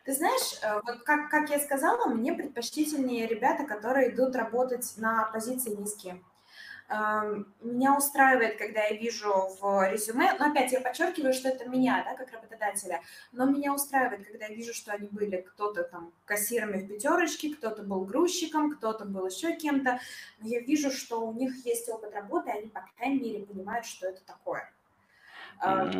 Ты 0.05 0.15
знаешь, 0.15 0.59
э, 0.63 0.81
вот 0.87 1.03
как, 1.03 1.29
как 1.31 1.51
я 1.51 1.59
сказала, 1.59 2.07
мне 2.07 2.33
предпочтительнее 2.33 3.27
ребята, 3.27 3.65
которые 3.65 4.15
идут 4.15 4.35
работать 4.35 4.95
на 4.97 5.25
позиции 5.33 5.75
низкие. 5.75 6.23
Меня 6.89 7.97
устраивает, 7.99 8.57
когда 8.57 8.85
я 8.85 8.97
вижу 8.97 9.31
в 9.61 9.91
резюме, 9.91 10.33
но 10.39 10.47
опять 10.47 10.73
я 10.73 10.81
подчеркиваю, 10.81 11.35
что 11.35 11.51
это 11.51 11.69
меня, 11.69 12.03
да, 12.03 12.15
как 12.15 12.33
работодателя, 12.33 13.03
но 13.31 13.45
меня 13.45 13.75
устраивает, 13.75 14.27
когда 14.27 14.47
я 14.47 14.55
вижу, 14.55 14.73
что 14.73 14.93
они 14.93 15.07
были 15.09 15.43
кто-то 15.43 15.85
там 15.85 16.13
кассирами 16.25 16.81
в 16.81 16.89
пятерочке, 16.89 17.55
кто-то 17.55 17.83
был 17.83 18.07
грузчиком, 18.07 18.71
кто-то 18.75 19.05
был 19.05 19.27
еще 19.27 19.55
кем-то, 19.55 20.01
но 20.41 20.49
я 20.49 20.61
вижу, 20.61 20.91
что 20.91 21.21
у 21.21 21.35
них 21.35 21.67
есть 21.67 21.91
опыт 21.91 22.15
работы, 22.15 22.51
они, 22.51 22.69
по 22.69 22.83
крайней 22.97 23.21
мере, 23.21 23.45
понимают, 23.45 23.85
что 23.85 24.07
это 24.07 24.25
такое. 24.25 24.73
А, 25.61 25.91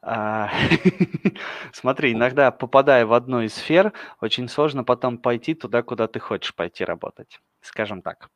смотри, 1.72 2.12
иногда 2.12 2.50
попадая 2.50 3.04
в 3.04 3.12
одну 3.12 3.40
из 3.40 3.54
сфер, 3.54 3.92
очень 4.20 4.48
сложно 4.48 4.84
потом 4.84 5.18
пойти 5.18 5.54
туда, 5.54 5.82
куда 5.82 6.06
ты 6.06 6.20
хочешь 6.20 6.54
пойти 6.54 6.84
работать, 6.84 7.40
скажем 7.60 8.02
так. 8.02 8.28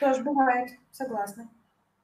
Тоже 0.00 0.22
бывает, 0.22 0.70
согласна. 0.90 1.50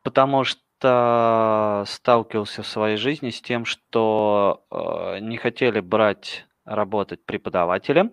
Потому 0.02 0.44
что 0.44 1.84
сталкивался 1.86 2.62
в 2.62 2.66
своей 2.66 2.96
жизни 2.96 3.30
с 3.30 3.40
тем, 3.40 3.64
что 3.64 4.64
э, 4.70 5.18
не 5.20 5.38
хотели 5.38 5.80
брать 5.80 6.46
работать 6.64 7.24
преподавателем, 7.24 8.12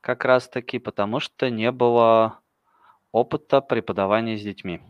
как 0.00 0.24
раз 0.24 0.48
таки, 0.48 0.78
потому 0.78 1.18
что 1.18 1.50
не 1.50 1.72
было 1.72 2.40
опыта 3.10 3.60
преподавания 3.60 4.36
с 4.36 4.42
детьми. 4.42 4.80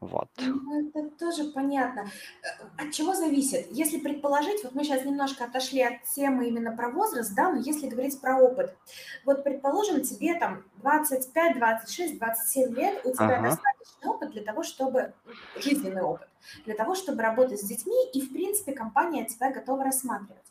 Вот. 0.00 0.28
Ну, 0.38 0.88
это 0.88 1.08
тоже 1.18 1.44
понятно. 1.52 2.10
Э, 2.42 2.82
от 2.82 2.92
чего 2.92 3.14
зависит? 3.14 3.68
Если 3.70 3.98
предположить, 3.98 4.62
вот 4.62 4.74
мы 4.74 4.84
сейчас 4.84 5.04
немножко 5.04 5.44
отошли 5.44 5.80
от 5.82 6.04
темы 6.04 6.48
именно 6.48 6.76
про 6.76 6.90
возраст, 6.90 7.34
да, 7.34 7.50
но 7.50 7.58
если 7.58 7.88
говорить 7.88 8.20
про 8.20 8.36
опыт. 8.38 8.76
Вот, 9.24 9.42
предположим, 9.42 10.02
тебе 10.02 10.38
там 10.38 10.64
25, 10.82 11.58
26, 11.58 12.18
27 12.18 12.74
лет, 12.74 13.06
у 13.06 13.12
тебя 13.12 13.38
ага. 13.38 13.50
достаточный 13.50 14.08
опыт 14.08 14.30
для 14.32 14.42
того, 14.42 14.62
чтобы... 14.62 15.14
Жизненный 15.56 16.02
опыт. 16.02 16.28
Для 16.64 16.74
того, 16.74 16.94
чтобы 16.94 17.22
работать 17.22 17.60
с 17.60 17.64
детьми, 17.64 17.96
и, 18.12 18.20
в 18.20 18.32
принципе, 18.32 18.72
компания 18.72 19.24
тебя 19.24 19.52
готова 19.52 19.84
рассматривать 19.84 20.46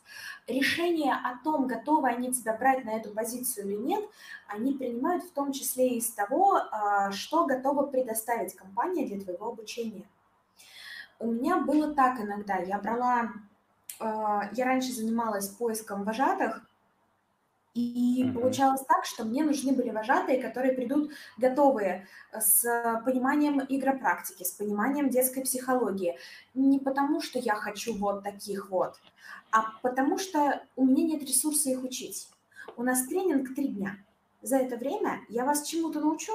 решение 0.46 1.14
о 1.14 1.42
том, 1.42 1.66
готовы 1.66 2.08
они 2.08 2.32
тебя 2.32 2.54
брать 2.54 2.84
на 2.84 2.90
эту 2.90 3.10
позицию 3.10 3.66
или 3.66 3.76
нет, 3.76 4.04
они 4.48 4.72
принимают 4.72 5.24
в 5.24 5.32
том 5.32 5.52
числе 5.52 5.96
из 5.96 6.10
того, 6.12 6.56
а, 6.56 7.10
что 7.10 7.46
готова 7.46 7.86
предоставить 7.86 8.54
компания 8.54 9.06
для 9.06 9.20
твоего 9.20 9.48
обучения. 9.48 10.08
У 11.18 11.32
меня 11.32 11.58
было 11.58 11.94
так 11.94 12.20
иногда. 12.20 12.58
Я 12.58 12.78
брала, 12.78 13.32
а, 13.98 14.50
я 14.52 14.66
раньше 14.66 14.92
занималась 14.92 15.48
поиском 15.48 16.04
вожатых, 16.04 16.62
и 17.76 18.22
mm-hmm. 18.22 18.32
получалось 18.32 18.80
так, 18.88 19.04
что 19.04 19.24
мне 19.24 19.44
нужны 19.44 19.72
были 19.72 19.90
вожатые, 19.90 20.40
которые 20.40 20.72
придут 20.72 21.12
готовые 21.36 22.08
э, 22.32 22.40
с 22.40 23.02
пониманием 23.04 23.60
игропрактики, 23.68 24.44
с 24.44 24.52
пониманием 24.52 25.10
детской 25.10 25.42
психологии. 25.42 26.16
Не 26.54 26.78
потому, 26.78 27.20
что 27.20 27.38
я 27.38 27.54
хочу 27.54 27.94
вот 27.94 28.22
таких 28.22 28.70
вот, 28.70 28.94
а 29.50 29.64
потому 29.82 30.16
что 30.16 30.62
у 30.74 30.86
меня 30.86 31.04
нет 31.04 31.22
ресурса 31.22 31.68
их 31.68 31.84
учить. 31.84 32.30
У 32.78 32.82
нас 32.82 33.06
тренинг 33.06 33.54
три 33.54 33.68
дня. 33.68 33.98
За 34.40 34.56
это 34.56 34.76
время 34.76 35.20
я 35.28 35.44
вас 35.44 35.66
чему-то 35.66 36.00
научу, 36.00 36.32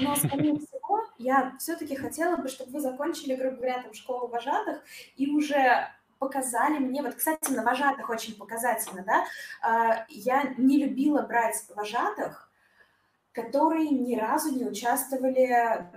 но, 0.00 0.14
скорее 0.14 0.56
всего, 0.58 1.02
я 1.18 1.56
все-таки 1.58 1.96
хотела 1.96 2.36
бы, 2.36 2.48
чтобы 2.48 2.70
вы 2.70 2.80
закончили, 2.80 3.34
грубо 3.34 3.56
говоря, 3.56 3.82
там, 3.82 3.92
школу 3.92 4.28
вожатых 4.28 4.84
и 5.16 5.28
уже 5.32 5.88
показали 6.18 6.78
мне, 6.78 7.02
вот, 7.02 7.14
кстати, 7.14 7.50
на 7.52 7.62
вожатых 7.62 8.08
очень 8.10 8.36
показательно, 8.36 9.04
да, 9.04 9.24
а, 9.62 10.06
я 10.08 10.54
не 10.56 10.84
любила 10.84 11.22
брать 11.22 11.64
вожатых, 11.74 12.50
которые 13.32 13.90
ни 13.90 14.16
разу 14.16 14.54
не 14.54 14.64
участвовали 14.64 15.46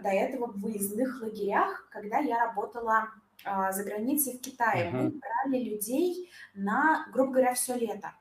до 0.02 0.10
этого 0.10 0.48
в 0.48 0.60
выездных 0.60 1.22
лагерях, 1.22 1.88
когда 1.90 2.18
я 2.18 2.46
работала 2.46 3.10
а, 3.46 3.72
за 3.72 3.84
границей 3.84 4.38
в 4.38 4.42
Китае. 4.42 4.90
Uh-huh. 4.90 4.92
Мы 4.92 5.10
брали 5.12 5.64
людей 5.64 6.30
на, 6.54 7.08
грубо 7.14 7.34
говоря, 7.34 7.54
все 7.54 7.76
лето. 7.76 8.12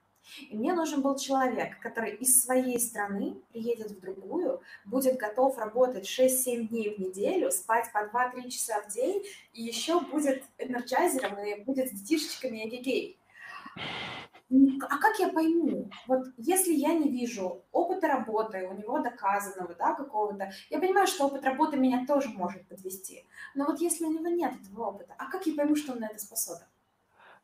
И 0.50 0.56
мне 0.56 0.72
нужен 0.72 1.02
был 1.02 1.16
человек, 1.16 1.78
который 1.80 2.14
из 2.16 2.42
своей 2.42 2.78
страны 2.78 3.36
приедет 3.52 3.90
в 3.90 4.00
другую, 4.00 4.60
будет 4.84 5.16
готов 5.16 5.58
работать 5.58 6.06
6-7 6.06 6.68
дней 6.68 6.94
в 6.94 6.98
неделю, 6.98 7.50
спать 7.50 7.90
по 7.92 7.98
2-3 7.98 8.48
часа 8.48 8.80
в 8.82 8.92
день, 8.92 9.24
и 9.52 9.62
еще 9.62 10.00
будет 10.00 10.42
энерджайзером 10.58 11.38
и 11.38 11.62
будет 11.62 11.88
с 11.88 11.92
детишечками 11.92 12.66
эгегей. 12.68 13.18
А 14.88 14.98
как 14.98 15.18
я 15.18 15.28
пойму? 15.28 15.90
Вот 16.06 16.26
если 16.38 16.72
я 16.72 16.94
не 16.94 17.10
вижу 17.10 17.62
опыта 17.70 18.08
работы, 18.08 18.66
у 18.66 18.72
него 18.72 18.98
доказанного, 19.00 19.74
да, 19.74 19.92
какого-то, 19.94 20.50
я 20.70 20.78
понимаю, 20.78 21.06
что 21.06 21.26
опыт 21.26 21.44
работы 21.44 21.76
меня 21.76 22.06
тоже 22.06 22.30
может 22.30 22.66
подвести. 22.66 23.26
Но 23.54 23.66
вот 23.66 23.80
если 23.80 24.06
у 24.06 24.12
него 24.12 24.28
нет 24.28 24.54
этого 24.62 24.86
опыта, 24.86 25.14
а 25.18 25.30
как 25.30 25.46
я 25.46 25.54
пойму, 25.54 25.76
что 25.76 25.92
он 25.92 26.00
на 26.00 26.06
это 26.06 26.18
способен? 26.18 26.64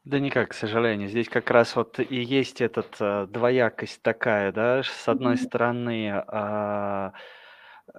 Да 0.04 0.18
никак, 0.18 0.50
к 0.50 0.54
сожалению. 0.54 1.08
Здесь 1.08 1.30
как 1.30 1.50
раз 1.50 1.76
вот 1.76 1.98
и 1.98 2.22
есть 2.22 2.60
этот 2.60 2.96
э, 3.00 3.26
двоякость 3.26 4.02
такая, 4.02 4.52
да, 4.52 4.82
с 4.82 5.08
одной 5.08 5.38
стороны, 5.38 6.10
а, 6.26 7.12
э, 7.92 7.98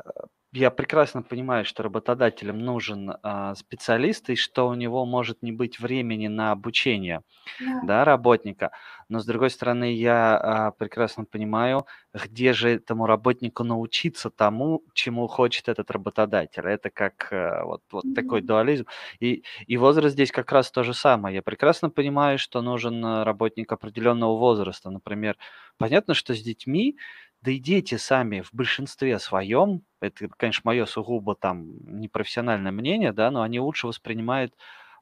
я 0.56 0.72
прекрасно 0.72 1.22
понимаю, 1.24 1.66
что 1.66 1.84
работодателям 1.84 2.60
нужен 2.60 3.14
а, 3.24 3.56
специалист 3.56 4.30
и 4.30 4.36
что 4.36 4.68
у 4.70 4.74
него 4.74 5.06
может 5.06 5.42
не 5.44 5.52
быть 5.52 5.80
времени 5.80 6.28
на 6.28 6.52
обучение, 6.52 7.22
Да. 7.60 7.82
да, 7.84 8.06
работника. 8.06 8.72
Но 9.10 9.20
с 9.20 9.26
другой 9.26 9.50
стороны, 9.50 9.94
я 9.94 10.38
а, 10.38 10.72
прекрасно 10.72 11.26
понимаю, 11.26 11.86
где 12.14 12.54
же 12.54 12.70
этому 12.70 13.06
работнику 13.06 13.64
научиться 13.64 14.30
тому, 14.30 14.84
чему 14.94 15.28
хочет 15.28 15.68
этот 15.70 15.92
работодатель. 15.92 16.66
Это 16.66 16.90
как 16.90 17.28
э, 17.32 17.64
вот, 17.64 17.82
вот 17.92 18.06
такой 18.14 18.42
дуализм. 18.42 18.86
И, 19.20 19.44
и 19.68 19.78
возраст 19.78 20.14
здесь 20.14 20.32
как 20.32 20.52
раз 20.52 20.72
то 20.72 20.84
же 20.84 20.94
самое. 20.94 21.36
Я 21.36 21.42
прекрасно 21.42 21.90
понимаю, 21.90 22.40
что 22.40 22.62
нужен 22.62 23.04
э, 23.06 23.24
работник 23.24 23.72
определенного 23.72 24.38
возраста. 24.38 24.90
Например, 24.90 25.38
понятно, 25.78 26.14
что 26.14 26.34
с 26.34 26.42
детьми 26.42 26.98
да 27.46 27.52
и 27.52 27.60
дети 27.60 27.96
сами 27.96 28.42
в 28.42 28.50
большинстве 28.54 29.20
своем, 29.20 29.84
это, 30.02 30.28
конечно, 30.38 30.62
мое 30.66 30.86
сугубо 30.86 31.36
там 31.36 31.78
непрофессиональное 32.00 32.72
мнение, 32.72 33.14
да, 33.14 33.30
но 33.30 33.44
они 33.44 33.60
лучше 33.60 33.88
воспринимают 33.88 34.54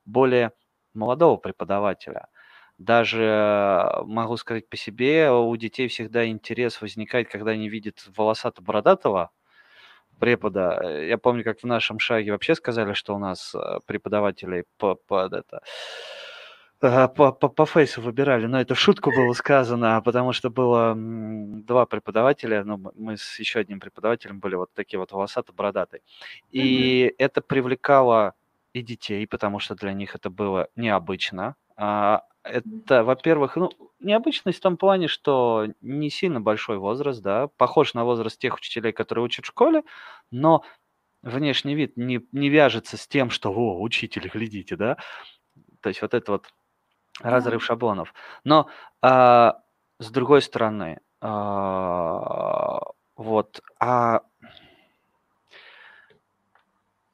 более 0.06 0.52
молодого 0.94 1.38
преподавателя. 1.38 2.28
Даже 2.78 3.88
могу 4.06 4.36
сказать 4.38 4.68
по 4.68 4.76
себе, 4.76 5.32
у 5.32 5.56
детей 5.56 5.88
всегда 5.88 6.28
интерес 6.28 6.82
возникает, 6.82 7.30
когда 7.30 7.52
они 7.52 7.70
видят 7.70 8.04
волосато-бородатого 8.16 9.30
препода. 10.20 11.02
Я 11.08 11.18
помню, 11.18 11.44
как 11.44 11.60
в 11.62 11.66
нашем 11.66 12.00
шаге 12.00 12.32
вообще 12.32 12.56
сказали, 12.56 12.94
что 12.94 13.16
у 13.16 13.20
нас 13.20 13.56
э, 13.56 13.80
преподавателей 13.86 14.66
по, 14.78 14.96
под 14.96 15.34
это 15.34 15.62
По, 16.84 17.08
по, 17.08 17.32
по 17.32 17.66
фейсу 17.66 18.02
выбирали, 18.02 18.46
но 18.46 18.60
это 18.60 18.76
в 18.76 18.80
шутку 18.80 19.10
было 19.10 19.32
сказано, 19.32 20.02
потому 20.02 20.34
что 20.34 20.50
было 20.50 20.94
два 20.98 21.86
преподавателя, 21.86 22.66
ну, 22.66 22.92
мы 22.96 23.16
с 23.16 23.40
еще 23.40 23.60
одним 23.60 23.80
преподавателем 23.80 24.42
были 24.42 24.56
вот 24.56 24.74
такие 24.74 25.00
вот 25.00 25.14
волосато-бородатые. 25.14 26.02
И 26.52 27.06
mm-hmm. 27.06 27.16
это 27.20 27.42
привлекало 27.42 28.34
и 28.74 28.82
детей, 28.82 29.26
потому 29.28 29.60
что 29.60 29.76
для 29.76 29.94
них 29.94 30.14
это 30.14 30.30
было 30.30 30.68
необычно. 30.76 31.56
А, 31.78 32.24
это, 32.44 33.06
во-первых, 33.06 33.56
ну, 33.56 33.72
необычность 34.02 34.58
в 34.58 34.62
том 34.62 34.76
плане, 34.76 35.08
что 35.08 35.68
не 35.80 36.10
сильно 36.10 36.42
большой 36.42 36.80
возраст, 36.80 37.22
да, 37.22 37.48
похож 37.56 37.94
на 37.94 38.04
возраст 38.04 38.38
тех 38.38 38.56
учителей, 38.56 38.92
которые 38.92 39.24
учат 39.24 39.46
в 39.46 39.48
школе, 39.48 39.84
но 40.32 40.66
внешний 41.22 41.76
вид 41.76 41.96
не, 41.96 42.28
не 42.34 42.50
вяжется 42.50 42.98
с 42.98 43.08
тем, 43.08 43.30
что, 43.30 43.54
о, 43.54 43.82
учитель, 43.82 44.28
глядите, 44.28 44.76
да, 44.76 44.98
то 45.80 45.88
есть 45.88 46.02
вот 46.02 46.14
это 46.14 46.34
вот 46.34 46.48
разрыв 47.22 47.64
шаблонов. 47.64 48.14
Но 48.44 48.68
а, 49.02 49.60
с 50.00 50.10
другой 50.10 50.42
стороны, 50.42 51.00
а, 51.22 52.80
вот, 53.16 53.62
а 53.80 54.22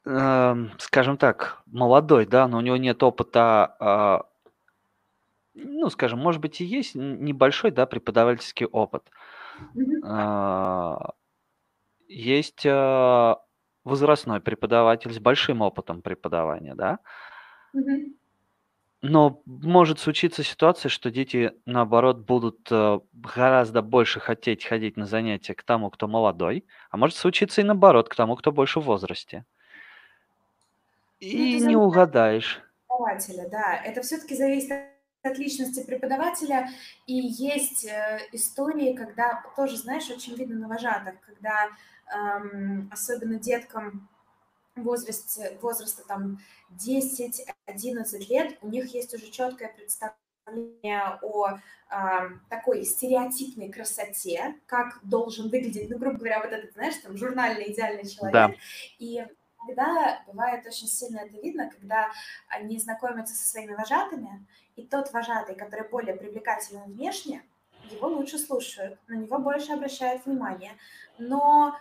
э, 0.06 0.56
скажем 0.80 1.18
так, 1.18 1.62
молодой, 1.66 2.26
да, 2.26 2.48
но 2.48 2.58
у 2.58 2.62
него 2.62 2.78
нет 2.78 3.04
опыта, 3.04 3.76
а, 3.80 4.26
ну, 5.54 5.90
скажем, 5.90 6.20
может 6.20 6.42
быть, 6.42 6.62
и 6.62 6.66
есть 6.66 6.96
небольшой, 6.96 7.72
да, 7.72 7.86
преподавательский 7.86 8.66
опыт. 8.66 9.10
А, 10.04 11.12
есть 12.08 12.66
а, 12.66 13.38
возрастной 13.84 14.40
преподаватель 14.40 15.14
с 15.14 15.20
большим 15.20 15.62
опытом 15.62 16.02
преподавания, 16.02 16.76
да. 16.76 17.00
Но 19.02 19.42
может 19.46 20.00
случиться 20.00 20.44
ситуация, 20.44 20.90
что 20.90 21.10
дети, 21.10 21.54
наоборот, 21.66 22.20
будут 22.20 22.68
э, 22.70 23.00
гораздо 23.14 23.82
больше 23.82 24.20
хотеть 24.20 24.66
ходить 24.66 24.98
на 24.98 25.06
занятия 25.06 25.56
к 25.56 25.64
тому, 25.64 25.90
кто 25.90 26.10
молодой, 26.10 26.66
а 26.92 26.98
может 26.98 27.16
случиться 27.16 27.62
и 27.62 27.64
наоборот, 27.64 28.10
к 28.10 28.16
тому, 28.16 28.36
кто 28.36 28.52
больше 28.52 28.82
в 28.82 28.84
возрасте. 28.84 29.46
Ну, 31.22 31.28
и 31.28 31.60
не 31.62 31.78
угадаешь. 31.78 32.62
Преподавателя, 32.88 33.50
да. 33.50 33.82
Это 33.86 34.02
все-таки 34.02 34.36
зависит 34.36 34.72
от 35.24 35.38
личности 35.38 35.86
преподавателя. 35.86 36.70
И 37.08 37.14
есть 37.14 37.86
э, 37.86 38.20
истории, 38.34 38.94
когда 38.94 39.44
тоже, 39.56 39.78
знаешь, 39.78 40.10
очень 40.10 40.36
видно 40.36 40.60
на 40.60 40.68
вожатых, 40.68 41.16
когда 41.22 41.70
эм, 42.14 42.90
особенно 42.92 43.40
деткам 43.40 44.10
возрасте, 44.84 45.58
возраста 45.62 46.04
там 46.08 46.40
10-11 46.72 48.18
лет, 48.30 48.58
у 48.62 48.68
них 48.68 48.94
есть 48.94 49.14
уже 49.14 49.30
четкое 49.30 49.74
представление 49.76 51.20
о 51.22 51.58
э, 51.58 52.30
такой 52.50 52.84
стереотипной 52.86 53.70
красоте, 53.70 54.56
как 54.66 55.00
должен 55.04 55.50
выглядеть, 55.50 55.90
ну, 55.90 55.98
грубо 55.98 56.18
говоря, 56.18 56.40
вот 56.42 56.52
этот, 56.52 56.74
знаешь, 56.74 56.96
там, 57.04 57.18
журнальный 57.18 57.72
идеальный 57.72 58.08
человек. 58.08 58.34
Да. 58.34 58.52
И 59.00 59.26
Иногда 59.68 60.24
бывает 60.26 60.66
очень 60.66 60.88
сильно 60.88 61.20
это 61.20 61.38
видно, 61.38 61.70
когда 61.70 62.10
они 62.48 62.80
знакомятся 62.80 63.36
со 63.36 63.48
своими 63.48 63.74
вожатыми, 63.74 64.46
и 64.76 64.86
тот 64.86 65.12
вожатый, 65.12 65.56
который 65.56 65.88
более 65.90 66.16
привлекателен 66.16 66.84
внешне, 66.84 67.44
его 67.92 68.08
лучше 68.08 68.38
слушают, 68.38 68.98
на 69.08 69.16
него 69.16 69.40
больше 69.40 69.74
обращают 69.74 70.26
внимание. 70.26 70.74
Но 71.18 71.76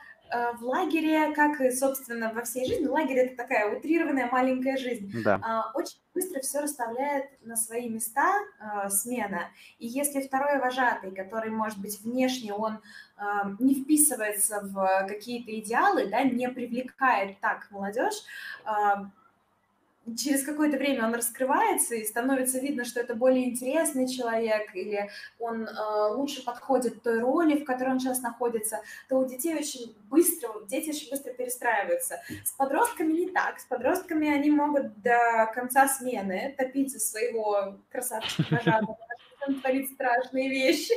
в 0.59 0.64
лагере, 0.64 1.33
как 1.35 1.61
и, 1.61 1.70
собственно, 1.70 2.33
во 2.33 2.43
всей 2.43 2.66
жизни, 2.66 2.87
лагерь 2.87 3.18
это 3.18 3.37
такая 3.37 3.76
утрированная 3.76 4.29
маленькая 4.31 4.76
жизнь. 4.76 5.11
Да. 5.24 5.41
А, 5.43 5.70
очень 5.74 5.99
быстро 6.18 6.41
все 6.41 6.61
расставляет 6.61 7.26
на 7.43 7.57
свои 7.57 7.89
места 7.89 8.41
э, 8.61 8.89
смена. 8.91 9.51
И 9.79 9.87
если 9.87 10.20
второй 10.20 10.59
вожатый, 10.59 11.14
который, 11.14 11.51
может 11.51 11.79
быть, 11.79 12.01
внешне 12.01 12.53
он 12.53 12.81
э, 13.16 13.22
не 13.61 13.83
вписывается 13.83 14.61
в 14.62 15.07
какие-то 15.07 15.57
идеалы, 15.61 16.09
да, 16.09 16.22
не 16.24 16.49
привлекает 16.49 17.39
так 17.41 17.70
молодежь, 17.70 18.24
через 20.16 20.44
какое-то 20.44 20.76
время 20.76 21.06
он 21.06 21.14
раскрывается 21.14 21.94
и 21.94 22.04
становится 22.04 22.59
видно, 22.59 22.84
что 22.84 23.00
это 23.00 23.14
более 23.14 23.48
интересный 23.48 24.09
человек 24.09 24.74
или 24.74 25.11
он 25.38 25.66
э, 25.66 26.12
лучше 26.14 26.44
подходит 26.44 27.02
той 27.02 27.20
роли, 27.20 27.59
в 27.59 27.64
которой 27.64 27.90
он 27.90 28.00
сейчас 28.00 28.20
находится, 28.22 28.80
то 29.09 29.16
у 29.16 29.26
детей 29.26 29.54
очень 29.54 29.96
быстро, 30.09 30.50
дети 30.66 30.90
очень 30.90 31.11
быстро 31.11 31.32
перестраиваются. 31.32 32.20
С 32.44 32.52
подростками 32.52 33.12
не 33.12 33.30
так. 33.30 33.59
С 33.59 33.64
подростками 33.64 34.28
они 34.28 34.50
могут 34.50 35.00
до 35.02 35.50
конца 35.54 35.88
смены 35.88 36.54
топить 36.56 36.92
за 36.92 37.00
своего 37.00 37.78
красавчика 37.90 38.61
он 39.46 39.54
творит 39.61 39.90
страшные 39.90 40.48
вещи 40.48 40.94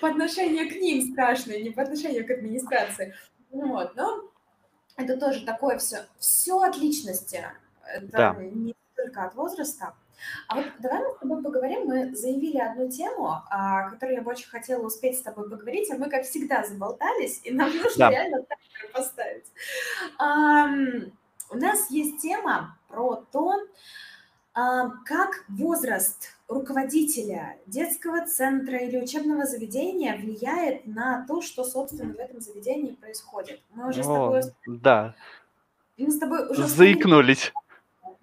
по 0.00 0.08
отношению 0.08 0.68
к 0.68 0.74
ним 0.76 1.12
страшные, 1.12 1.62
не 1.62 1.70
по 1.70 1.82
отношению 1.82 2.26
к 2.26 2.30
администрации. 2.30 3.14
Вот, 3.50 3.96
но 3.96 4.30
это 4.96 5.16
тоже 5.18 5.44
такое 5.44 5.78
все, 5.78 6.06
все 6.18 6.60
от 6.60 6.76
личности 6.76 7.44
это 7.92 8.06
да. 8.06 8.36
не 8.38 8.74
только 8.96 9.24
от 9.24 9.34
возраста. 9.34 9.94
А 10.48 10.56
вот 10.56 10.66
давай 10.78 11.02
мы 11.02 11.10
с 11.10 11.18
тобой 11.18 11.42
поговорим. 11.42 11.86
Мы 11.86 12.14
заявили 12.14 12.58
одну 12.58 12.90
тему, 12.90 13.28
о 13.28 13.44
а, 13.50 13.90
которой 13.90 14.14
я 14.14 14.22
бы 14.22 14.30
очень 14.30 14.48
хотела 14.48 14.84
успеть 14.86 15.18
с 15.18 15.22
тобой 15.22 15.48
поговорить, 15.48 15.90
а 15.90 15.96
мы, 15.96 16.08
как 16.08 16.24
всегда, 16.24 16.64
заболтались, 16.64 17.40
и 17.44 17.50
нам 17.50 17.68
нужно 17.76 17.98
да. 17.98 18.10
реально 18.10 18.42
таймер 18.42 18.92
поставить. 18.92 19.44
Um, 20.18 21.12
у 21.50 21.56
нас 21.58 21.90
есть 21.90 22.20
тема 22.22 22.78
про 22.88 23.24
то, 23.30 23.60
как 25.04 25.44
возраст 25.48 26.30
руководителя 26.48 27.58
детского 27.66 28.26
центра 28.26 28.78
или 28.78 28.96
учебного 28.96 29.44
заведения 29.44 30.16
влияет 30.16 30.86
на 30.86 31.26
то, 31.26 31.42
что, 31.42 31.62
собственно, 31.62 32.14
в 32.14 32.18
этом 32.18 32.40
заведении 32.40 32.92
происходит. 32.92 33.60
Мы 33.74 33.88
уже 33.88 34.00
О, 34.00 34.02
с 34.02 34.06
тобой... 34.06 34.42
Да. 34.78 35.14
Мы 35.98 36.10
с 36.10 36.18
тобой 36.18 36.48
уже... 36.48 36.66
Заикнулись. 36.66 37.52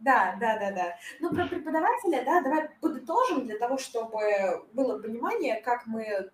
Да, 0.03 0.35
да, 0.37 0.59
да, 0.59 0.71
да. 0.71 0.95
Ну, 1.21 1.33
про 1.33 1.47
преподавателя, 1.47 2.25
да, 2.25 2.41
давай 2.41 2.69
подытожим 2.81 3.45
для 3.45 3.57
того, 3.57 3.77
чтобы 3.77 4.65
было 4.73 4.99
понимание, 4.99 5.61
как 5.61 5.85
мы 5.85 6.29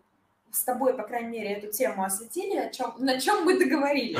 с 0.51 0.63
тобой, 0.63 0.95
по 0.95 1.03
крайней 1.03 1.29
мере, 1.29 1.53
эту 1.53 1.71
тему 1.71 2.03
осветили, 2.03 2.57
о 2.57 2.69
чем, 2.71 2.95
на 2.97 3.19
чем 3.19 3.45
мы 3.45 3.59
договорились. 3.59 4.17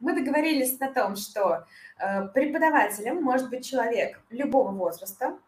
Мы 0.00 0.14
договорились 0.14 0.80
на 0.80 0.90
том, 0.90 1.14
что 1.16 1.66
э, 1.98 2.28
преподавателем 2.28 3.22
может 3.22 3.50
быть 3.50 3.68
человек 3.68 4.18
любого 4.30 4.70
возраста, 4.70 5.38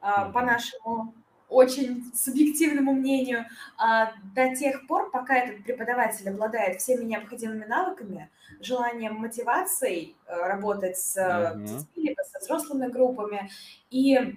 а, 0.00 0.30
по 0.30 0.40
нашему 0.40 1.14
очень 1.52 2.10
субъективному 2.14 2.92
мнению, 2.92 3.46
а, 3.76 4.12
до 4.34 4.54
тех 4.54 4.86
пор, 4.86 5.10
пока 5.10 5.36
этот 5.36 5.64
преподаватель 5.64 6.28
обладает 6.28 6.80
всеми 6.80 7.04
необходимыми 7.04 7.64
навыками, 7.64 8.30
желанием, 8.60 9.16
мотивацией 9.16 10.16
э, 10.26 10.36
работать 10.36 10.98
с 10.98 11.16
mm-hmm. 11.16 11.64
детьми, 11.64 12.08
либо 12.08 12.20
со 12.22 12.38
взрослыми 12.38 12.86
группами, 12.90 13.50
и 13.90 14.36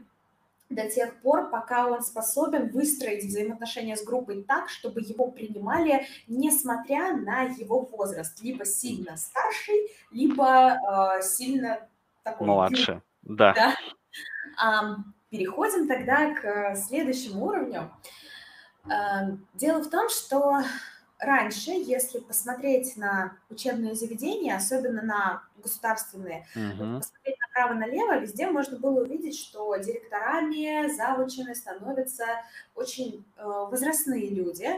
до 0.70 0.90
тех 0.90 1.16
пор, 1.22 1.50
пока 1.50 1.88
он 1.88 2.02
способен 2.02 2.70
выстроить 2.70 3.24
взаимоотношения 3.24 3.96
с 3.96 4.04
группой 4.04 4.44
так, 4.44 4.70
чтобы 4.70 5.02
его 5.02 5.30
принимали, 5.30 6.08
несмотря 6.28 7.16
на 7.16 7.44
его 7.44 7.82
возраст, 7.82 8.42
либо 8.42 8.66
сильно 8.66 9.16
старший, 9.16 9.92
либо 10.12 11.18
э, 11.20 11.22
сильно 11.22 11.88
такой... 12.24 12.48
Младше, 12.48 13.02
да. 13.22 13.54
да. 13.54 13.76
Переходим 15.36 15.88
тогда 15.88 16.34
к 16.34 16.46
э, 16.46 16.76
следующему 16.78 17.46
уровню. 17.46 17.92
Эм, 18.90 19.46
дело 19.54 19.84
в 19.84 19.90
том, 19.90 20.08
что 20.10 20.62
раньше, 21.20 21.72
если 21.72 22.20
посмотреть 22.20 22.96
на 22.96 23.38
учебные 23.50 23.96
заведения, 23.96 24.56
особенно 24.56 25.02
на 25.02 25.44
государственные, 25.58 26.46
угу. 26.56 27.00
посмотреть 27.00 27.38
направо-налево, 27.40 28.20
везде 28.20 28.48
можно 28.48 28.78
было 28.78 29.02
увидеть, 29.02 29.38
что 29.38 29.76
директорами, 29.78 30.94
завучами 30.96 31.54
становятся 31.54 32.26
очень 32.76 33.26
э, 33.38 33.44
возрастные 33.44 34.30
люди, 34.30 34.70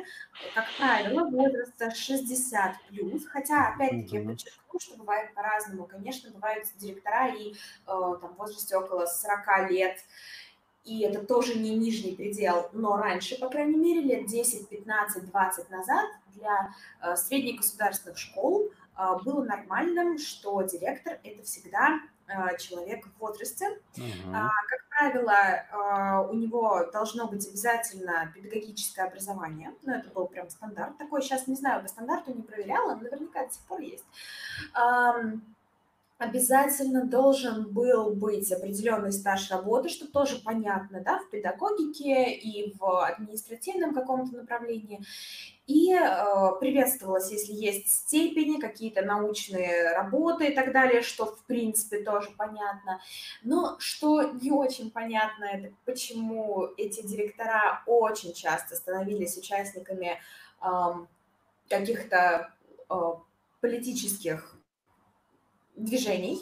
как 0.56 0.66
правило, 0.78 1.30
возраста 1.30 1.94
60 1.94 2.76
плюс, 2.90 3.26
хотя, 3.26 3.74
опять-таки, 3.74 4.20
угу. 4.20 4.24
я 4.24 4.30
подчеркну, 4.30 4.80
что 4.80 4.98
бывает 4.98 5.34
по-разному. 5.34 5.86
Конечно, 5.86 6.32
бывают 6.32 6.66
директора 6.78 7.30
и 7.36 7.54
э, 7.54 7.56
там, 7.86 8.34
в 8.34 8.38
возрасте 8.38 8.78
около 8.78 9.06
40 9.06 9.72
лет, 9.72 9.98
и 10.88 11.02
это 11.02 11.20
тоже 11.20 11.60
не 11.60 11.76
нижний 11.76 12.16
предел, 12.16 12.70
но 12.72 12.96
раньше, 12.96 13.38
по 13.38 13.50
крайней 13.50 13.76
мере, 13.76 14.02
лет 14.02 14.26
10, 14.26 14.70
15, 14.70 15.30
20 15.30 15.70
назад 15.70 16.06
для 16.34 16.74
э, 17.02 17.16
средних 17.18 17.58
государственных 17.58 18.18
школ 18.18 18.70
э, 18.98 19.04
было 19.26 19.44
нормальным, 19.44 20.18
что 20.18 20.62
директор– 20.62 21.20
это 21.26 21.44
всегда 21.44 22.00
э, 22.28 22.58
человек 22.58 23.06
в 23.06 23.20
возрасте. 23.20 23.82
Uh-huh. 23.98 24.50
Как 24.70 24.88
правило, 24.90 26.28
у 26.32 26.34
него 26.34 26.90
должно 26.92 27.28
быть 27.28 27.48
обязательно 27.48 28.32
педагогическое 28.34 29.06
образование. 29.06 29.74
Ну, 29.84 29.94
это 29.94 30.10
был 30.10 30.28
прям 30.28 30.50
стандарт 30.50 30.98
такой. 30.98 31.22
Сейчас 31.22 31.48
не 31.48 31.56
знаю, 31.56 31.84
по 31.84 31.88
стандарту 31.90 32.34
не 32.34 32.42
проверяла, 32.42 32.96
но 32.96 33.02
наверняка 33.02 33.46
до 33.46 33.52
сих 33.52 33.62
пор 33.64 33.82
есть. 33.82 34.06
Обязательно 36.18 37.06
должен 37.06 37.72
был 37.72 38.16
быть 38.16 38.52
определенный 38.52 39.12
стаж 39.12 39.52
работы, 39.52 39.90
что 39.90 40.08
тоже 40.08 40.42
понятно, 40.44 41.02
да, 41.02 41.20
в 41.20 41.30
педагогике 41.30 42.34
и 42.34 42.74
в 42.76 43.06
административном 43.06 43.94
каком-то 43.94 44.36
направлении. 44.36 45.00
И 45.68 45.94
э, 45.94 46.06
приветствовалось, 46.60 47.30
если 47.32 47.54
есть 47.54 47.92
степени, 47.92 48.60
какие-то 48.60 49.04
научные 49.04 49.92
работы 49.92 50.48
и 50.48 50.56
так 50.56 50.72
далее, 50.72 51.02
что 51.02 51.26
в 51.26 51.44
принципе 51.44 52.04
тоже 52.04 52.30
понятно. 52.36 53.00
Но 53.44 53.76
что 53.78 54.24
не 54.24 54.50
очень 54.50 54.90
понятно, 54.90 55.46
это 55.46 55.74
почему 55.86 56.68
эти 56.78 57.06
директора 57.06 57.84
очень 57.86 58.34
часто 58.34 58.76
становились 58.76 59.38
участниками 59.38 60.18
э, 60.64 60.68
каких-то 61.70 62.54
э, 62.90 62.96
политических 63.62 64.57
движений. 65.78 66.40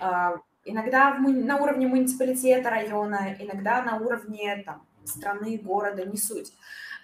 А, 0.00 0.36
иногда 0.64 1.14
на 1.14 1.56
уровне 1.58 1.86
муниципалитета 1.86 2.70
района, 2.70 3.34
иногда 3.38 3.82
на 3.82 3.96
уровне 3.96 4.62
там, 4.64 4.86
страны, 5.04 5.58
города, 5.58 6.04
не 6.04 6.16
суть. 6.16 6.52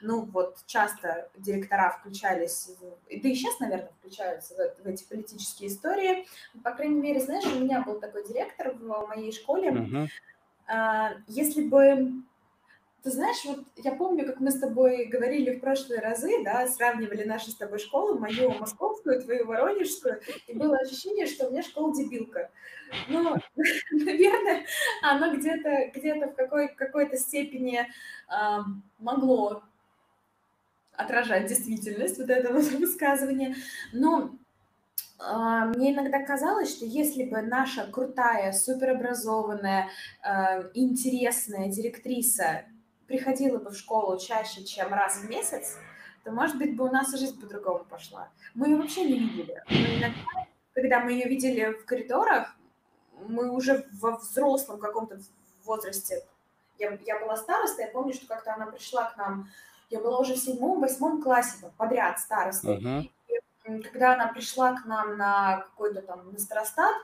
Ну 0.03 0.23
вот 0.23 0.59
часто 0.67 1.31
директора 1.37 1.91
включались, 1.91 2.71
да 3.11 3.29
и 3.29 3.35
сейчас, 3.35 3.61
наверное, 3.61 3.91
включаются 3.99 4.55
в, 4.55 4.85
в 4.85 4.87
эти 4.87 5.05
политические 5.05 5.69
истории. 5.69 6.27
По 6.65 6.71
крайней 6.71 7.01
мере, 7.01 7.21
знаешь, 7.21 7.45
у 7.45 7.59
меня 7.59 7.83
был 7.83 8.01
такой 8.01 8.27
директор 8.27 8.73
в 8.73 9.07
моей 9.09 9.33
школе. 9.33 9.71
Uh-huh. 9.71 11.17
Если 11.27 11.69
бы 11.69 12.13
ты 13.03 13.11
знаешь, 13.11 13.45
вот 13.45 13.65
я 13.77 13.93
помню, 13.93 14.27
как 14.27 14.41
мы 14.41 14.51
с 14.51 14.59
тобой 14.59 15.07
говорили 15.07 15.57
в 15.57 15.61
прошлые 15.61 16.01
разы, 16.01 16.43
да, 16.45 16.67
сравнивали 16.67 17.25
наши 17.25 17.51
с 17.51 17.57
тобой 17.57 17.79
школы, 17.79 18.19
мою 18.19 18.51
московскую, 18.51 19.23
твою 19.23 19.47
воронежскую, 19.47 20.21
и 20.47 20.55
было 20.55 20.77
ощущение, 20.77 21.27
что 21.27 21.47
у 21.47 21.51
меня 21.51 21.63
школа 21.63 21.95
дебилка. 21.95 22.51
Ну, 23.09 23.37
наверное, 23.93 24.65
оно 25.03 25.35
где-то 25.35 25.91
где 25.95 26.15
в 26.15 26.35
какой, 26.35 26.69
какой-то 26.69 27.17
степени 27.17 27.81
э, 27.81 28.59
могло 28.99 29.63
отражать 30.93 31.47
действительность, 31.47 32.19
вот 32.19 32.29
это 32.29 32.53
вот. 32.53 32.65
Но 33.93 34.31
э, 35.19 35.65
мне 35.75 35.95
иногда 35.95 36.23
казалось, 36.23 36.77
что 36.77 36.85
если 36.85 37.25
бы 37.25 37.41
наша 37.41 37.87
крутая, 37.87 38.53
суперобразованная, 38.53 39.89
э, 40.23 40.71
интересная 40.75 41.71
директриса 41.71 42.65
приходила 43.11 43.59
бы 43.59 43.71
в 43.71 43.77
школу 43.77 44.17
чаще, 44.19 44.63
чем 44.63 44.95
раз 44.95 45.17
в 45.17 45.29
месяц, 45.29 45.77
то, 46.23 46.31
может 46.31 46.57
быть, 46.57 46.77
бы 46.77 46.85
у 46.85 46.93
нас 46.93 47.11
жизнь 47.11 47.41
по-другому 47.41 47.85
пошла. 47.85 48.29
Мы 48.55 48.69
ее 48.69 48.77
вообще 48.77 49.05
не 49.05 49.19
видели. 49.19 49.61
Но 49.69 49.77
иногда, 49.77 50.47
когда 50.73 51.01
мы 51.01 51.13
ее 51.13 51.29
видели 51.29 51.73
в 51.73 51.85
коридорах, 51.87 52.55
мы 53.27 53.51
уже 53.51 53.89
во 54.01 54.17
взрослом 54.17 54.79
каком-то 54.79 55.19
возрасте. 55.65 56.25
Я, 56.79 56.97
я 57.05 57.19
была 57.19 57.37
старостой, 57.37 57.87
я 57.87 57.91
помню, 57.91 58.15
что 58.15 58.29
как-то 58.29 58.55
она 58.55 58.67
пришла 58.67 59.11
к 59.11 59.17
нам, 59.17 59.49
я 59.91 59.99
была 59.99 60.21
уже 60.21 60.35
в 60.35 60.39
седьмом, 60.39 60.81
восьмом 60.81 61.21
классе 61.21 61.73
подряд 61.77 62.21
старостой. 62.21 62.79
Uh-huh. 62.79 63.11
И 63.67 63.83
когда 63.83 64.15
она 64.15 64.29
пришла 64.29 64.75
к 64.75 64.87
нам 64.87 65.17
на 65.17 65.63
какой-то 65.63 66.01
там 66.01 66.33
на 66.33 66.39
старостат, 66.39 66.95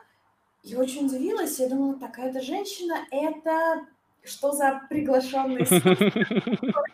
я 0.63 0.79
очень 0.79 1.07
удивилась, 1.07 1.59
я 1.59 1.69
думала, 1.69 1.99
такая 1.99 2.31
эта 2.31 2.41
женщина, 2.41 3.05
это 3.11 3.87
что 4.27 4.53
за 4.53 4.83
приглашенный 4.89 5.67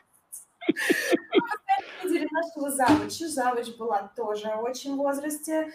видели 2.02 2.28
нашего 2.30 2.70
завуча. 2.70 3.28
Завуч 3.28 3.76
была 3.76 4.10
тоже 4.16 4.48
очень 4.48 4.94
в 4.94 4.98
возрасте. 4.98 5.72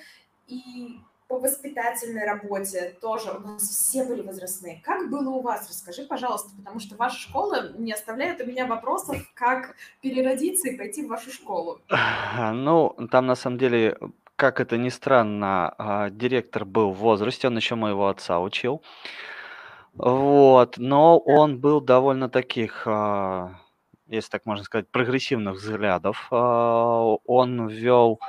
И 0.47 0.99
по 1.27 1.39
воспитательной 1.39 2.25
работе 2.25 2.95
тоже 3.01 3.31
у 3.31 3.39
нас 3.39 3.63
все 3.63 4.05
были 4.05 4.21
возрастные. 4.21 4.81
Как 4.83 5.09
было 5.09 5.29
у 5.29 5.41
вас? 5.41 5.67
Расскажи, 5.67 6.03
пожалуйста, 6.03 6.51
потому 6.57 6.79
что 6.79 6.95
ваша 6.95 7.19
школа 7.19 7.73
не 7.77 7.91
оставляет 7.91 8.41
у 8.41 8.45
меня 8.45 8.65
вопросов, 8.65 9.17
как 9.33 9.75
переродиться 10.01 10.69
и 10.69 10.77
пойти 10.77 11.03
в 11.03 11.09
вашу 11.09 11.31
школу. 11.31 11.81
Ну, 12.53 12.95
там 13.11 13.25
на 13.25 13.35
самом 13.35 13.57
деле, 13.57 13.97
как 14.35 14.59
это 14.59 14.77
ни 14.77 14.89
странно, 14.89 15.73
а, 15.77 16.09
директор 16.09 16.65
был 16.65 16.91
в 16.91 16.97
возрасте, 16.97 17.47
он 17.47 17.57
еще 17.57 17.75
моего 17.75 18.07
отца 18.07 18.39
учил. 18.39 18.81
Вот, 19.97 20.77
но 20.77 21.17
он 21.17 21.59
был 21.59 21.81
довольно 21.81 22.29
таких, 22.29 22.83
а, 22.85 23.55
если 24.07 24.29
так 24.29 24.45
можно 24.45 24.63
сказать, 24.63 24.89
прогрессивных 24.91 25.55
взглядов. 25.55 26.27
А, 26.31 27.15
он 27.25 27.67
ввел 27.67 28.19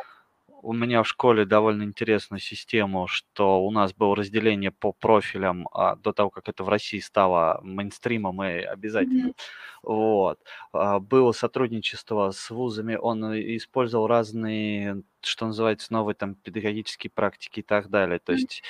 у 0.63 0.73
меня 0.73 1.03
в 1.03 1.09
школе 1.09 1.45
довольно 1.45 1.83
интересную 1.83 2.41
систему, 2.41 3.07
что 3.07 3.65
у 3.65 3.71
нас 3.71 3.95
было 3.95 4.17
разделение 4.17 4.71
по 4.71 4.93
профилям 4.93 5.69
а, 5.73 5.97
до 5.97 6.13
того, 6.13 6.31
как 6.31 6.49
это 6.49 6.65
в 6.65 6.69
России 6.69 6.99
стало 6.99 7.61
мейнстримом 7.63 8.43
и 8.43 8.61
обязательно. 8.61 9.29
Mm-hmm. 9.29 9.35
Вот. 9.83 10.41
А, 10.73 10.99
было 10.99 11.33
сотрудничество 11.33 12.31
с 12.31 12.51
вузами, 12.51 12.97
он 12.97 13.25
использовал 13.35 14.07
разные, 14.07 15.03
что 15.23 15.47
называется, 15.47 15.93
новые 15.93 16.15
там 16.15 16.35
педагогические 16.35 17.11
практики 17.11 17.61
и 17.61 17.63
так 17.65 17.89
далее. 17.89 18.19
То 18.19 18.33
есть 18.33 18.63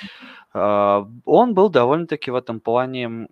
а, 0.53 1.07
он 1.25 1.53
был 1.53 1.69
довольно-таки 1.69 2.31
в 2.31 2.35
этом 2.35 2.59
плане... 2.59 3.27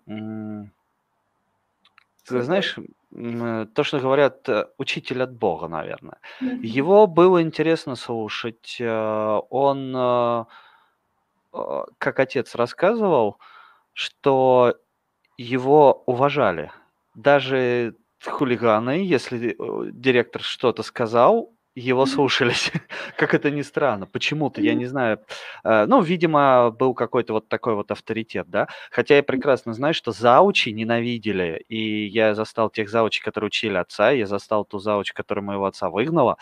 Ты 2.24 2.42
знаешь, 2.42 2.76
Э, 2.76 2.82
то, 3.10 3.82
что 3.82 4.00
говорят, 4.00 4.48
э, 4.48 4.66
учитель 4.76 5.22
от 5.22 5.32
Бога, 5.32 5.68
наверное. 5.68 6.18
Его 6.40 7.06
было 7.06 7.40
интересно 7.42 7.96
слушать. 7.96 8.76
Э, 8.80 9.40
он, 9.50 10.46
как 11.98 12.20
отец 12.20 12.54
рассказывал, 12.54 13.38
что 13.94 14.74
его 15.38 16.02
уважали. 16.06 16.70
Даже 17.14 17.96
хулиганы, 18.24 19.02
если 19.02 19.56
директор 19.92 20.42
что-то 20.42 20.82
сказал, 20.82 21.52
его 21.74 22.06
слушались. 22.06 22.72
как 23.16 23.34
это 23.34 23.50
ни 23.50 23.62
странно. 23.62 24.06
Почему-то, 24.06 24.60
я 24.60 24.74
не 24.74 24.86
знаю. 24.86 25.20
Э, 25.64 25.86
ну, 25.86 26.00
видимо, 26.00 26.70
был 26.70 26.94
какой-то 26.94 27.32
вот 27.32 27.48
такой 27.48 27.74
вот 27.74 27.90
авторитет, 27.90 28.48
да. 28.48 28.68
Хотя 28.90 29.16
я 29.16 29.22
прекрасно 29.22 29.74
знаю, 29.74 29.94
что 29.94 30.12
заучи 30.12 30.70
ненавидели. 30.70 31.64
И 31.68 32.06
я 32.06 32.34
застал 32.34 32.70
тех 32.70 32.88
заучей, 32.88 33.22
которые 33.22 33.48
учили 33.48 33.76
отца. 33.76 34.10
Я 34.10 34.26
застал 34.26 34.64
ту 34.64 34.78
зауч, 34.78 35.12
которая 35.12 35.44
моего 35.44 35.66
отца 35.66 35.90
выгнала. 35.90 36.36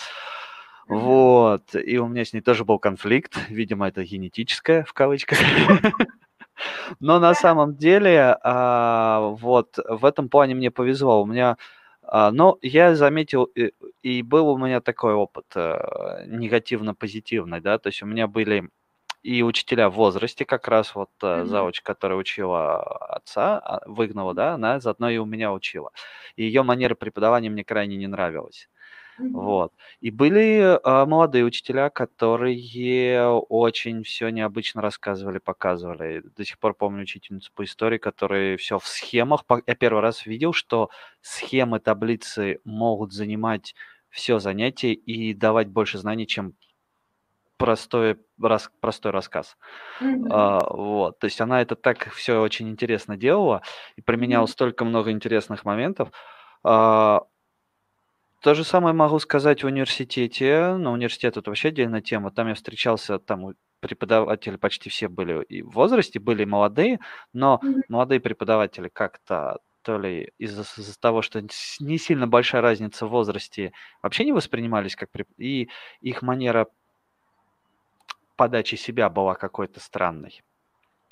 Вот. 0.89 1.74
И 1.74 1.99
у 1.99 2.07
меня 2.07 2.24
с 2.24 2.33
ней 2.33 2.41
тоже 2.41 2.64
был 2.64 2.79
конфликт. 2.79 3.37
Видимо, 3.49 3.89
это 3.89 4.05
генетическое, 4.05 4.85
в 4.85 4.93
кавычках. 4.93 5.39
Но 7.01 7.18
на 7.18 7.35
самом 7.35 7.77
деле, 7.77 8.39
а, 8.43 9.20
вот 9.41 9.79
в 9.89 10.05
этом 10.05 10.29
плане 10.29 10.55
мне 10.55 10.70
повезло. 10.70 11.22
У 11.22 11.27
меня 11.27 11.57
но 12.12 12.59
я 12.62 12.94
заметил, 12.94 13.44
и, 13.44 13.72
и 14.02 14.22
был 14.22 14.48
у 14.48 14.59
меня 14.59 14.80
такой 14.80 15.14
опыт 15.14 15.46
э, 15.57 16.24
негативно-позитивный, 16.26 17.61
да, 17.61 17.78
то 17.78 17.88
есть 17.88 18.02
у 18.02 18.07
меня 18.07 18.26
были 18.26 18.70
и 19.26 19.42
учителя 19.42 19.90
в 19.90 19.94
возрасте, 19.94 20.44
как 20.44 20.68
раз 20.68 20.94
вот 20.94 21.11
mm-hmm. 21.20 21.46
завуч, 21.46 21.82
которая 21.82 22.16
учила 22.16 22.80
отца, 23.09 23.59
а, 23.59 23.82
выгнала, 23.86 24.34
да, 24.34 24.54
она 24.54 24.78
заодно 24.78 25.11
и 25.11 25.16
у 25.16 25.24
меня 25.24 25.52
учила. 25.52 25.90
И 26.36 26.44
ее 26.44 26.62
манера 26.62 26.94
преподавания 26.94 27.50
мне 27.50 27.64
крайне 27.64 27.96
не 27.96 28.07
нравилась. 28.07 28.68
Вот. 29.18 29.72
И 30.00 30.10
были 30.10 30.78
а, 30.82 31.06
молодые 31.06 31.44
учителя, 31.44 31.90
которые 31.90 33.24
очень 33.28 34.02
все 34.02 34.28
необычно 34.28 34.82
рассказывали, 34.82 35.38
показывали. 35.38 36.22
До 36.36 36.44
сих 36.44 36.58
пор 36.58 36.74
помню 36.74 37.02
учительницу 37.02 37.50
по 37.54 37.64
истории, 37.64 37.98
которая 37.98 38.56
все 38.56 38.78
в 38.78 38.86
схемах. 38.86 39.44
Я 39.66 39.74
первый 39.74 40.00
раз 40.02 40.26
видел, 40.26 40.52
что 40.52 40.90
схемы, 41.20 41.80
таблицы 41.80 42.60
могут 42.64 43.12
занимать 43.12 43.74
все 44.10 44.38
занятие 44.38 44.94
и 44.94 45.34
давать 45.34 45.68
больше 45.68 45.98
знаний, 45.98 46.26
чем 46.26 46.54
простой, 47.56 48.18
рас, 48.40 48.70
простой 48.80 49.12
рассказ. 49.12 49.56
Mm-hmm. 50.00 50.28
А, 50.30 50.66
вот. 50.70 51.18
То 51.18 51.26
есть 51.26 51.40
она 51.40 51.62
это 51.62 51.76
так 51.76 52.10
все 52.10 52.40
очень 52.40 52.68
интересно 52.68 53.16
делала 53.16 53.62
и 53.96 54.02
применяла 54.02 54.44
mm-hmm. 54.44 54.50
столько 54.50 54.84
много 54.84 55.10
интересных 55.10 55.64
моментов. 55.64 56.10
А, 56.62 57.22
то 58.41 58.55
же 58.55 58.64
самое 58.64 58.95
могу 58.95 59.18
сказать 59.18 59.62
в 59.62 59.66
университете. 59.66 60.76
Но 60.76 60.93
университет 60.93 61.37
это 61.37 61.51
вообще 61.51 61.68
отдельная 61.68 62.01
тема. 62.01 62.30
Там 62.30 62.49
я 62.49 62.55
встречался, 62.55 63.18
там 63.18 63.55
преподаватели 63.80 64.57
почти 64.57 64.91
все 64.91 65.09
были 65.09 65.43
и 65.45 65.62
в 65.62 65.70
возрасте, 65.70 66.18
были 66.18 66.45
молодые, 66.45 66.99
но 67.32 67.61
mm-hmm. 67.62 67.82
молодые 67.89 68.20
преподаватели 68.20 68.89
как-то 68.89 69.59
то 69.82 69.99
ли 69.99 70.32
из-за, 70.39 70.62
из 70.62 70.99
того, 70.99 71.22
что 71.22 71.41
не 71.41 71.99
сильно 71.99 72.26
большая 72.26 72.61
разница 72.61 73.07
в 73.07 73.11
возрасте, 73.11 73.72
вообще 74.03 74.24
не 74.24 74.32
воспринимались 74.32 74.97
как 74.97 75.11
преп... 75.11 75.28
и 75.37 75.68
их 76.01 76.22
манера 76.22 76.66
подачи 78.34 78.74
себя 78.74 79.09
была 79.09 79.34
какой-то 79.34 79.78
странной. 79.78 80.43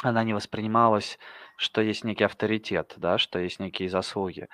Она 0.03 0.25
не 0.25 0.35
воспринималась, 0.35 1.20
что 1.57 1.81
есть 1.81 2.03
некий 2.03 2.25
авторитет, 2.25 2.95
да, 2.97 3.16
что 3.16 3.39
есть 3.39 3.61
некие 3.61 3.89
заслуги. 3.89 4.49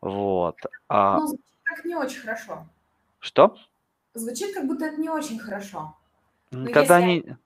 Вот. 0.00 0.56
А... 0.88 1.18
Ну, 1.18 1.38
как 1.68 1.84
не 1.84 1.94
очень 1.94 2.20
хорошо. 2.20 2.66
Что? 3.20 3.56
Звучит, 4.14 4.54
как 4.54 4.66
будто 4.66 4.86
это 4.86 5.00
не 5.00 5.10
очень 5.10 5.38
хорошо. 5.38 5.96
Но 6.50 6.70
Когда 6.70 6.98
если... 6.98 7.28
они... 7.28 7.36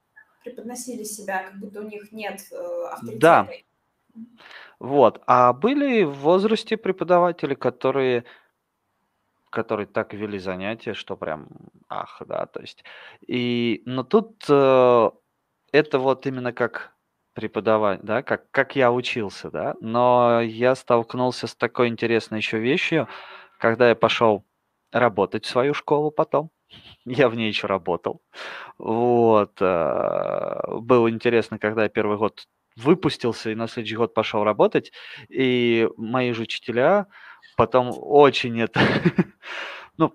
преподносили 0.44 1.02
себя, 1.04 1.44
как 1.44 1.58
будто 1.58 1.80
у 1.80 1.88
них 1.88 2.12
нет 2.12 2.40
э, 2.52 2.56
Да, 3.14 3.40
авторитета. 3.40 3.66
вот. 4.78 5.22
А 5.26 5.52
были 5.52 6.04
в 6.04 6.14
возрасте 6.14 6.76
преподаватели, 6.76 7.54
которые 7.54 8.24
которые 9.50 9.86
так 9.86 10.14
вели 10.14 10.38
занятия, 10.38 10.94
что 10.94 11.14
прям 11.14 11.46
ах, 11.90 12.22
да, 12.26 12.46
то 12.46 12.60
есть. 12.60 12.84
И, 13.26 13.82
но 13.84 14.02
тут 14.02 14.46
э, 14.48 15.10
это 15.72 15.98
вот 15.98 16.26
именно 16.26 16.54
как 16.54 16.92
преподавать, 17.34 18.00
да, 18.02 18.22
как, 18.22 18.50
как 18.50 18.76
я 18.76 18.90
учился, 18.90 19.50
да, 19.50 19.74
но 19.80 20.40
я 20.40 20.74
столкнулся 20.74 21.46
с 21.46 21.54
такой 21.54 21.88
интересной 21.88 22.38
еще 22.38 22.58
вещью, 22.58 23.08
когда 23.62 23.90
я 23.90 23.94
пошел 23.94 24.44
работать 24.90 25.44
в 25.44 25.48
свою 25.48 25.72
школу 25.72 26.10
потом, 26.10 26.50
я 27.04 27.28
в 27.28 27.36
ней 27.36 27.46
еще 27.46 27.68
работал, 27.68 28.20
вот, 28.76 29.52
э, 29.60 30.60
было 30.80 31.08
интересно, 31.08 31.60
когда 31.60 31.84
я 31.84 31.88
первый 31.88 32.18
год 32.18 32.48
выпустился 32.74 33.50
и 33.50 33.54
на 33.54 33.68
следующий 33.68 33.96
год 33.96 34.14
пошел 34.14 34.42
работать, 34.42 34.90
и 35.28 35.88
мои 35.96 36.32
же 36.32 36.42
учителя 36.42 37.06
потом 37.56 37.92
очень 37.96 38.60
это, 38.60 38.80
ну, 39.96 40.12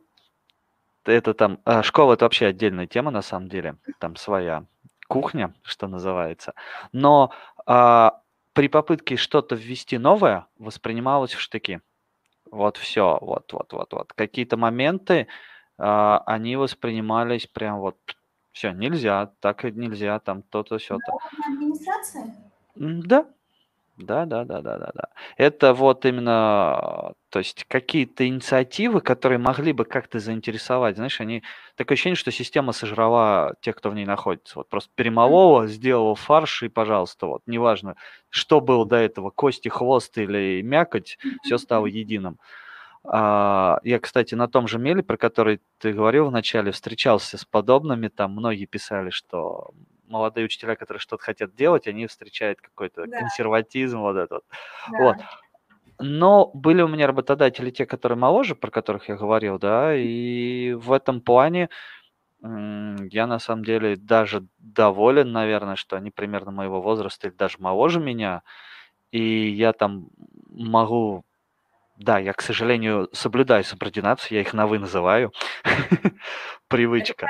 это 1.05 1.33
там, 1.33 1.59
а, 1.63 1.83
школа 1.83 2.15
это 2.15 2.25
вообще 2.25 2.47
отдельная 2.47 2.87
тема 2.87 3.11
на 3.11 3.21
самом 3.21 3.47
деле, 3.47 3.77
там 3.99 4.17
своя 4.17 4.65
кухня, 5.07 5.53
что 5.63 5.87
называется, 5.87 6.53
но 6.91 7.31
а, 7.65 8.19
при 8.51 8.67
попытке 8.67 9.15
что-то 9.15 9.55
ввести 9.55 9.97
новое 9.97 10.47
воспринималось 10.57 11.33
в 11.33 11.39
штыки. 11.39 11.79
Вот 12.51 12.77
все, 12.77 13.17
вот, 13.21 13.51
вот, 13.53 13.73
вот, 13.73 13.93
вот. 13.93 14.13
Какие-то 14.13 14.57
моменты, 14.57 15.27
а, 15.77 16.23
они 16.25 16.55
воспринимались 16.55 17.47
прям 17.47 17.79
вот, 17.79 17.97
все, 18.51 18.71
нельзя, 18.71 19.31
так 19.39 19.65
и 19.65 19.71
нельзя, 19.71 20.19
там 20.19 20.41
то-то, 20.43 20.77
все-то. 20.77 21.13
администрация? 21.45 22.35
Да, 22.75 23.25
да, 23.97 24.25
да, 24.27 24.45
да, 24.45 24.61
да, 24.61 24.77
да, 24.77 24.91
да. 24.93 25.09
Это 25.37 25.73
вот 25.73 26.05
именно, 26.05 27.13
то 27.29 27.39
есть 27.39 27.65
какие-то 27.67 28.27
инициативы, 28.27 29.01
которые 29.01 29.39
могли 29.39 29.73
бы 29.73 29.85
как-то 29.85 30.19
заинтересовать, 30.19 30.97
знаешь, 30.97 31.19
они 31.19 31.41
такое 31.75 31.95
ощущение, 31.95 32.15
что 32.15 32.29
система 32.31 32.73
сожрала 32.73 33.55
тех, 33.61 33.75
кто 33.75 33.89
в 33.89 33.95
ней 33.95 34.05
находится. 34.05 34.59
Вот 34.59 34.69
просто 34.69 34.91
перемолола, 34.93 35.65
сделала 35.65 36.13
фарш 36.15 36.61
и, 36.63 36.69
пожалуйста, 36.69 37.25
вот 37.25 37.41
неважно, 37.47 37.95
что 38.29 38.61
было 38.61 38.85
до 38.85 38.97
этого, 38.97 39.31
кости, 39.31 39.67
хвост 39.69 40.15
или 40.19 40.61
мякоть, 40.61 41.17
все 41.41 41.57
стало 41.57 41.85
единым. 41.87 42.37
А, 43.03 43.79
я, 43.83 43.99
кстати, 43.99 44.35
на 44.35 44.47
том 44.47 44.67
же 44.67 44.79
меле, 44.79 45.03
про 45.03 45.17
который 45.17 45.61
ты 45.79 45.93
говорил 45.93 46.27
вначале, 46.29 46.71
встречался 46.71 47.37
с 47.37 47.45
подобными. 47.45 48.09
Там 48.09 48.33
многие 48.33 48.65
писали, 48.65 49.09
что 49.11 49.71
молодые 50.07 50.45
учителя, 50.45 50.75
которые 50.75 50.99
что-то 50.99 51.23
хотят 51.23 51.55
делать, 51.55 51.87
они 51.87 52.07
встречают 52.07 52.61
какой-то 52.61 53.05
Да. 53.05 53.19
консерватизм 53.19 53.99
вот 54.01 54.17
этот. 54.17 54.43
Да. 54.91 54.97
Вот. 54.99 55.17
Но 55.99 56.51
были 56.53 56.81
у 56.81 56.87
меня 56.87 57.07
работодатели, 57.07 57.71
те, 57.71 57.85
которые 57.85 58.17
моложе, 58.17 58.55
про 58.55 58.71
которых 58.71 59.09
я 59.09 59.15
говорил, 59.15 59.59
да, 59.59 59.95
и 59.95 60.73
в 60.73 60.91
этом 60.91 61.21
плане 61.21 61.69
я 62.41 63.27
на 63.27 63.39
самом 63.39 63.65
деле 63.65 63.95
даже 63.95 64.45
доволен, 64.59 65.31
наверное, 65.31 65.75
что 65.75 65.95
они 65.97 66.11
примерно 66.11 66.51
моего 66.51 66.81
возраста 66.81 67.27
или 67.27 67.35
даже 67.35 67.57
моложе 67.59 67.99
меня, 67.99 68.43
и 69.11 69.49
я 69.49 69.73
там 69.73 70.09
могу 70.49 71.25
да, 71.97 72.19
я, 72.19 72.33
к 72.33 72.41
сожалению, 72.41 73.09
соблюдаю 73.13 73.63
субординацию, 73.63 74.37
я 74.37 74.41
их 74.41 74.53
на 74.53 74.67
«вы» 74.67 74.79
называю. 74.79 75.31
Привычка. 76.67 77.27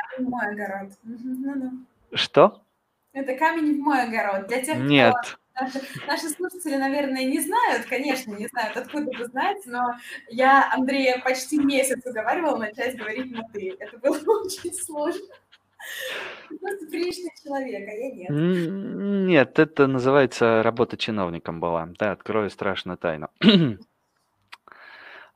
Что? 2.13 2.61
Это 3.18 3.34
камень 3.34 3.76
в 3.76 3.80
мой 3.80 4.03
огород. 4.03 4.47
Для 4.47 4.61
тех, 4.61 4.76
кто 4.76 4.86
Нет. 4.86 5.15
Наши, 5.59 5.82
наши 6.05 6.30
слушатели, 6.30 6.76
наверное, 6.76 7.26
не 7.26 7.39
знают, 7.39 7.88
конечно, 7.88 8.32
не 8.34 8.45
знают, 8.45 8.78
откуда 8.78 9.09
вы 9.18 9.26
знаете, 9.26 9.63
но 9.72 9.95
я 10.30 10.72
Андрея 10.72 11.20
почти 11.24 11.57
месяц 11.57 12.05
уговаривала 12.05 12.57
начать 12.57 12.95
говорить 12.95 13.32
на 13.32 13.41
«ты». 13.51 13.76
Это 13.80 13.97
было 13.97 14.18
очень 14.45 14.72
сложно. 14.72 15.26
Ты 16.47 16.59
просто 16.59 16.86
приличный 16.86 17.32
человек, 17.43 17.88
а 17.88 17.91
я 17.91 18.11
нет. 18.11 18.30
Нет, 18.30 19.57
это 19.57 19.88
называется 19.88 20.61
работа 20.61 20.95
чиновником 20.95 21.59
была. 21.59 21.89
Да, 21.97 22.11
открою 22.11 22.51
страшную 22.51 22.97
тайну. 22.97 23.30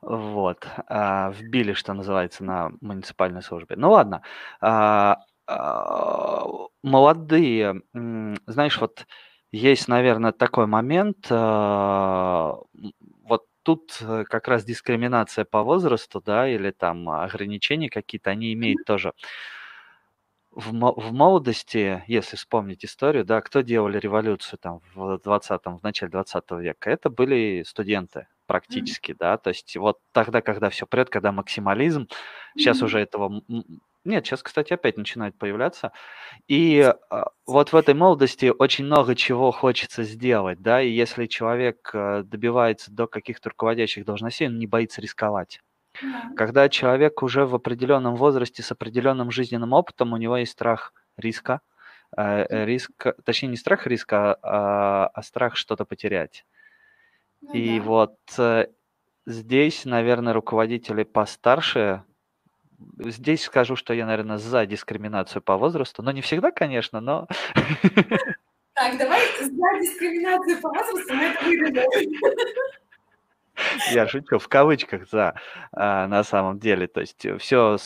Вот. 0.04 0.66
а, 0.88 1.30
Вбили, 1.30 1.74
что 1.74 1.94
называется, 1.94 2.42
на 2.42 2.72
муниципальной 2.80 3.40
службе. 3.40 3.76
Ну 3.76 3.92
ладно. 3.92 4.22
А, 5.58 6.44
Молодые, 6.82 7.82
знаешь, 8.46 8.80
вот 8.80 9.06
есть, 9.52 9.86
наверное, 9.88 10.32
такой 10.32 10.66
момент, 10.66 11.26
а, 11.30 12.56
вот 13.24 13.44
тут 13.62 13.98
э, 14.00 14.24
как 14.28 14.48
раз 14.48 14.64
дискриминация 14.64 15.44
по 15.44 15.62
возрасту, 15.62 16.20
да, 16.20 16.48
или 16.48 16.70
там 16.72 17.08
ограничения 17.08 17.88
какие-то, 17.90 18.30
они 18.30 18.52
имеют 18.54 18.82
тоже. 18.84 19.12
В, 20.50 20.70
в 20.72 21.12
молодости, 21.14 22.04
если 22.08 22.36
вспомнить 22.36 22.84
историю, 22.84 23.24
да, 23.24 23.40
кто 23.40 23.62
делали 23.62 23.98
революцию 23.98 24.58
там 24.58 24.80
в 24.94 25.18
20 25.18 25.78
в 25.78 25.82
начале 25.82 26.10
20 26.10 26.60
века, 26.60 26.90
это 26.90 27.08
были 27.08 27.62
студенты 27.66 28.26
практически, 28.46 29.14
да, 29.18 29.38
то 29.38 29.48
есть 29.48 29.74
вот 29.78 29.98
тогда, 30.12 30.42
когда 30.42 30.68
все 30.68 30.86
прет, 30.86 31.08
когда 31.08 31.32
максимализм, 31.32 32.06
сейчас 32.54 32.78
Мгм. 32.82 32.86
уже 32.86 32.98
этого, 33.00 33.42
нет, 34.04 34.26
сейчас, 34.26 34.42
кстати, 34.42 34.72
опять 34.72 34.96
начинает 34.96 35.36
появляться, 35.38 35.92
и 36.48 36.92
а, 37.10 37.30
вот 37.46 37.72
в 37.72 37.76
этой 37.76 37.94
молодости 37.94 38.52
очень 38.56 38.84
много 38.84 39.14
чего 39.14 39.50
хочется 39.52 40.02
сделать, 40.02 40.60
да, 40.60 40.80
и 40.82 40.90
если 40.90 41.26
человек 41.26 41.90
э, 41.94 42.22
добивается 42.24 42.90
до 42.90 43.06
каких-то 43.06 43.50
руководящих 43.50 44.04
должностей, 44.04 44.48
он 44.48 44.58
не 44.58 44.66
боится 44.66 45.00
рисковать. 45.00 45.60
Да. 46.00 46.30
Когда 46.36 46.68
человек 46.68 47.22
уже 47.22 47.46
в 47.46 47.54
определенном 47.54 48.16
возрасте 48.16 48.62
с 48.62 48.72
определенным 48.72 49.30
жизненным 49.30 49.72
опытом, 49.72 50.12
у 50.12 50.16
него 50.16 50.36
есть 50.36 50.52
страх 50.52 50.92
риска, 51.16 51.60
э, 52.16 52.46
э, 52.48 52.64
риск, 52.64 53.06
точнее 53.24 53.50
не 53.50 53.56
страх 53.56 53.86
риска, 53.86 54.38
а, 54.42 55.06
а 55.08 55.22
страх 55.22 55.56
что-то 55.56 55.84
потерять. 55.84 56.44
Ну 57.42 57.54
И 57.54 57.78
да. 57.78 57.84
вот 57.84 58.18
э, 58.38 58.66
здесь, 59.26 59.84
наверное, 59.84 60.32
руководители 60.32 61.02
постарше, 61.04 62.04
здесь 62.98 63.44
скажу, 63.44 63.76
что 63.76 63.94
я, 63.94 64.06
наверное, 64.06 64.38
за 64.38 64.66
дискриминацию 64.66 65.42
по 65.42 65.56
возрасту, 65.56 66.02
но 66.02 66.12
не 66.12 66.20
всегда, 66.20 66.50
конечно, 66.50 67.00
но 67.00 67.26
Так, 68.74 68.96
давай 68.98 69.20
за 69.38 69.50
дискриминацию 69.80 70.60
по 70.60 70.68
возрасту 70.68 71.14
мы 71.14 71.24
это 71.24 71.44
вырежем. 71.44 71.84
я 73.92 74.08
шучу, 74.08 74.38
в 74.38 74.48
кавычках 74.48 75.08
за, 75.10 75.34
а, 75.72 76.06
на 76.08 76.24
самом 76.24 76.58
деле, 76.58 76.86
то 76.86 77.00
есть 77.00 77.26
все 77.38 77.76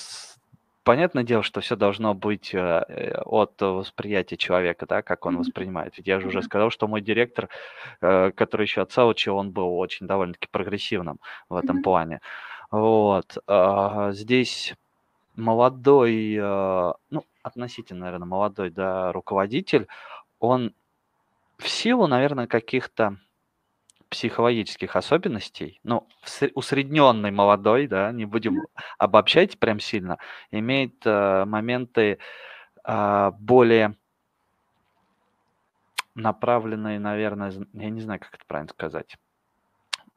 понятное 0.86 1.24
дело, 1.24 1.42
что 1.42 1.60
все 1.60 1.74
должно 1.74 2.14
быть 2.14 2.54
э, 2.54 2.58
э, 2.58 3.18
от 3.24 3.60
восприятия 3.60 4.36
человека, 4.36 4.86
да, 4.86 5.02
как 5.02 5.26
он 5.26 5.36
воспринимает. 5.36 5.94
Ведь 5.96 6.06
я 6.06 6.20
же 6.20 6.28
уже 6.28 6.42
сказал, 6.42 6.70
что 6.70 6.86
мой 6.86 7.00
директор, 7.00 7.48
э, 8.00 8.30
который 8.30 8.62
еще 8.62 8.82
отца 8.82 9.04
учил, 9.04 9.36
он 9.36 9.50
был 9.50 9.76
очень 9.76 10.06
довольно-таки 10.06 10.46
прогрессивным 10.48 11.18
в 11.48 11.56
этом 11.56 11.82
плане. 11.82 12.20
Вот. 12.70 13.36
а, 13.48 14.12
Здесь 14.12 14.74
молодой, 15.36 16.34
э, 16.34 16.92
ну, 17.10 17.24
относительно, 17.42 18.06
наверное, 18.06 18.26
молодой, 18.26 18.70
да, 18.70 19.12
руководитель, 19.12 19.86
он 20.38 20.74
в 21.58 21.68
силу, 21.68 22.06
наверное, 22.06 22.46
каких-то 22.46 23.16
психологических 24.08 24.94
особенностей, 24.96 25.80
ну, 25.82 26.06
усредненный 26.54 27.30
молодой, 27.30 27.86
да, 27.86 28.12
не 28.12 28.24
будем 28.24 28.62
обобщать 28.98 29.58
прям 29.58 29.80
сильно, 29.80 30.18
имеет 30.50 31.04
э, 31.04 31.44
моменты 31.44 32.18
а, 32.84 33.32
более 33.32 33.96
направленные, 36.14 37.00
наверное, 37.00 37.52
я 37.72 37.90
не 37.90 38.00
знаю, 38.00 38.20
как 38.20 38.34
это 38.34 38.44
правильно 38.46 38.70
сказать, 38.70 39.16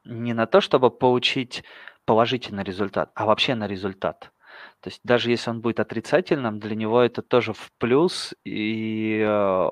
не 0.06 0.34
на 0.34 0.46
то, 0.46 0.62
чтобы 0.62 0.92
получить 0.92 1.64
положительный 2.06 2.64
результат, 2.64 3.12
а 3.16 3.26
вообще 3.26 3.56
на 3.56 3.68
результат. 3.68 4.32
То 4.80 4.90
есть 4.90 5.02
даже 5.04 5.30
если 5.32 5.50
он 5.50 5.62
будет 5.62 5.80
отрицательным, 5.80 6.60
для 6.60 6.76
него 6.76 7.02
это 7.02 7.22
тоже 7.22 7.54
в 7.54 7.72
плюс 7.78 8.34
и 8.44 9.24
э, 9.26 9.70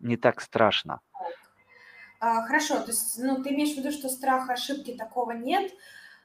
не 0.00 0.16
так 0.16 0.40
страшно. 0.40 1.00
А, 2.20 2.42
Хорошо, 2.42 2.80
то 2.80 2.88
есть, 2.88 3.18
ну, 3.18 3.42
ты 3.42 3.50
имеешь 3.50 3.74
в 3.74 3.78
виду, 3.78 3.92
что 3.92 4.08
страха 4.08 4.54
ошибки 4.54 4.92
такого 4.92 5.32
нет, 5.32 5.72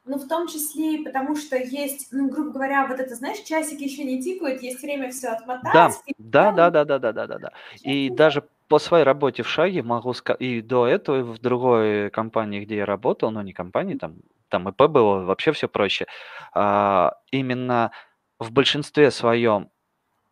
но 0.06 0.18
в 0.18 0.28
том 0.28 0.48
числе 0.48 0.96
и 0.96 1.04
потому, 1.04 1.36
что 1.36 1.56
есть, 1.56 2.08
ну, 2.12 2.30
грубо 2.30 2.52
говоря, 2.52 2.88
вот 2.88 3.00
это, 3.00 3.16
знаешь, 3.16 3.40
часики 3.40 3.84
еще 3.84 4.04
не 4.04 4.22
тикают, 4.22 4.62
есть 4.62 4.82
время 4.82 5.12
все 5.12 5.28
Да, 5.28 5.34
отмотать. 5.34 6.02
и 6.08 6.14
да, 6.18 6.52
да, 6.52 6.70
да, 6.72 6.84
да, 6.84 7.00
да, 7.00 7.14
да, 7.14 7.28
да, 7.28 7.38
да. 7.38 7.52
И 7.82 8.10
даже 8.10 8.44
по 8.68 8.80
своей 8.80 9.04
работе 9.04 9.44
в 9.44 9.48
Шаге 9.48 9.84
могу 9.84 10.14
сказать, 10.14 10.42
и 10.42 10.62
до 10.62 10.88
этого 10.88 11.20
и 11.20 11.22
в 11.22 11.40
другой 11.40 12.10
компании, 12.10 12.66
где 12.66 12.78
я 12.78 12.86
работал, 12.86 13.30
ну 13.32 13.42
не 13.42 13.54
компании, 13.54 13.96
там, 13.96 14.16
там 14.54 14.70
ИП 14.70 14.84
было, 14.90 15.26
вообще 15.26 15.52
все 15.54 15.68
проще. 15.68 16.06
а, 16.54 17.16
именно 17.32 17.92
в 18.40 18.52
большинстве 18.52 19.12
своем 19.12 19.72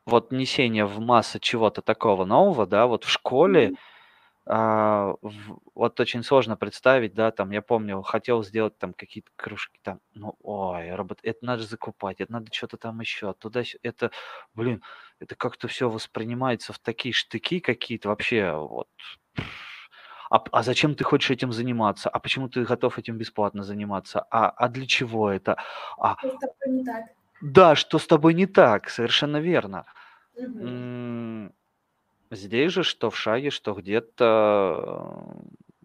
вот 0.05 0.31
несение 0.31 0.85
в 0.85 0.99
массы 0.99 1.39
чего-то 1.39 1.81
такого 1.81 2.25
нового, 2.25 2.67
да, 2.67 2.87
вот 2.87 3.05
в 3.05 3.09
школе, 3.11 3.73
а, 4.47 5.15
в 5.21 5.59
вот 5.75 5.99
очень 5.99 6.23
сложно 6.23 6.57
представить, 6.57 7.13
да, 7.15 7.31
там, 7.31 7.51
я 7.51 7.61
помню, 7.61 8.01
хотел 8.03 8.43
сделать 8.43 8.77
там 8.79 8.93
какие-то 8.93 9.31
кружки, 9.37 9.79
там, 9.83 9.99
ну, 10.15 10.35
ой, 10.41 10.91
робот, 10.95 11.19
это 11.23 11.45
надо 11.45 11.63
закупать, 11.63 12.21
это 12.21 12.31
надо 12.33 12.47
что 12.53 12.67
то 12.67 12.77
там 12.77 12.99
еще, 13.01 13.33
туда 13.33 13.63
это, 13.83 14.11
блин, 14.55 14.83
это 15.19 15.35
как-то 15.35 15.67
все 15.67 15.89
воспринимается 15.89 16.73
в 16.73 16.79
такие 16.79 17.13
штыки 17.13 17.59
какие-то 17.59 18.09
вообще, 18.09 18.53
вот. 18.53 18.87
А 20.31 20.43
а 20.51 20.63
зачем 20.63 20.95
ты 20.95 21.03
хочешь 21.03 21.31
этим 21.31 21.51
заниматься? 21.53 22.09
А 22.09 22.19
почему 22.19 22.49
ты 22.49 22.63
готов 22.63 22.97
этим 22.99 23.17
бесплатно 23.17 23.63
заниматься? 23.63 24.25
А 24.31 24.49
а 24.49 24.69
для 24.69 24.87
чего 24.87 25.29
это? 25.29 25.57
А 25.99 26.17
Что 26.19 26.29
с 26.29 26.39
тобой 26.39 26.77
не 26.77 26.83
так? 26.85 27.05
да, 27.41 27.75
что 27.75 27.99
с 27.99 28.07
тобой 28.07 28.33
не 28.33 28.45
так? 28.47 28.89
Совершенно 28.89 29.37
верно. 29.37 29.85
М, 30.59 31.53
здесь 32.31 32.73
же, 32.73 32.83
что 32.83 33.09
в 33.11 33.17
шаге, 33.17 33.51
что 33.51 33.73
где-то, 33.73 35.35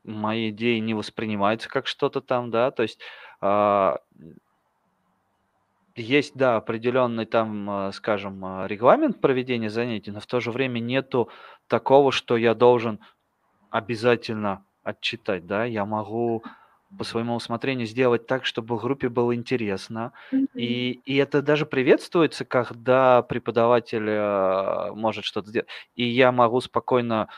э, 0.04 0.10
мои 0.10 0.50
идеи 0.50 0.78
не 0.80 0.94
воспринимаются 0.94 1.68
как 1.68 1.86
что-то 1.88 2.20
там, 2.22 2.50
да. 2.50 2.70
То 2.72 2.82
есть, 2.84 3.00
а, 3.40 3.98
есть, 5.96 6.34
да, 6.36 6.56
определенный 6.56 7.24
там, 7.24 7.88
э, 7.88 7.92
скажем, 7.92 8.44
э, 8.44 8.66
регламент 8.68 9.20
проведения 9.20 9.70
занятий, 9.70 10.10
но 10.10 10.20
в 10.20 10.26
то 10.26 10.40
же 10.40 10.50
время 10.52 10.78
нету 10.80 11.30
такого, 11.68 12.12
что 12.12 12.36
я 12.36 12.54
должен 12.54 13.00
обязательно 13.78 14.64
отчитать, 14.82 15.46
да. 15.46 15.64
Я 15.64 15.84
могу 15.86 16.44
по 16.98 17.04
своему 17.04 17.34
усмотрению 17.36 17.86
сделать 17.86 18.26
так, 18.26 18.46
чтобы 18.46 18.78
группе 18.78 19.08
было 19.08 19.34
интересно. 19.34 20.12
И 20.56 20.92
и 21.04 21.16
это 21.16 21.42
даже 21.42 21.66
приветствуется, 21.66 22.44
когда 22.46 23.22
преподаватель, 23.22 24.06
а, 24.10 24.92
может 24.94 25.24
что-то 25.24 25.48
сделать. 25.50 25.68
И 25.96 26.04
я 26.04 26.32
могу 26.32 26.60
спокойно, 26.60 27.28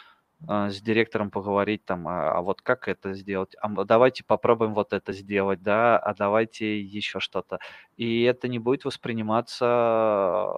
а, 0.49 0.71
с 0.71 0.81
директором 0.83 1.31
поговорить 1.33 1.85
там: 1.87 2.09
"А 2.09 2.33
а 2.39 2.43
вот 2.43 2.63
как 2.63 2.89
это 2.89 3.15
сделать? 3.15 3.55
А 3.61 3.69
давайте 3.85 4.25
попробуем 4.25 4.75
вот 4.75 4.93
это 4.95 5.13
сделать, 5.15 5.63
да, 5.63 5.99
а 5.99 6.15
давайте 6.15 6.81
еще 6.83 7.21
что-то". 7.21 7.59
И 7.99 8.23
это 8.25 8.49
не 8.49 8.59
будет 8.61 8.85
восприниматься: 8.87 10.55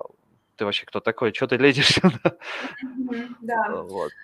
"Ты 0.57 0.65
вообще 0.67 0.87
кто 0.87 1.01
такой? 1.01 1.33
Чё 1.33 1.47
ты 1.49 1.57
лезешь 1.59 1.89
сюда?" 1.95 2.37
Мгм. 2.83 3.37
Да. 3.43 3.63
Вот. 3.83 4.15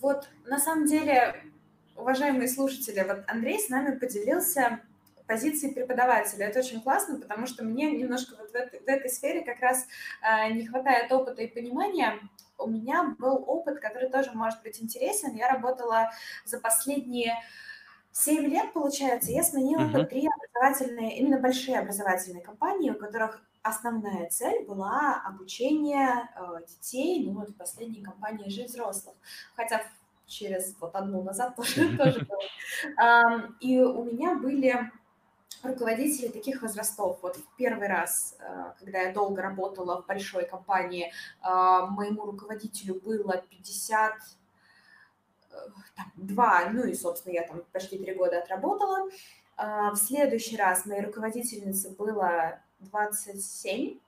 Вот 0.00 0.28
на 0.44 0.58
самом 0.58 0.86
деле, 0.86 1.42
уважаемые 1.96 2.48
слушатели, 2.48 3.04
вот 3.06 3.24
Андрей 3.26 3.58
с 3.58 3.68
нами 3.68 3.96
поделился 3.96 4.80
позицией 5.26 5.74
преподавателя. 5.74 6.46
Это 6.46 6.60
очень 6.60 6.80
классно, 6.80 7.18
потому 7.18 7.46
что 7.46 7.64
мне 7.64 7.90
немножко 7.90 8.36
вот 8.38 8.50
в 8.50 8.54
этой, 8.54 8.80
в 8.80 8.86
этой 8.86 9.10
сфере 9.10 9.42
как 9.42 9.60
раз 9.60 9.86
э, 10.22 10.52
не 10.52 10.66
хватает 10.66 11.10
опыта 11.10 11.42
и 11.42 11.48
понимания. 11.48 12.20
У 12.58 12.68
меня 12.68 13.14
был 13.18 13.42
опыт, 13.46 13.80
который 13.80 14.08
тоже 14.08 14.30
может 14.32 14.62
быть 14.62 14.80
интересен. 14.80 15.34
Я 15.34 15.48
работала 15.48 16.12
за 16.44 16.60
последние 16.60 17.34
7 18.12 18.46
лет, 18.46 18.72
получается, 18.72 19.30
я 19.30 19.42
сменила 19.42 19.80
Мгм. 19.80 20.06
три 20.06 20.26
образовательные, 20.26 21.18
именно 21.18 21.38
большие 21.38 21.78
образовательные 21.78 22.42
компании, 22.42 22.90
у 22.90 22.94
которых 22.94 23.42
основная 23.66 24.28
цель 24.30 24.64
была 24.64 25.22
обучение 25.24 26.28
э, 26.36 26.64
детей, 26.66 27.24
ну 27.24 27.32
вот 27.32 27.50
в 27.50 27.56
последней 27.56 28.02
компании 28.02 28.48
же 28.48 28.64
взрослых. 28.64 29.14
Хотя 29.54 29.82
через 30.26 30.74
вот 30.80 30.94
одну 30.94 31.22
назад 31.22 31.56
тоже, 31.56 31.96
тоже 31.98 32.26
было. 32.26 33.52
И 33.60 33.80
у 33.80 34.04
меня 34.04 34.34
были 34.34 34.90
руководители 35.62 36.28
таких 36.28 36.62
возрастов. 36.62 37.18
Вот 37.22 37.36
в 37.36 37.56
первый 37.56 37.88
раз, 37.88 38.36
э, 38.38 38.72
когда 38.78 39.00
я 39.00 39.12
долго 39.12 39.42
работала 39.42 40.02
в 40.02 40.06
большой 40.06 40.46
компании, 40.46 41.12
а, 41.40 41.86
моему 41.86 42.24
руководителю 42.24 43.00
было 43.00 43.42
50 43.50 44.14
там, 45.94 46.12
два, 46.16 46.68
ну 46.70 46.84
и, 46.84 46.94
собственно, 46.94 47.34
я 47.34 47.46
там 47.46 47.62
почти 47.72 47.98
три 47.98 48.14
года 48.14 48.38
отработала. 48.38 49.08
А, 49.56 49.90
В 49.90 49.96
следующий 49.96 50.56
раз 50.56 50.86
моей 50.86 51.02
руководительнице 51.02 51.90
было 51.96 52.60
27, 52.80 53.98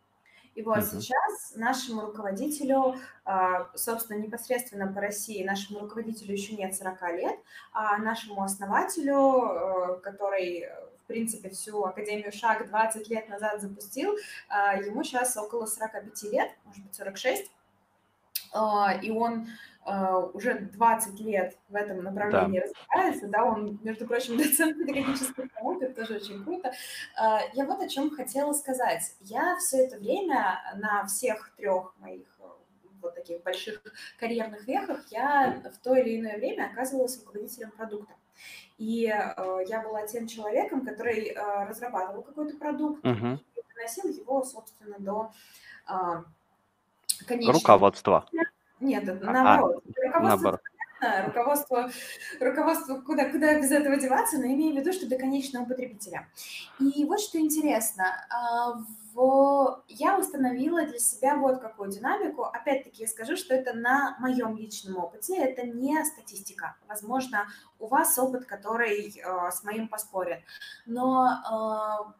и 0.55 0.63
вот 0.63 0.79
Мгм. 0.79 0.87
сейчас 0.87 1.53
нашему 1.55 2.01
руководителю, 2.03 2.97
а, 3.25 3.71
собственно, 3.77 4.19
непосредственно 4.19 4.93
по 4.93 5.01
России, 5.01 5.45
нашему 5.45 5.81
руководителю 5.81 6.33
еще 6.33 6.55
нет 6.57 6.75
40 6.75 7.13
лет, 7.13 7.39
а 7.73 7.97
нашему 7.99 8.43
основателю, 8.43 9.97
э, 9.97 10.01
который, 10.01 10.69
в 11.05 11.07
принципе, 11.07 11.51
всю 11.51 11.85
Академию 11.85 12.33
Шаг 12.33 12.67
20 12.69 13.09
лет 13.09 13.29
назад 13.29 13.61
запустил, 13.61 14.17
а, 14.49 14.75
ему 14.77 15.05
сейчас 15.05 15.37
около 15.37 15.67
45 15.67 16.25
лет, 16.33 16.51
может 16.65 16.83
быть, 16.83 16.95
46. 16.95 17.51
А, 18.53 18.95
и 19.01 19.11
он 19.11 19.47
уже 20.35 20.59
20 20.59 21.21
лет 21.21 21.57
в 21.69 21.75
этом 21.75 21.97
Да. 21.99 22.03
направлении 22.11 22.61
развивается, 22.61 23.29
да, 23.29 23.45
он, 23.45 23.79
между 23.83 24.07
прочим, 24.07 24.37
доцент 24.39 24.77
педагогической 24.77 25.51
науки, 25.55 25.85
это 25.85 25.95
тоже 26.03 26.17
очень 26.17 26.45
круто. 26.45 26.73
А, 27.17 27.41
Я 27.55 27.65
вот 27.65 27.81
о 27.81 27.89
чем 27.89 28.11
хотела 28.11 28.53
сказать. 28.53 29.15
Я 29.21 29.57
все 29.57 29.87
это 29.87 29.97
время 29.99 30.61
на 30.77 31.07
всех 31.07 31.51
трех 31.57 31.95
моих 32.01 32.27
э, 32.41 32.43
вот 33.01 33.15
таких 33.15 33.43
больших 33.43 33.81
карьерных 34.19 34.67
вехах 34.67 35.07
я 35.11 35.63
в 35.73 35.79
то 35.79 35.95
или 35.97 36.21
иное 36.21 36.37
время 36.37 36.67
оказывалась 36.71 37.19
руководителем 37.21 37.71
продукта. 37.71 38.13
И 38.77 39.07
э, 39.07 39.59
я 39.69 39.81
была 39.83 40.07
тем 40.07 40.27
человеком, 40.27 40.85
который 40.85 41.29
э, 41.31 41.65
разрабатывал 41.65 42.23
какой-то 42.23 42.57
продукт 42.59 43.03
Мгм. 43.05 43.41
и 43.57 43.63
доносил 43.75 44.09
его, 44.11 44.43
собственно, 44.45 44.97
до 44.99 45.33
а, 45.87 46.25
конечного 47.27 47.59
Руководство. 47.59 48.27
Нет, 48.81 49.09
А, 49.09 49.13
а, 49.13 49.33
наоборот. 49.33 49.85
Руководство 49.85 50.29
наоборот. 50.29 50.61
понятно, 51.01 51.27
руководство, 51.27 51.91
руководство 52.41 53.01
куда, 53.01 53.31
куда 53.31 53.59
без 53.59 53.71
этого 53.71 53.97
деваться, 53.97 54.39
но 54.39 54.47
имею 54.47 54.75
в 54.75 54.79
виду, 54.79 54.93
что 54.93 55.09
до 55.09 55.17
конечного 55.17 55.65
потребителя. 55.65 56.29
И 56.79 57.05
вот 57.05 57.21
что 57.21 57.39
интересно, 57.39 58.05
а, 58.31 58.83
в... 59.15 59.83
я 59.89 60.19
установила 60.19 60.85
для 60.85 60.99
себя 60.99 61.37
вот 61.37 61.61
какую 61.61 61.91
динамику. 61.91 62.45
Опять-таки 62.45 63.03
я 63.03 63.09
скажу, 63.09 63.37
что 63.37 63.55
это 63.55 63.75
на 63.75 64.17
моем 64.21 64.57
личном 64.57 64.97
опыте, 64.97 65.37
это 65.37 65.67
не 65.67 66.05
статистика. 66.05 66.77
Возможно, 66.89 67.49
у 67.79 67.87
вас 67.87 68.19
опыт, 68.19 68.47
который 68.47 69.09
э, 69.09 69.51
с 69.51 69.63
моим 69.65 69.89
поспорит. 69.89 70.41
Но 70.87 71.29
э, 71.29 72.13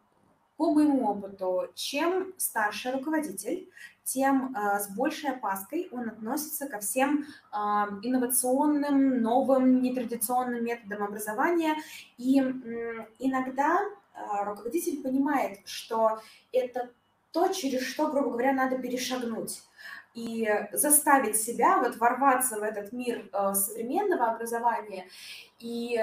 по 0.57 0.73
моему 0.73 1.09
опыту, 1.09 1.69
чем 1.75 2.33
старше 2.37 2.91
руководитель, 2.91 3.69
тем 4.11 4.55
э, 4.55 4.79
с 4.79 4.89
большей 4.89 5.31
опаской 5.31 5.87
он 5.91 6.09
относится 6.09 6.67
ко 6.67 6.79
всем 6.79 7.25
э, 7.51 7.55
инновационным, 8.03 9.21
новым, 9.21 9.81
нетрадиционным 9.81 10.63
методам 10.63 11.03
образования. 11.03 11.75
И 12.17 12.39
иногда 13.19 13.79
э, 13.79 14.43
руководитель 14.43 15.01
понимает, 15.03 15.59
что 15.65 16.19
это 16.51 16.89
то, 17.31 17.49
через 17.49 17.81
что, 17.81 18.07
грубо 18.07 18.31
говоря, 18.31 18.53
надо 18.53 18.77
перешагнуть 18.79 19.61
и 20.15 20.49
заставить 20.73 21.39
себя 21.39 21.77
вот 21.77 21.97
ворваться 21.97 22.59
в 22.59 22.63
этот 22.63 22.91
мир 22.91 23.29
э, 23.31 23.53
современного 23.53 24.31
образования 24.31 25.05
и 25.59 25.99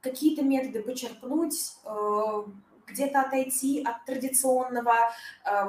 какие-то 0.00 0.42
методы 0.42 0.82
почерпнуть, 0.82 1.76
где-то 2.88 3.20
отойти 3.20 3.84
от 3.84 4.04
традиционного 4.04 4.94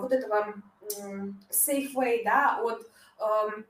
вот 0.02 0.12
этого 0.12 0.56
safe 1.50 1.94
way, 1.94 2.24
да, 2.24 2.60
от 2.62 2.86
эм, 3.20 3.66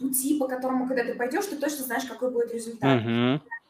пути, 0.00 0.38
по 0.38 0.48
которому, 0.48 0.86
когда 0.86 1.04
ты 1.04 1.14
пойдешь, 1.14 1.46
ты 1.46 1.56
точно 1.56 1.84
знаешь, 1.84 2.04
какой 2.04 2.30
будет 2.30 2.52
результат. 2.52 3.00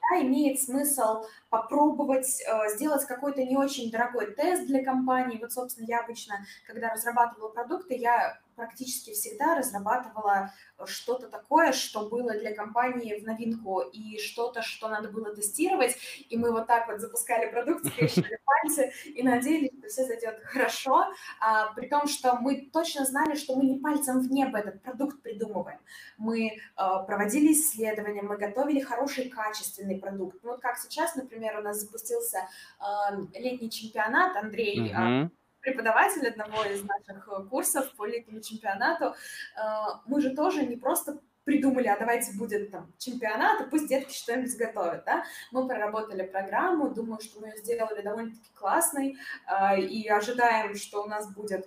Да, 0.09 0.23
имеет 0.23 0.61
смысл 0.61 1.25
попробовать 1.51 2.41
э, 2.47 2.69
сделать 2.77 3.05
какой-то 3.07 3.43
не 3.43 3.57
очень 3.57 3.91
дорогой 3.91 4.33
тест 4.35 4.67
для 4.67 4.85
компании. 4.85 5.39
Вот, 5.41 5.53
собственно, 5.53 5.87
я 5.89 6.01
обычно, 6.01 6.47
когда 6.65 6.91
разрабатывала 6.91 7.49
продукты, 7.49 7.97
я 7.97 8.39
практически 8.57 9.13
всегда 9.13 9.55
разрабатывала 9.55 10.53
что-то 10.87 11.29
такое, 11.29 11.73
что 11.73 12.09
было 12.09 12.33
для 12.33 12.55
компании 12.55 13.21
в 13.21 13.25
новинку, 13.25 13.81
и 13.81 14.19
что-то, 14.19 14.63
что 14.63 14.89
надо 14.89 15.09
было 15.09 15.35
тестировать. 15.35 15.97
И 16.29 16.37
мы 16.37 16.51
вот 16.53 16.67
так 16.67 16.89
вот 16.89 17.01
запускали 17.01 17.51
продукт, 17.51 17.87
скрещивали 17.93 18.39
пальцы 18.45 18.93
и 19.05 19.23
надеялись, 19.23 19.73
что 19.79 19.89
все 19.89 20.07
зайдет 20.07 20.41
хорошо, 20.45 21.07
а, 21.41 21.73
при 21.75 21.89
том, 21.89 22.09
что 22.09 22.37
мы 22.37 22.69
точно 22.73 23.05
знали, 23.05 23.37
что 23.37 23.55
мы 23.57 23.65
не 23.65 23.79
пальцем 23.79 24.21
в 24.21 24.31
небо 24.31 24.59
этот 24.59 24.83
продукт 24.83 25.23
придумываем. 25.23 25.79
Мы 26.19 26.59
а, 26.77 27.01
проводили 27.01 27.53
исследования, 27.53 28.23
мы 28.23 28.37
готовили 28.37 28.81
хороший, 28.81 29.29
качественный 29.29 29.99
продукт. 29.99 30.39
Ну, 30.43 30.51
вот 30.51 30.61
как 30.61 30.79
сейчас, 30.79 31.15
например, 31.17 31.59
у 31.59 31.63
нас 31.63 31.81
запустился 31.81 32.49
а, 32.79 33.15
летний 33.35 33.71
чемпионат, 33.71 34.37
Андрей 34.37 34.87
Мгм. 34.87 35.31
Преподаватель 35.67 36.27
одного 36.29 36.63
из 36.65 36.85
наших 36.85 37.29
э, 37.29 37.43
курсов 37.51 37.93
по 37.97 38.07
летнему 38.07 38.41
чемпионату, 38.41 39.05
э, 39.07 39.61
мы 40.07 40.21
же 40.21 40.31
тоже 40.31 40.65
не 40.65 40.77
просто 40.77 41.19
придумали, 41.45 41.89
а 41.89 41.99
давайте 41.99 42.33
будет 42.37 42.71
там 42.71 42.93
чемпионат, 42.99 43.61
и 43.61 43.71
пусть 43.71 43.89
детки 43.89 44.15
что-нибудь 44.15 44.57
готовят, 44.57 45.05
да. 45.05 45.25
Мы 45.51 45.67
проработали 45.67 46.23
программу, 46.23 46.91
думаю, 46.91 47.21
что 47.21 47.41
мы 47.41 47.49
ее 47.49 47.57
сделали 47.57 48.03
довольно-таки 48.03 48.51
классной, 48.55 49.17
э, 49.49 49.81
и 49.81 50.09
ожидаем, 50.09 50.77
что 50.77 51.03
у 51.03 51.07
нас 51.07 51.33
будет 51.35 51.67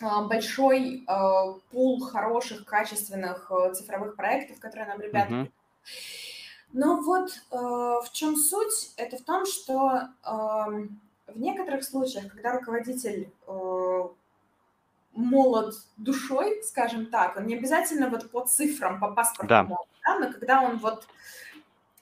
а, 0.00 0.22
большой 0.22 1.04
э, 1.06 1.54
пул 1.70 2.00
хороших, 2.00 2.64
качественных 2.64 3.50
э, 3.50 3.74
цифровых 3.74 4.16
проектов, 4.16 4.58
которые 4.58 4.88
нам 4.88 5.00
ребята... 5.00 5.32
Мгм. 5.32 5.52
Но 6.72 7.02
вот 7.02 7.30
э, 7.30 7.56
в 7.56 8.08
чем 8.12 8.34
суть? 8.34 8.94
Это 8.96 9.18
в 9.18 9.22
том, 9.22 9.44
что 9.44 10.08
эм, 10.24 11.00
в 11.34 11.40
некоторых 11.40 11.84
случаях, 11.84 12.32
когда 12.32 12.52
руководитель 12.52 13.30
э, 13.46 14.08
молод 15.14 15.74
душой, 15.96 16.62
скажем 16.62 17.06
так, 17.06 17.36
он 17.36 17.46
не 17.46 17.56
обязательно 17.56 18.08
вот 18.08 18.30
по 18.30 18.44
цифрам, 18.44 19.00
по 19.00 19.08
паспорту 19.08 19.48
Да. 19.48 19.62
молод, 19.64 19.88
да, 20.04 20.18
но 20.18 20.32
когда 20.32 20.62
он 20.62 20.78
вот 20.78 21.06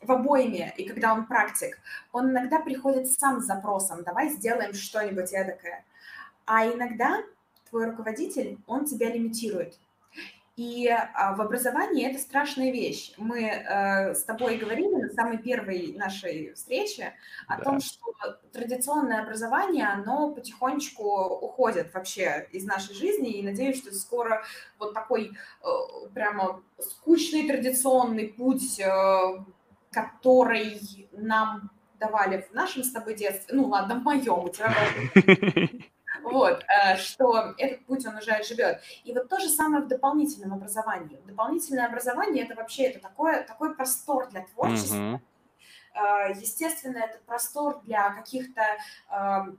в 0.00 0.10
обойме 0.10 0.72
и 0.76 0.88
когда 0.88 1.12
он 1.12 1.26
практик, 1.26 1.78
он 2.12 2.30
иногда 2.30 2.60
приходит 2.60 3.10
сам 3.10 3.40
с 3.40 3.44
запросом, 3.44 4.02
давай 4.02 4.30
сделаем 4.30 4.72
что-нибудь 4.72 5.32
эдакое. 5.32 5.84
А 6.46 6.66
иногда 6.66 7.22
твой 7.68 7.86
руководитель, 7.86 8.58
он 8.66 8.84
тебя 8.84 9.12
лимитирует. 9.12 9.78
И 10.60 10.86
а, 10.88 11.34
в 11.34 11.40
образовании 11.40 12.06
это 12.06 12.18
страшная 12.18 12.70
вещь. 12.70 13.14
Мы 13.16 13.44
э, 13.44 14.14
с 14.14 14.24
тобой 14.24 14.58
говорили 14.58 14.94
на 14.94 15.08
самой 15.08 15.38
первой 15.38 15.94
нашей 15.96 16.52
встрече 16.52 17.14
о 17.48 17.56
Да. 17.56 17.64
том, 17.64 17.80
что 17.80 18.12
традиционное 18.52 19.22
образование, 19.22 19.86
оно 19.86 20.32
потихонечку 20.32 21.02
уходит 21.40 21.94
вообще 21.94 22.46
из 22.52 22.66
нашей 22.66 22.94
жизни, 22.94 23.38
и 23.38 23.42
надеюсь, 23.42 23.78
что 23.78 23.94
скоро 23.94 24.44
вот 24.78 24.92
такой 24.92 25.30
э, 25.30 25.66
прямо 26.12 26.62
скучный 26.78 27.48
традиционный 27.48 28.28
путь, 28.28 28.78
э, 28.80 29.44
который 29.90 31.08
нам 31.12 31.70
давали 31.98 32.46
в 32.50 32.54
нашем 32.54 32.84
с 32.84 32.90
тобой 32.90 33.14
детстве, 33.14 33.56
ну 33.56 33.68
ладно, 33.68 33.94
в 33.94 34.02
моем, 34.02 34.40
у 34.40 34.50
тебя 34.50 34.74
вот, 36.30 36.64
э, 36.64 36.96
что 36.96 37.54
этот 37.58 37.84
путь, 37.86 38.06
он 38.06 38.16
уже 38.16 38.42
живет. 38.42 38.80
И 39.04 39.12
вот 39.12 39.28
то 39.28 39.38
же 39.38 39.48
самое 39.48 39.84
в 39.84 39.88
дополнительном 39.88 40.54
образовании. 40.54 41.20
Дополнительное 41.26 41.86
образование– 41.86 42.44
это 42.46 42.54
вообще 42.54 42.84
это 42.84 43.00
такое, 43.00 43.42
такой 43.42 43.74
простор 43.74 44.28
для 44.28 44.44
творчества. 44.46 45.20
Э, 45.94 46.32
Естественно, 46.34 46.98
это 46.98 47.18
простор 47.26 47.80
для 47.84 48.10
каких-то 48.10 48.62
э, 49.10 49.52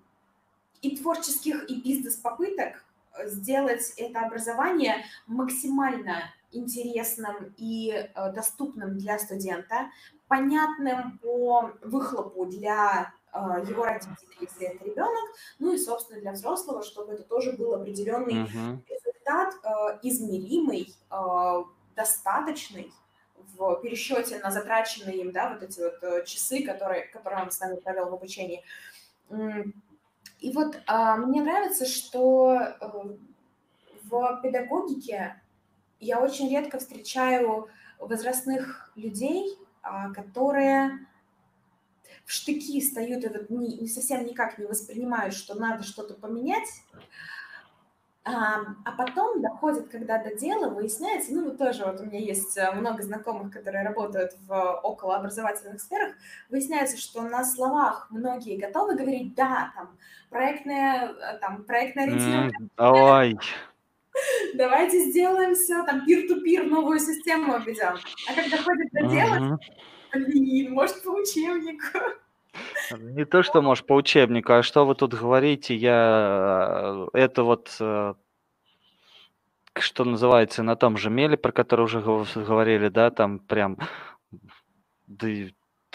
и 0.82 0.98
творческих, 0.98 1.70
и 1.70 1.82
бизнес-попыток 1.82 2.84
сделать 3.26 3.94
это 3.98 4.22
образование 4.22 5.04
максимально 5.28 6.24
интересным 6.52 7.54
и 7.58 7.92
э, 7.92 8.32
доступным 8.34 8.98
для 8.98 9.20
студента, 9.20 9.90
понятным 10.28 11.20
по 11.20 11.72
выхлопу 11.82 12.46
для 12.46 13.14
его 13.34 13.86
родителей, 13.86 14.38
если 14.42 14.68
это 14.68 14.84
ребенок, 14.84 15.36
ну 15.60 15.74
и, 15.74 15.78
собственно, 15.78 16.20
для 16.20 16.32
взрослого, 16.34 16.84
чтобы 16.84 17.14
это 17.14 17.24
тоже 17.24 17.54
был 17.54 17.74
определенный 17.76 18.44
Мгм. 18.44 18.84
результат, 18.90 19.54
э, 19.64 20.00
измеримый, 20.04 20.94
э, 21.10 21.64
достаточный 21.96 22.92
в 23.58 23.76
пересчете 23.82 24.40
на 24.40 24.52
затраченные 24.52 25.18
им, 25.18 25.32
да, 25.32 25.54
вот 25.54 25.64
эти 25.64 25.80
вот 25.80 26.04
э, 26.04 26.26
часы, 26.26 26.64
которые, 26.64 27.08
которые 27.08 27.44
он 27.44 27.52
с 27.52 27.60
нами 27.60 27.78
провел 27.78 28.10
в 28.10 28.14
обучении. 28.14 28.64
И 30.40 30.52
вот 30.54 30.82
а, 30.88 31.18
мне 31.18 31.42
нравится, 31.42 31.86
что 31.86 32.58
э, 32.60 32.88
в 34.04 34.40
педагогике 34.42 35.40
я 36.00 36.20
очень 36.20 36.50
редко 36.50 36.80
встречаю 36.80 37.70
возрастных 38.00 38.92
людей, 38.96 39.58
а, 39.84 40.12
которые 40.12 41.06
штыки 42.32 42.80
встают 42.80 43.24
и 43.26 43.28
вот 43.28 43.50
не, 43.50 43.78
не 43.78 43.88
совсем 43.88 44.26
никак 44.26 44.58
не 44.58 44.66
воспринимают, 44.66 45.34
что 45.34 45.54
надо 45.56 45.84
что-то 45.84 46.14
поменять, 46.14 46.70
а, 48.24 48.62
а 48.86 48.92
потом 48.92 49.42
доходит, 49.42 49.90
когда 49.90 50.24
до 50.24 50.36
дела, 50.36 50.70
выясняется, 50.70 51.34
ну 51.34 51.46
вот 51.46 51.58
тоже 51.58 51.84
вот 51.86 52.00
у 52.00 52.06
меня 52.06 52.20
есть 52.20 52.56
э, 52.56 52.72
много 52.72 53.02
знакомых, 53.02 53.52
которые 53.52 53.84
работают 53.84 54.34
в 54.48 54.80
околообразовательных 54.84 55.82
сферах, 55.82 56.14
выясняется, 56.50 56.98
что 56.98 57.24
на 57.24 57.44
словах 57.44 58.08
многие 58.12 58.58
готовы 58.58 58.96
говорить, 58.96 59.34
да, 59.34 59.74
там, 59.76 59.98
проектное, 60.30 61.10
э, 61.10 61.40
там, 61.40 61.64
проектное 61.64 62.06
ориентирование, 62.06 62.54
М, 62.78 62.94
Ой, 62.94 63.38
давайте 64.54 65.10
сделаем 65.10 65.56
все, 65.56 65.84
там, 65.84 66.06
пир-ту-пир, 66.06 66.66
новую 66.66 67.00
систему 67.00 67.58
введем. 67.60 67.98
А 68.30 68.36
когда 68.36 68.58
доходит 68.58 68.92
до 68.92 69.08
дела, 69.08 69.36
Мгм. 69.38 69.60
Блин, 70.14 70.74
может, 70.74 71.04
по 71.04 71.10
учебнику. 71.10 72.00
Не 72.98 73.26
то, 73.26 73.44
что, 73.44 73.62
может, 73.62 73.86
по 73.86 73.94
учебнику, 73.94 74.54
а 74.54 74.64
что 74.64 74.86
вы 74.86 74.96
тут 74.96 75.14
говорите, 75.14 75.76
я 75.76 77.08
э, 77.14 77.18
это 77.18 77.44
вот, 77.44 77.76
э, 77.80 78.14
что 79.80 80.04
называется, 80.04 80.64
на 80.64 80.76
том 80.76 80.98
же 80.98 81.10
меле, 81.10 81.38
про 81.38 81.52
который 81.52 81.86
уже 81.86 82.02
гов- 82.02 82.36
говорили, 82.36 82.90
да, 82.90 83.10
там 83.10 83.40
прям, 83.40 83.78
да, 85.08 85.28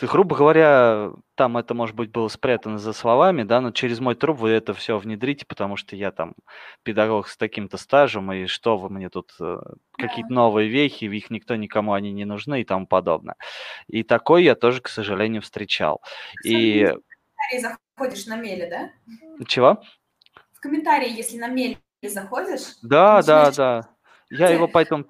грубо 0.05 0.37
говоря, 0.37 1.13
там 1.35 1.57
это, 1.57 1.73
может 1.73 1.97
быть, 1.97 2.11
было 2.11 2.29
спрятано 2.29 2.79
за 2.79 2.93
словами, 2.93 3.45
да, 3.45 3.61
но 3.61 3.71
через 3.71 3.99
мой 4.01 4.15
труп 4.15 4.39
вы 4.41 4.51
это 4.51 4.75
все 4.75 4.99
внедрите, 4.99 5.47
потому 5.47 5.77
что 5.77 5.97
я 5.97 6.11
там 6.11 6.35
педагог 6.83 7.29
с 7.29 7.37
таким-то 7.37 7.79
стажем, 7.79 8.31
и 8.33 8.47
что 8.47 8.77
вы 8.77 8.91
мне 8.91 9.09
тут, 9.09 9.33
э, 9.41 9.59
какие-то 9.93 10.33
новые 10.33 10.69
вехи, 10.69 11.05
их 11.05 11.31
никто 11.31 11.57
никому 11.57 11.95
они 11.95 12.13
не 12.13 12.27
нужны 12.27 12.61
и 12.61 12.65
тому 12.65 12.87
подобное. 12.87 13.37
И 13.87 14.03
такой 14.03 14.45
я 14.45 14.55
тоже, 14.55 14.83
к 14.83 14.89
сожалению, 14.89 15.41
встречал. 15.41 16.03
И 16.45 16.93
заходишь 17.59 18.27
на 18.27 18.37
меле, 18.37 18.69
да? 18.69 19.45
чего? 19.47 19.83
В 20.53 20.61
комментарии, 20.61 21.11
если 21.11 21.39
на 21.39 21.49
меле 21.49 21.79
заходишь, 22.03 22.77
Да, 22.83 23.23
да, 23.23 23.51
да. 23.51 23.89
Я 24.29 24.51
его 24.51 24.67
поэтому, 24.69 25.07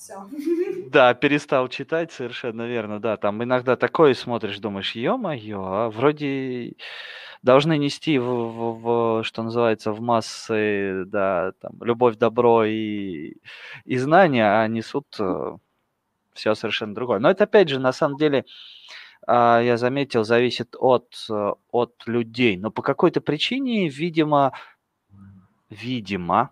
все. 0.00 0.26
да, 0.90 1.14
перестал 1.14 1.68
читать, 1.68 2.12
совершенно 2.12 2.66
верно, 2.66 3.00
да. 3.00 3.16
Там 3.16 3.42
иногда 3.42 3.76
такое 3.76 4.14
смотришь, 4.14 4.58
думаешь, 4.58 4.94
ё-моё, 4.94 5.62
а 5.64 5.90
вроде 5.90 6.74
должны 7.42 7.78
нести 7.78 8.18
в, 8.18 8.24
в- 8.24 8.80
в, 9.20 9.24
что 9.24 9.42
называется, 9.42 9.92
в 9.92 10.00
массы, 10.00 11.04
да, 11.06 11.52
там, 11.60 11.72
любовь, 11.82 12.16
добро 12.16 12.64
и, 12.64 13.34
и 13.84 13.96
знания, 13.98 14.44
а 14.62 14.66
несут 14.68 15.06
все 16.34 16.54
совершенно 16.54 16.94
другое. 16.94 17.18
Но 17.18 17.30
это, 17.30 17.44
опять 17.44 17.68
же, 17.68 17.78
на 17.80 17.92
самом 17.92 18.16
деле, 18.16 18.44
а, 19.26 19.60
я 19.60 19.76
заметил, 19.76 20.24
зависит 20.24 20.76
от, 20.78 21.14
э, 21.30 21.52
от 21.72 21.94
людей. 22.06 22.56
Но 22.56 22.70
по 22.70 22.82
какой-то 22.82 23.20
причине, 23.20 23.88
видимо, 23.88 24.52
видимо, 25.70 26.50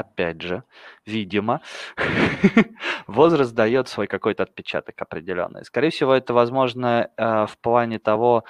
опять 0.00 0.40
же, 0.42 0.62
видимо, 1.06 1.60
возраст 3.06 3.54
дает 3.54 3.88
свой 3.88 4.06
какой-то 4.06 4.42
отпечаток 4.42 5.00
определенный. 5.00 5.64
Скорее 5.64 5.90
всего, 5.90 6.14
это 6.14 6.34
возможно 6.34 7.10
э, 7.16 7.46
в 7.46 7.58
плане 7.58 7.98
того, 7.98 8.44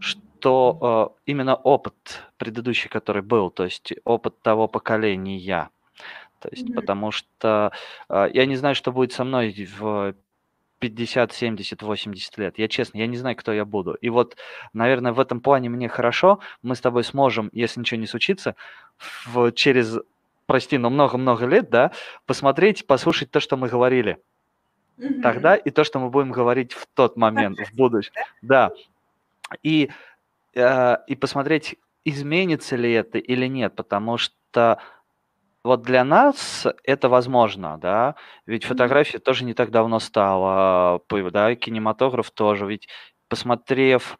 что 0.00 1.14
э, 1.16 1.30
именно 1.30 1.54
опыт 1.54 2.22
предыдущий, 2.36 2.88
который 2.88 3.22
был, 3.22 3.50
то 3.50 3.64
есть 3.64 3.92
опыт 4.04 4.40
того 4.42 4.68
поколения. 4.68 5.70
То 6.40 6.48
есть, 6.50 6.64
Мгм. 6.64 6.74
потому 6.74 7.10
что 7.10 7.72
э, 8.08 8.28
я 8.34 8.46
не 8.46 8.56
знаю, 8.56 8.74
что 8.74 8.92
будет 8.92 9.12
со 9.12 9.24
мной 9.24 9.68
в 9.78 10.14
50, 10.80 11.32
70, 11.32 11.82
80 11.82 12.38
лет. 12.38 12.58
Я 12.58 12.68
честно, 12.68 12.98
я 12.98 13.06
не 13.06 13.16
знаю, 13.16 13.36
кто 13.36 13.52
я 13.52 13.64
буду. 13.64 13.94
И 13.94 14.10
вот, 14.10 14.36
наверное, 14.74 15.12
в 15.12 15.20
этом 15.20 15.40
плане 15.40 15.70
мне 15.70 15.88
хорошо. 15.88 16.40
Мы 16.62 16.74
с 16.74 16.80
тобой 16.80 17.04
сможем, 17.04 17.48
если 17.54 17.80
ничего 17.80 18.00
не 18.00 18.06
случится, 18.06 18.54
в, 19.26 19.52
через, 19.52 19.98
прости, 20.46 20.78
но 20.78 20.90
много-много 20.90 21.46
лет, 21.46 21.70
да, 21.70 21.92
посмотреть, 22.26 22.86
послушать 22.86 23.30
то, 23.30 23.40
что 23.40 23.56
мы 23.56 23.68
говорили 23.68 24.18
Мгм. 24.96 25.22
тогда, 25.22 25.56
и 25.56 25.70
то, 25.70 25.84
что 25.84 25.98
мы 25.98 26.10
будем 26.10 26.30
говорить 26.30 26.72
в 26.72 26.86
тот 26.94 27.16
момент, 27.16 27.58
в 27.58 27.74
будущем. 27.74 28.12
Да. 28.42 28.70
И, 29.62 29.90
э, 30.54 30.96
и 31.06 31.16
посмотреть, 31.16 31.76
изменится 32.04 32.76
ли 32.76 32.92
это 32.92 33.18
или 33.18 33.46
нет, 33.46 33.74
потому 33.74 34.18
что 34.18 34.78
вот 35.64 35.82
для 35.82 36.04
нас 36.04 36.66
это 36.84 37.08
возможно, 37.08 37.78
да, 37.78 38.16
ведь 38.46 38.64
фотография 38.64 39.18
тоже 39.18 39.44
не 39.44 39.54
так 39.54 39.70
давно 39.70 39.98
стала, 39.98 40.98
появ- 41.08 41.30
да, 41.30 41.54
кинематограф 41.54 42.30
тоже, 42.30 42.66
ведь 42.66 42.88
посмотрев 43.28 44.18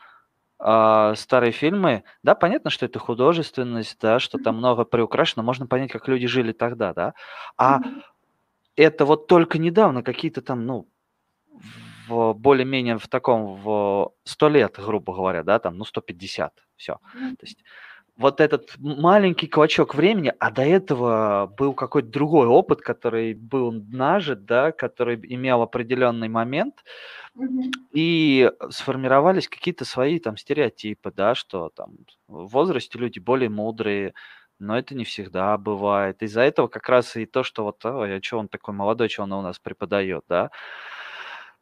а, 0.66 1.14
старые 1.14 1.52
фильмы, 1.52 2.04
да, 2.22 2.34
понятно, 2.34 2.70
что 2.70 2.86
это 2.86 2.98
художественность, 2.98 3.98
да, 4.00 4.18
что 4.18 4.38
там 4.38 4.56
много 4.56 4.84
приукрашено, 4.84 5.42
можно 5.42 5.66
понять, 5.66 5.92
как 5.92 6.08
люди 6.08 6.26
жили 6.26 6.52
тогда, 6.52 6.94
да, 6.94 7.14
а 7.58 7.80
это 8.74 9.04
вот 9.04 9.26
только 9.26 9.58
недавно 9.58 10.02
какие-то 10.02 10.40
там, 10.40 10.64
ну, 10.64 10.88
в 12.08 12.32
более-менее 12.32 12.98
в 12.98 13.08
таком, 13.08 13.56
в 13.56 14.12
100 14.24 14.48
лет, 14.48 14.74
грубо 14.78 15.14
говоря, 15.14 15.42
да, 15.42 15.58
там, 15.58 15.76
ну, 15.76 15.84
150, 15.84 16.52
все. 16.76 16.94
То 17.12 17.42
есть 17.42 17.62
вот 18.16 18.40
этот 18.40 18.74
маленький 18.78 19.48
клочок 19.48 19.94
времени, 19.94 20.32
а 20.38 20.50
до 20.52 20.62
этого 20.62 21.52
был 21.58 21.74
какой-то 21.74 22.08
другой 22.08 22.46
опыт, 22.46 22.80
который 22.80 23.34
был 23.34 23.72
нажит, 23.72 24.44
да, 24.46 24.70
который 24.72 25.16
имел 25.34 25.62
определенный 25.62 26.28
момент, 26.28 26.84
Мгм. 27.34 27.84
и 27.92 28.50
сформировались 28.70 29.48
какие-то 29.48 29.84
свои 29.84 30.18
там 30.20 30.36
стереотипы, 30.36 31.12
да, 31.14 31.34
что 31.34 31.70
там 31.70 31.92
в 32.28 32.46
возрасте 32.48 32.98
люди 32.98 33.18
более 33.20 33.50
мудрые, 33.50 34.14
но 34.58 34.78
это 34.78 34.94
не 34.94 35.04
всегда 35.04 35.56
бывает. 35.58 36.22
Из-за 36.22 36.42
этого 36.42 36.68
как 36.68 36.88
раз 36.88 37.16
и 37.16 37.26
то, 37.26 37.42
что 37.44 37.64
вот, 37.64 37.84
ой, 37.84 38.16
а 38.16 38.20
чё 38.20 38.38
он 38.38 38.48
такой 38.48 38.74
молодой, 38.74 39.08
чё 39.08 39.24
он 39.24 39.32
у 39.32 39.42
нас 39.42 39.58
преподает, 39.58 40.24
да? 40.28 40.50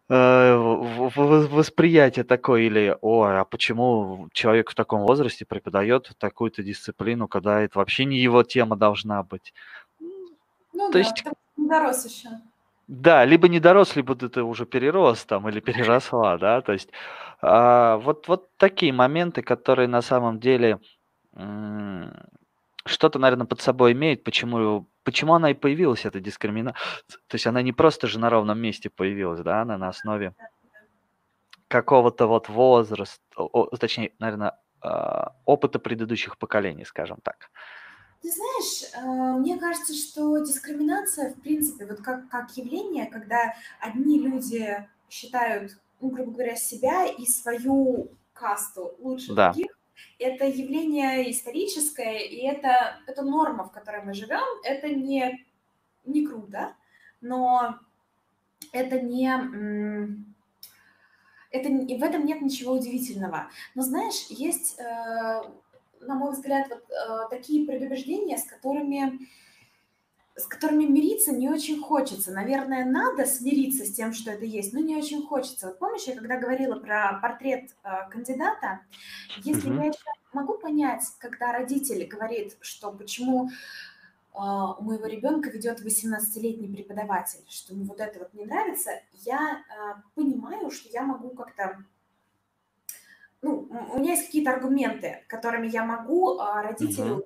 Э, 0.08 0.56
восприятие 0.56 2.24
такое 2.24 2.62
или, 2.62 2.96
ой, 3.00 3.40
а 3.40 3.44
почему 3.44 4.28
человек 4.32 4.70
в 4.70 4.74
таком 4.74 5.02
возрасте 5.02 5.44
преподает 5.46 6.12
такую-то 6.18 6.62
дисциплину, 6.62 7.28
когда 7.28 7.60
это 7.62 7.78
вообще 7.78 8.04
не 8.04 8.18
его 8.18 8.42
тема 8.42 8.76
должна 8.76 9.22
быть? 9.22 9.54
Ну 10.72 10.90
То 10.90 10.92
да, 10.92 10.98
есть, 10.98 11.24
не 11.56 11.68
дорос 11.68 12.04
еще. 12.06 12.28
да, 12.88 13.24
либо 13.24 13.48
не 13.48 13.60
дорос, 13.60 13.96
либо 13.96 14.14
ты 14.16 14.42
уже 14.42 14.66
перерос 14.66 15.24
там 15.24 15.48
или 15.48 15.60
переросла, 15.60 16.36
да, 16.38 16.60
то 16.62 16.72
есть 16.72 16.90
а, 17.40 17.96
вот, 17.98 18.28
вот 18.28 18.50
такие 18.56 18.92
моменты, 18.92 19.42
которые 19.42 19.88
на 19.88 20.02
самом 20.02 20.40
деле 20.40 20.78
что-то, 22.84 23.18
наверное, 23.18 23.46
под 23.46 23.60
собой 23.60 23.92
имеет, 23.92 24.24
почему, 24.24 24.88
почему 25.04 25.34
она 25.34 25.50
и 25.50 25.54
появилась, 25.54 26.04
эта 26.04 26.20
дискриминация. 26.20 26.80
То 27.28 27.34
есть 27.34 27.46
она 27.46 27.62
не 27.62 27.72
просто 27.72 28.06
же 28.06 28.18
на 28.18 28.30
ровном 28.30 28.58
месте 28.58 28.90
появилась, 28.90 29.40
да, 29.40 29.62
она 29.62 29.78
на 29.78 29.88
основе 29.88 30.34
какого-то 31.68 32.26
вот 32.26 32.48
возраста, 32.48 33.22
точнее, 33.80 34.12
наверное, 34.18 34.58
а, 34.82 35.34
опыта 35.46 35.78
предыдущих 35.78 36.36
поколений, 36.36 36.84
скажем 36.84 37.18
так. 37.22 37.50
Ты 38.20 38.30
знаешь, 38.30 38.92
э, 38.94 39.40
мне 39.40 39.58
кажется, 39.58 39.94
что 39.94 40.38
дискриминация, 40.38 41.32
в 41.32 41.40
принципе, 41.40 41.86
вот 41.86 42.00
как, 42.02 42.28
как 42.28 42.56
явление, 42.56 43.06
когда 43.06 43.54
одни 43.80 44.20
люди 44.20 44.86
считают, 45.10 45.72
ну, 46.00 46.10
грубо 46.10 46.32
говоря, 46.32 46.54
себя 46.54 47.06
и 47.06 47.26
свою 47.26 48.08
касту 48.32 48.94
лучше 49.00 49.34
Да. 49.34 49.52
других, 49.52 49.76
это 50.18 50.46
явление 50.46 51.30
историческое, 51.30 52.18
и 52.20 52.46
это, 52.46 53.00
это 53.06 53.22
норма, 53.22 53.64
в 53.64 53.72
которой 53.72 54.02
мы 54.02 54.14
живем, 54.14 54.42
это 54.64 54.88
не, 54.88 55.44
не 56.04 56.26
круто, 56.26 56.74
но 57.20 57.78
это 58.72 59.00
не... 59.00 59.30
Это, 61.50 61.68
и 61.68 61.98
в 61.98 62.02
этом 62.02 62.24
нет 62.24 62.40
ничего 62.40 62.72
удивительного. 62.72 63.50
Но 63.74 63.82
знаешь, 63.82 64.24
есть, 64.30 64.78
э, 64.78 65.42
на 66.00 66.14
мой 66.14 66.32
взгляд, 66.32 66.68
вот 66.70 66.82
э, 66.90 67.28
такие 67.28 67.66
предубеждения, 67.66 68.38
с 68.38 68.44
которыми, 68.44 69.28
с 70.34 70.46
которыми 70.46 70.84
мириться 70.84 71.32
не 71.32 71.50
очень 71.50 71.80
хочется. 71.80 72.32
Наверное, 72.32 72.84
надо 72.84 73.26
смириться 73.26 73.84
с 73.84 73.92
тем, 73.92 74.14
что 74.14 74.30
это 74.30 74.44
есть, 74.44 74.72
но 74.72 74.80
не 74.80 74.96
очень 74.96 75.26
хочется. 75.26 75.68
Вот 75.68 75.78
помнишь, 75.78 76.04
я 76.04 76.14
когда 76.14 76.38
говорила 76.38 76.76
про 76.76 77.18
портрет 77.20 77.70
э, 77.84 78.08
кандидата, 78.10 78.80
если 79.44 79.68
Мгм. 79.68 79.82
я 79.82 79.88
еще 79.88 79.98
могу 80.32 80.58
понять, 80.58 81.02
когда 81.18 81.52
родитель 81.52 82.06
говорит, 82.06 82.56
что 82.62 82.90
почему 82.90 83.50
а, 84.34 84.74
у 84.74 84.82
моего 84.82 85.06
ребенка 85.06 85.50
ведет 85.50 85.84
18-летний 85.84 86.68
преподаватель, 86.68 87.44
что 87.48 87.74
ему 87.74 87.84
вот 87.84 88.00
это 88.00 88.18
вот 88.20 88.32
не 88.32 88.46
нравится, 88.46 88.90
я 89.12 89.62
а, 89.68 90.02
понимаю, 90.14 90.70
что 90.70 90.88
я 90.88 91.02
могу 91.02 91.30
как-то 91.30 91.84
ну, 93.42 93.68
у 93.92 93.98
меня 93.98 94.12
есть 94.12 94.26
какие-то 94.26 94.52
аргументы, 94.52 95.24
которыми 95.26 95.66
я 95.66 95.84
могу 95.84 96.38
а, 96.38 96.62
убедить 96.62 96.96
в 96.96 97.24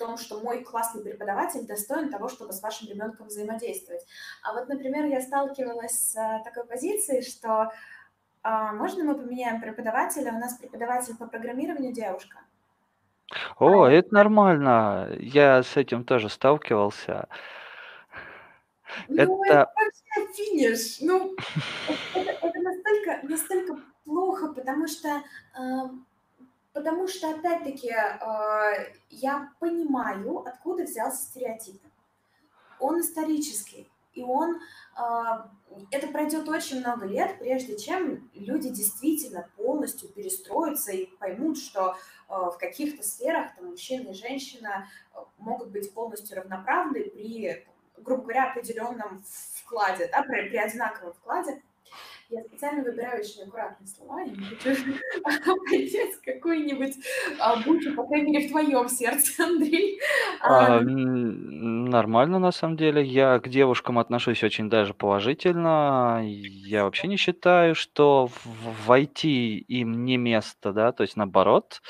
том, 0.00 0.16
что 0.16 0.40
мой 0.40 0.64
классный 0.64 1.02
преподаватель 1.02 1.66
достоин 1.66 2.10
того, 2.10 2.28
чтобы 2.28 2.52
с 2.52 2.62
вашим 2.62 2.88
ребенком 2.88 3.26
взаимодействовать. 3.26 4.04
А 4.42 4.54
вот, 4.54 4.68
например, 4.68 5.04
я 5.04 5.20
сталкивалась 5.20 6.12
с 6.12 6.16
а, 6.16 6.42
такой 6.42 6.64
позицией, 6.64 7.22
что 7.22 7.70
а, 8.42 8.72
можно 8.72 9.04
мы 9.04 9.14
поменяем 9.14 9.60
преподавателя? 9.60 10.32
У 10.32 10.38
нас 10.38 10.54
преподаватель 10.54 11.16
по 11.16 11.26
программированию 11.26 11.92
девушка. 11.92 12.38
О, 13.58 13.86
это 13.86 14.12
нормально. 14.12 15.08
Я 15.18 15.62
с 15.62 15.76
этим 15.76 16.04
тоже 16.04 16.28
сталкивался. 16.28 17.28
Ну, 19.08 19.16
это 19.16 19.32
Это, 19.46 19.72
вообще 19.76 20.32
финиш. 20.34 21.00
Ну, 21.00 21.36
это, 22.14 22.30
это 22.30 22.60
настолько, 22.60 23.20
настолько 23.22 23.80
плохо, 24.04 24.52
потому 24.52 24.88
что, 24.88 25.08
э, 25.08 25.88
потому 26.72 27.08
что 27.08 27.30
опять-таки, 27.30 27.90
э, 27.90 28.92
я 29.10 29.52
понимаю, 29.58 30.40
откуда 30.46 30.84
взялся 30.84 31.22
стереотип. 31.22 31.80
Он 32.78 33.00
исторический, 33.00 33.90
и 34.14 34.22
он, 34.22 34.56
э, 34.56 35.00
это 35.90 36.08
пройдет 36.08 36.48
очень 36.48 36.80
много 36.80 37.06
лет, 37.06 37.38
прежде 37.38 37.76
чем 37.76 38.30
люди 38.34 38.68
действительно 38.68 39.48
полностью 39.56 40.08
перестроятся 40.08 40.92
и 40.92 41.06
поймут, 41.06 41.58
что 41.58 41.96
э, 42.28 42.32
в 42.32 42.56
каких-то 42.58 43.02
сферах 43.02 43.54
там, 43.56 43.70
мужчина 43.70 44.10
и 44.10 44.14
женщина 44.14 44.88
могут 45.38 45.70
быть 45.70 45.92
полностью 45.92 46.36
равноправны 46.36 47.04
при, 47.10 47.66
грубо 47.98 48.22
говоря, 48.22 48.50
определенном 48.50 49.22
вкладе, 49.54 50.08
да, 50.10 50.22
при, 50.22 50.48
при 50.48 50.56
одинаковом 50.56 51.12
вкладе. 51.12 51.62
Я 52.30 52.44
специально 52.44 52.84
выбираю 52.84 53.20
очень 53.20 53.42
аккуратные 53.42 53.88
слова, 53.88 54.20
я 54.20 54.26
не 54.26 54.44
хочу 54.44 54.76
поднять 55.68 56.14
какую-нибудь 56.24 56.94
а, 57.40 57.56
бучу, 57.56 57.92
по 57.96 58.06
крайней 58.06 58.30
мере, 58.30 58.46
в 58.46 58.50
твоем 58.50 58.88
сердце, 58.88 59.42
Андрей. 59.44 59.98
а, 60.40 60.78
А, 60.78 60.80
нормально 60.80 62.38
на 62.38 62.52
самом 62.52 62.76
деле. 62.76 63.02
Я 63.04 63.40
к 63.40 63.48
девушкам 63.48 63.98
отношусь 63.98 64.44
очень 64.44 64.70
даже 64.70 64.94
положительно. 64.94 66.20
Я 66.24 66.84
вообще 66.84 67.08
не 67.08 67.16
считаю, 67.16 67.74
что 67.74 68.28
в, 68.28 68.46
в 68.86 68.92
IT 68.92 69.24
им 69.24 70.04
не 70.04 70.16
место, 70.16 70.72
да, 70.72 70.92
то 70.92 71.02
есть 71.02 71.16
наоборот. 71.16 71.82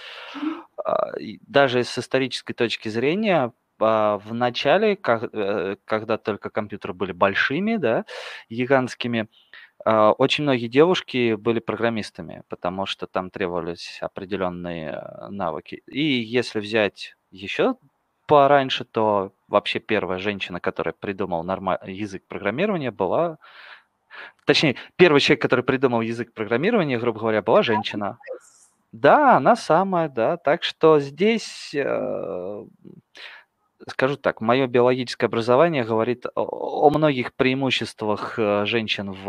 А, 0.84 1.12
Даже 1.46 1.84
с 1.84 1.98
исторической 1.98 2.54
точки 2.54 2.88
зрения, 2.88 3.52
в 3.78 4.34
начале, 4.34 4.98
э, 5.02 5.76
когда 5.86 6.18
только 6.18 6.50
компьютеры 6.50 6.92
были 6.92 7.12
большими, 7.12 7.76
да, 7.76 8.04
гигантскими, 8.50 9.28
очень 9.84 10.44
многие 10.44 10.68
девушки 10.68 11.34
были 11.34 11.58
программистами, 11.58 12.42
потому 12.48 12.86
что 12.86 13.06
там 13.06 13.30
требовались 13.30 13.98
определенные 14.02 14.90
э, 14.90 15.28
навыки. 15.30 15.82
И 15.86 16.02
если 16.02 16.60
взять 16.60 17.16
еще 17.30 17.76
пораньше, 18.26 18.84
то 18.84 19.32
вообще 19.48 19.80
первая 19.80 20.18
женщина, 20.18 20.60
которая 20.60 20.94
придумала 20.98 21.42
норма- 21.42 21.80
язык 21.84 22.24
программирования, 22.28 22.90
была... 22.90 23.38
Точнее, 24.44 24.76
первый 24.96 25.20
человек, 25.20 25.42
который 25.42 25.64
придумал 25.64 26.00
язык 26.00 26.32
программирования, 26.34 26.98
грубо 26.98 27.20
говоря, 27.20 27.42
была 27.42 27.62
женщина. 27.62 28.18
Да, 28.92 29.36
она 29.36 29.56
самая, 29.56 30.08
да. 30.08 30.36
Так 30.36 30.64
что 30.64 30.98
здесь, 30.98 31.72
э, 31.74 32.64
скажу 33.88 34.16
так, 34.16 34.40
мое 34.40 34.66
биологическое 34.66 35.28
образование 35.28 35.84
говорит 35.84 36.26
о, 36.34 36.86
о 36.86 36.90
многих 36.90 37.34
преимуществах 37.34 38.38
э, 38.38 38.64
женщин 38.66 39.12
в, 39.12 39.24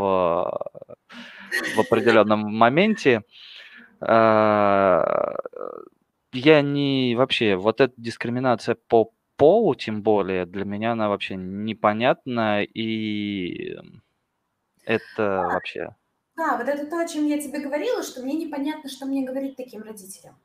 в 1.76 1.80
определенном 1.80 2.40
моменте. 2.56 3.24
Э, 4.02 5.04
Я 6.34 6.62
не 6.62 7.16
вообще, 7.16 7.56
вот 7.56 7.82
эта 7.82 7.94
дискриминация 7.98 8.76
по 8.88 9.12
полу, 9.36 9.76
тем 9.76 10.02
более, 10.02 10.46
для 10.46 10.66
меня 10.66 10.94
она 10.94 11.10
вообще 11.10 11.36
непонятна, 11.36 12.64
и 12.64 13.76
это 14.86 15.48
вообще... 15.52 15.96
Да, 16.38 16.58
вот 16.58 16.68
это 16.68 16.86
то, 16.90 17.00
о 17.00 17.08
чем 17.08 17.26
я 17.26 17.40
тебе 17.40 17.60
говорила, 17.60 18.02
что 18.04 18.22
мне 18.22 18.34
непонятно, 18.34 18.90
что 18.90 19.06
мне 19.06 19.26
говорить 19.26 19.56
таким 19.58 19.84
родителям. 19.84 20.36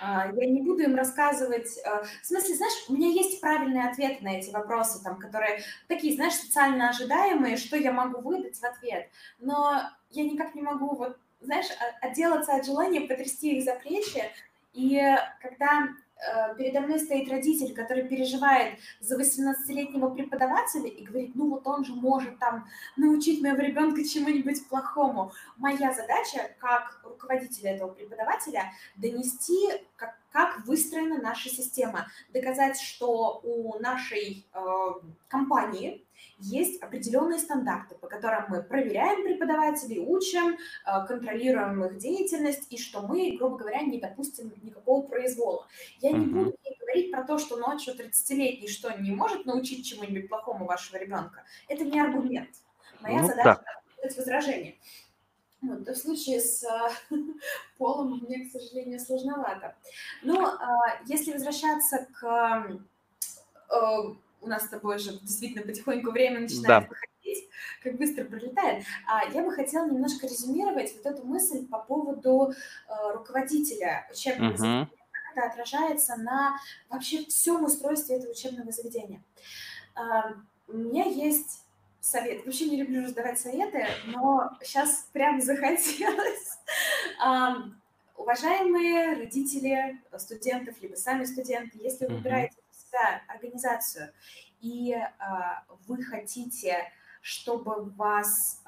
А, 0.00 0.26
Я 0.34 0.46
не 0.50 0.62
буду 0.62 0.82
им 0.82 0.94
рассказывать. 0.94 1.78
а, 1.84 2.02
В 2.02 2.26
смысле, 2.26 2.54
знаешь, 2.56 2.84
у 2.88 2.94
меня 2.94 3.08
есть 3.08 3.40
правильные 3.40 3.88
ответы 3.88 4.24
на 4.24 4.38
эти 4.38 4.50
вопросы, 4.50 5.02
там, 5.02 5.18
которые 5.18 5.60
такие, 5.88 6.14
знаешь, 6.14 6.34
социально 6.34 6.88
ожидаемые, 6.90 7.56
что 7.56 7.76
я 7.76 7.92
могу 7.92 8.20
выдать 8.20 8.56
в 8.58 8.64
ответ. 8.64 9.08
Но 9.38 9.82
я 10.10 10.24
никак 10.24 10.54
не 10.54 10.62
могу, 10.62 10.94
вот, 10.96 11.18
знаешь, 11.40 11.66
отделаться 12.00 12.54
от 12.54 12.66
желания 12.66 13.02
потрясти 13.02 13.56
их 13.56 13.64
за 13.64 13.74
плечи. 13.74 14.22
И 14.72 15.00
когда 15.40 15.88
передо 16.56 16.80
мной 16.80 16.98
стоит 17.00 17.30
родитель, 17.30 17.74
который 17.74 18.08
переживает 18.08 18.78
за 19.00 19.20
18-летнего 19.20 20.10
преподавателя 20.10 20.88
и 20.88 21.04
говорит, 21.04 21.32
ну 21.34 21.50
вот 21.50 21.66
он 21.66 21.84
же 21.84 21.94
может 21.94 22.38
там 22.38 22.66
научить 22.96 23.42
моего 23.42 23.58
ребенка 23.58 24.04
чему-нибудь 24.04 24.66
плохому. 24.68 25.32
Моя 25.56 25.92
задача, 25.92 26.50
как 26.58 27.00
руководителя 27.04 27.74
этого 27.74 27.90
преподавателя, 27.90 28.72
донести, 28.96 29.68
как, 29.96 30.16
как 30.30 30.64
выстроена 30.66 31.20
наша 31.20 31.48
система, 31.48 32.08
доказать, 32.32 32.80
что 32.80 33.40
у 33.42 33.78
нашей 33.80 34.46
э, 34.52 34.60
компании 35.28 36.03
есть 36.38 36.82
определенные 36.82 37.38
стандарты, 37.38 37.94
по 37.96 38.06
которым 38.06 38.46
мы 38.48 38.62
проверяем 38.62 39.22
преподавателей, 39.24 39.98
учим, 39.98 40.56
э, 40.56 41.06
контролируем 41.06 41.84
их 41.84 41.98
деятельность, 41.98 42.66
и 42.70 42.78
что 42.78 43.02
мы, 43.02 43.36
грубо 43.38 43.58
говоря, 43.58 43.82
не 43.82 44.00
допустим 44.00 44.52
никакого 44.62 45.06
произвола. 45.06 45.66
Я 46.00 46.12
не 46.12 46.26
буду 46.26 46.56
говорить 46.80 47.10
про 47.10 47.24
то, 47.24 47.38
что 47.38 47.56
ночью 47.56 47.94
30-летний 47.94 48.68
что 48.68 48.90
не 48.98 49.10
может 49.10 49.46
научить 49.46 49.86
чему-нибудь 49.86 50.28
плохому 50.28 50.66
вашего 50.66 50.98
ребенка. 50.98 51.44
Это 51.68 51.84
не 51.84 52.00
аргумент. 52.00 52.50
Моя 53.00 53.22
Ну 53.22 53.28
задача 53.28 53.62
да. 54.02 54.08
возражение. 54.16 54.76
Вот, 55.62 55.88
в 55.88 55.94
случае 55.94 56.40
с 56.40 56.62
а, 56.64 56.90
полом 57.78 58.20
мне, 58.22 58.44
к 58.44 58.52
сожалению, 58.52 59.00
сложновато. 59.00 59.74
Но 60.22 60.46
а, 60.46 61.02
если 61.06 61.32
возвращаться 61.32 62.06
к... 62.12 62.80
А, 63.70 64.16
у 64.44 64.48
нас 64.48 64.64
с 64.64 64.68
тобой 64.68 64.98
же 64.98 65.18
действительно 65.20 65.64
потихоньку 65.64 66.10
время 66.10 66.40
начинает 66.40 66.66
да. 66.66 66.80
выходить, 66.80 67.48
как 67.82 67.96
быстро 67.96 68.24
пролетает. 68.24 68.84
А, 69.06 69.24
я 69.32 69.42
бы 69.42 69.52
хотела 69.52 69.88
немножко 69.88 70.26
резюмировать 70.26 70.94
вот 70.94 71.06
эту 71.06 71.24
мысль 71.26 71.66
по 71.66 71.78
поводу 71.78 72.52
а, 72.86 73.12
руководителя 73.12 74.06
учебного 74.10 74.52
uh-huh. 74.52 74.56
заведения, 74.56 74.88
как 75.10 75.36
это 75.36 75.46
отражается 75.52 76.16
на 76.16 76.58
вообще 76.88 77.24
всем 77.26 77.64
устройстве 77.64 78.16
этого 78.16 78.32
учебного 78.32 78.70
заведения. 78.70 79.22
А, 79.94 80.34
у 80.68 80.76
меня 80.76 81.04
есть 81.04 81.62
совет. 82.00 82.44
Вообще 82.44 82.66
не 82.66 82.76
люблю 82.76 83.02
раздавать 83.02 83.40
советы, 83.40 83.86
но 84.06 84.50
сейчас 84.62 85.08
прям 85.12 85.40
захотелось. 85.40 86.58
Уважаемые 88.16 89.16
родители 89.16 90.00
студентов, 90.16 90.76
либо 90.80 90.94
сами 90.94 91.24
студенты, 91.24 91.78
если 91.78 92.06
вы 92.06 92.14
выбираете 92.14 92.56
себя 92.94 93.22
организацию, 93.28 94.12
и 94.60 94.94
а, 94.94 95.64
вы 95.86 96.02
хотите, 96.02 96.90
чтобы 97.20 97.90
вас 97.90 98.62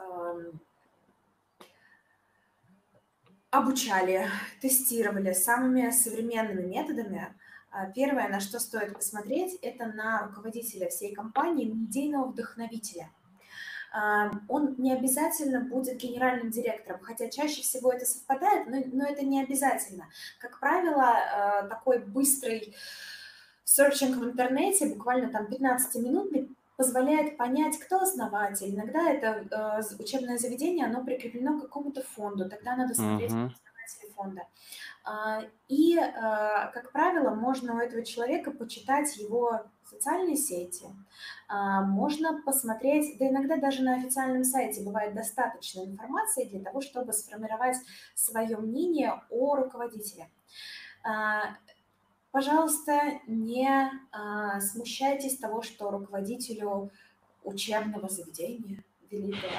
обучали, 3.51 4.28
тестировали 4.61 5.32
самыми 5.32 5.90
современными 5.90 6.66
методами, 6.66 7.35
а, 7.70 7.86
первое, 7.86 8.28
на 8.28 8.40
что 8.40 8.59
стоит 8.59 8.94
посмотреть, 8.94 9.59
это 9.62 9.86
на 9.86 10.27
руководителя 10.27 10.89
всей 10.89 11.15
компании, 11.15 11.70
идейного 11.70 12.27
вдохновителя– 12.27 13.11
он 14.48 14.74
не 14.77 14.93
обязательно 14.93 15.61
будет 15.61 15.97
генеральным 15.97 16.51
директором, 16.51 17.01
хотя 17.01 17.31
чаще 17.31 17.62
всего 17.62 17.93
это 17.93 18.05
совпадает, 18.05 18.66
но, 18.66 18.82
но 18.93 19.07
это 19.07 19.24
не 19.24 19.43
обязательно. 19.43 20.09
Как 20.39 20.61
правило, 20.61 21.03
а, 21.03 21.62
такой 21.62 22.01
быстрый 22.01 22.74
серчинг 23.67 24.17
в 24.17 24.25
интернете, 24.25 24.87
буквально 24.87 25.29
там 25.29 25.47
15-минутный, 25.47 26.49
позволяет 26.77 27.37
понять, 27.37 27.79
кто 27.79 28.01
основатель. 28.01 28.75
Иногда 28.75 29.11
это 29.11 29.45
э, 29.51 30.03
учебное 30.03 30.39
заведение, 30.39 30.87
оно 30.87 31.05
прикреплено 31.05 31.59
к 31.59 31.63
какому-то 31.63 32.03
фонду, 32.03 32.49
тогда 32.49 32.77
надо 32.77 32.95
смотреть 32.95 33.33
uh-huh. 33.33 33.51
основателя 33.51 34.15
фонда. 34.15 34.43
А, 35.05 35.43
и, 35.69 35.99
а, 35.99 36.71
как 36.73 36.93
правило, 36.93 37.31
можно 37.31 37.75
у 37.75 37.79
этого 37.79 38.05
человека 38.05 38.51
почитать 38.51 39.17
его 39.17 39.63
социальные 39.85 40.37
сети, 40.37 40.85
а, 41.49 41.83
можно 41.83 42.43
посмотреть, 42.43 43.17
да 43.19 43.29
иногда 43.29 43.57
даже 43.57 43.83
на 43.83 43.95
официальном 43.95 44.45
сайте 44.45 44.83
бывает 44.83 45.15
достаточно 45.15 45.85
информации 45.85 46.45
для 46.45 46.61
того, 46.61 46.81
чтобы 46.81 47.13
сформировать 47.13 47.77
свое 48.15 48.57
мнение 48.59 49.23
о 49.31 49.57
руководителе. 49.57 50.29
Пожалуйста, 52.37 53.19
не 53.27 53.91
смущайтесь 54.61 55.39
того, 55.39 55.63
что 55.63 55.91
руководителю 55.91 56.91
учебного 57.43 58.11
заведения 58.11 58.85
великого 59.11 59.55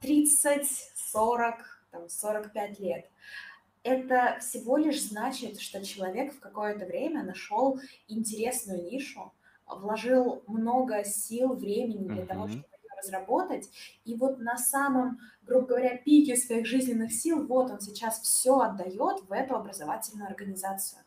30, 0.00 0.66
40, 0.94 1.56
там, 1.90 2.08
45 2.08 2.80
лет– 2.80 3.10
это 3.82 4.38
всего 4.40 4.78
лишь 4.78 5.02
значит, 5.02 5.60
что 5.60 5.84
человек 5.84 6.32
в 6.32 6.40
какое-то 6.40 6.86
время 6.86 7.24
нашел 7.24 7.78
интересную 8.08 8.82
нишу, 8.82 9.30
вложил 9.66 10.42
много 10.46 11.04
сил, 11.04 11.52
времени 11.52 12.08
для 12.08 12.22
uh-huh. 12.22 12.26
того, 12.26 12.48
чтобы 12.48 12.64
ее 12.64 12.98
разработать, 12.98 13.70
и 14.06 14.14
вот 14.14 14.38
на 14.38 14.56
самом, 14.56 15.18
грубо 15.42 15.66
говоря, 15.66 15.98
пике 15.98 16.36
своих 16.36 16.66
жизненных 16.66 17.12
сил, 17.12 17.46
вот 17.46 17.70
он 17.70 17.82
сейчас 17.82 18.18
все 18.22 18.60
отдает 18.60 19.20
в 19.28 19.30
эту 19.30 19.56
образовательную 19.56 20.26
организацию. 20.26 21.02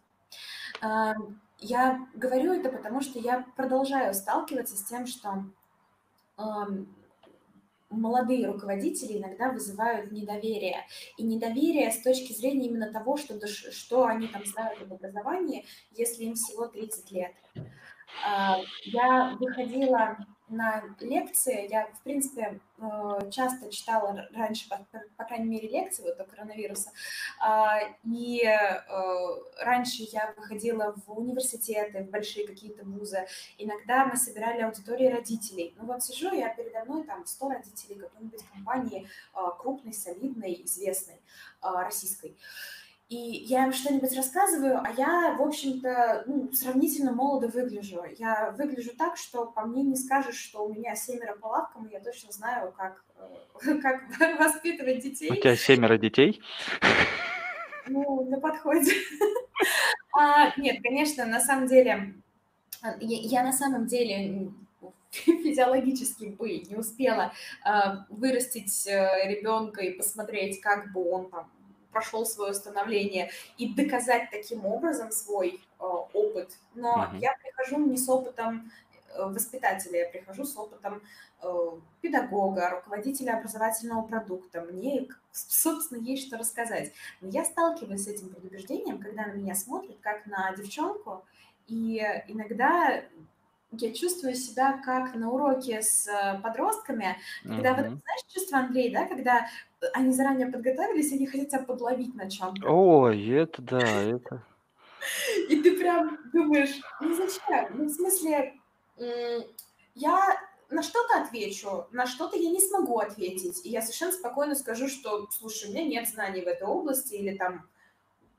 Я 1.59 2.07
говорю 2.13 2.53
это 2.53 2.69
потому, 2.69 3.01
что 3.01 3.19
я 3.19 3.45
продолжаю 3.55 4.13
сталкиваться 4.13 4.75
с 4.75 4.83
тем, 4.83 5.07
что 5.07 5.45
молодые 7.89 8.47
руководители 8.47 9.17
иногда 9.17 9.51
вызывают 9.51 10.11
недоверие. 10.11 10.85
И 11.17 11.23
недоверие 11.23 11.91
с 11.91 12.01
точки 12.01 12.33
зрения 12.33 12.67
именно 12.67 12.91
того, 12.91 13.17
что, 13.17 13.39
что 13.47 14.05
они 14.05 14.27
там 14.27 14.45
знают 14.45 14.81
об 14.81 14.93
образовании, 14.93 15.65
если 15.91 16.23
им 16.25 16.35
всего 16.35 16.67
30 16.67 17.11
лет. 17.11 17.33
А, 18.25 18.57
я 18.83 19.37
выходила 19.39 20.17
на 20.47 20.83
лекции. 20.99 21.67
Я, 21.69 21.87
в 21.87 22.01
принципе, 22.03 22.59
э, 22.77 23.29
часто 23.31 23.71
читала 23.71 24.27
раньше, 24.33 24.69
по, 24.69 24.85
по 25.17 25.23
крайней 25.23 25.47
мере, 25.49 25.67
лекции 25.69 26.03
вот 26.03 26.17
до 26.17 26.25
коронавируса. 26.25 26.91
А, 27.39 27.79
и 28.03 28.43
э, 28.45 28.79
раньше 29.59 30.03
я 30.11 30.33
выходила 30.37 30.95
в 31.05 31.17
университеты, 31.17 32.03
в 32.03 32.09
большие 32.09 32.47
какие-то 32.47 32.83
вузы. 32.83 33.25
Иногда 33.57 34.05
мы 34.05 34.15
собирали 34.17 34.61
аудитории 34.61 35.07
родителей. 35.07 35.73
Ну 35.77 35.85
вот 35.85 36.03
сижу 36.03 36.33
я 36.33 36.49
передо 36.49 36.83
мной, 36.85 37.03
там, 37.03 37.25
100 37.25 37.49
родителей 37.49 37.95
какой-нибудь 37.95 38.43
компании 38.53 39.07
э, 39.35 39.39
крупной, 39.59 39.93
солидной, 39.93 40.61
известной, 40.63 41.21
российской 41.61 42.37
и 43.13 43.43
я 43.45 43.65
им 43.65 43.73
что-нибудь 43.73 44.15
рассказываю, 44.15 44.79
а 44.83 44.89
я, 44.97 45.35
в 45.37 45.41
общем-то, 45.43 46.23
ну, 46.25 46.51
сравнительно 46.51 47.11
молодо 47.11 47.47
выгляжу. 47.47 48.03
Я 48.17 48.55
выгляжу 48.57 48.89
так, 48.97 49.17
что 49.17 49.45
по 49.45 49.65
мне 49.65 49.83
не 49.83 49.95
скажешь, 49.95 50.37
что 50.37 50.65
у 50.65 50.73
меня 50.73 50.95
семеро 50.95 51.35
по 51.35 51.45
лавкам, 51.45 51.85
и 51.85 51.91
я 51.91 51.99
точно 51.99 52.31
знаю, 52.31 52.73
как, 52.75 53.03
э, 53.67 53.75
как 53.81 54.01
воспитывать 54.39 55.03
детей. 55.03 55.31
У 55.31 55.35
тебя 55.35 55.55
семеро 55.55 55.97
детей? 55.97 56.41
Ну, 57.87 58.25
на 58.29 58.39
подходе. 58.39 58.93
А, 60.15 60.51
нет, 60.59 60.77
конечно, 60.83 61.25
на 61.25 61.39
самом 61.39 61.65
деле, 61.65 62.13
я, 62.83 62.91
я 62.99 63.43
на 63.43 63.51
самом 63.51 63.87
деле 63.87 64.51
физиологически 65.09 66.25
бы 66.25 66.59
не 66.59 66.75
успела 66.75 67.33
э, 67.65 67.69
вырастить 68.09 68.85
э, 68.85 69.27
ребенка 69.27 69.81
и 69.81 69.97
посмотреть, 69.97 70.61
как 70.61 70.91
бы 70.91 71.09
он 71.09 71.31
там 71.31 71.49
прошел 71.93 72.25
свое 72.25 72.53
становление 72.53 73.31
и 73.57 73.73
доказать 73.73 74.29
таким 74.31 74.65
образом 74.65 75.11
свой 75.11 75.61
э, 75.79 75.83
опыт. 75.83 76.57
Но 76.75 77.03
uh-huh. 77.03 77.19
я 77.19 77.33
прихожу 77.41 77.77
не 77.77 77.97
с 77.97 78.09
опытом 78.09 78.71
э, 79.15 79.23
воспитателя, 79.25 79.99
я 79.99 80.09
прихожу 80.09 80.43
с 80.43 80.57
опытом 80.57 81.01
э, 81.41 81.69
педагога, 82.01 82.69
руководителя 82.69 83.37
образовательного 83.37 84.01
продукта. 84.01 84.61
Мне, 84.61 85.07
собственно, 85.31 85.99
есть 86.01 86.27
что 86.27 86.37
рассказать. 86.37 86.91
Но 87.21 87.29
я 87.29 87.45
сталкиваюсь 87.45 88.03
с 88.03 88.07
этим 88.07 88.29
предубеждением, 88.29 88.99
когда 88.99 89.27
на 89.27 89.33
меня 89.33 89.55
смотрят 89.55 89.97
как 90.01 90.25
на 90.25 90.53
девчонку, 90.55 91.23
и 91.67 91.99
иногда 92.27 93.03
я 93.77 93.93
чувствую 93.93 94.35
себя 94.35 94.79
как 94.83 95.15
на 95.15 95.31
уроке 95.31 95.81
с 95.81 96.07
э, 96.07 96.39
подростками, 96.41 97.17
когда 97.43 97.71
uh-huh. 97.71 97.75
вот 97.75 97.85
знаешь 97.85 98.21
чувство 98.31 98.59
Андрей, 98.59 98.91
да, 98.91 99.07
когда 99.07 99.47
они 99.93 100.11
заранее 100.11 100.47
подготовились, 100.47 101.11
они 101.11 101.27
хотят 101.27 101.49
тебя 101.49 101.63
подловить 101.63 102.15
на 102.15 102.29
чем-то. 102.29 102.67
Ой, 102.67 103.29
это 103.29 103.61
да, 103.61 103.79
это. 103.79 104.43
И 105.49 105.61
ты 105.61 105.77
прям 105.77 106.17
думаешь, 106.31 106.81
ну 107.01 107.13
зачем? 107.13 107.77
Ну, 107.77 107.85
в 107.85 107.89
смысле, 107.89 108.53
я 109.95 110.39
на 110.69 110.81
что-то 110.81 111.21
отвечу, 111.21 111.87
на 111.91 112.07
что-то 112.07 112.37
я 112.37 112.49
не 112.49 112.61
смогу 112.61 112.99
ответить. 112.99 113.65
И 113.65 113.69
я 113.69 113.81
совершенно 113.81 114.11
спокойно 114.11 114.55
скажу, 114.55 114.87
что, 114.87 115.27
слушай, 115.31 115.69
у 115.69 115.71
меня 115.71 115.83
нет 115.83 116.07
знаний 116.07 116.41
в 116.41 116.47
этой 116.47 116.67
области, 116.67 117.15
или 117.15 117.37
там 117.37 117.67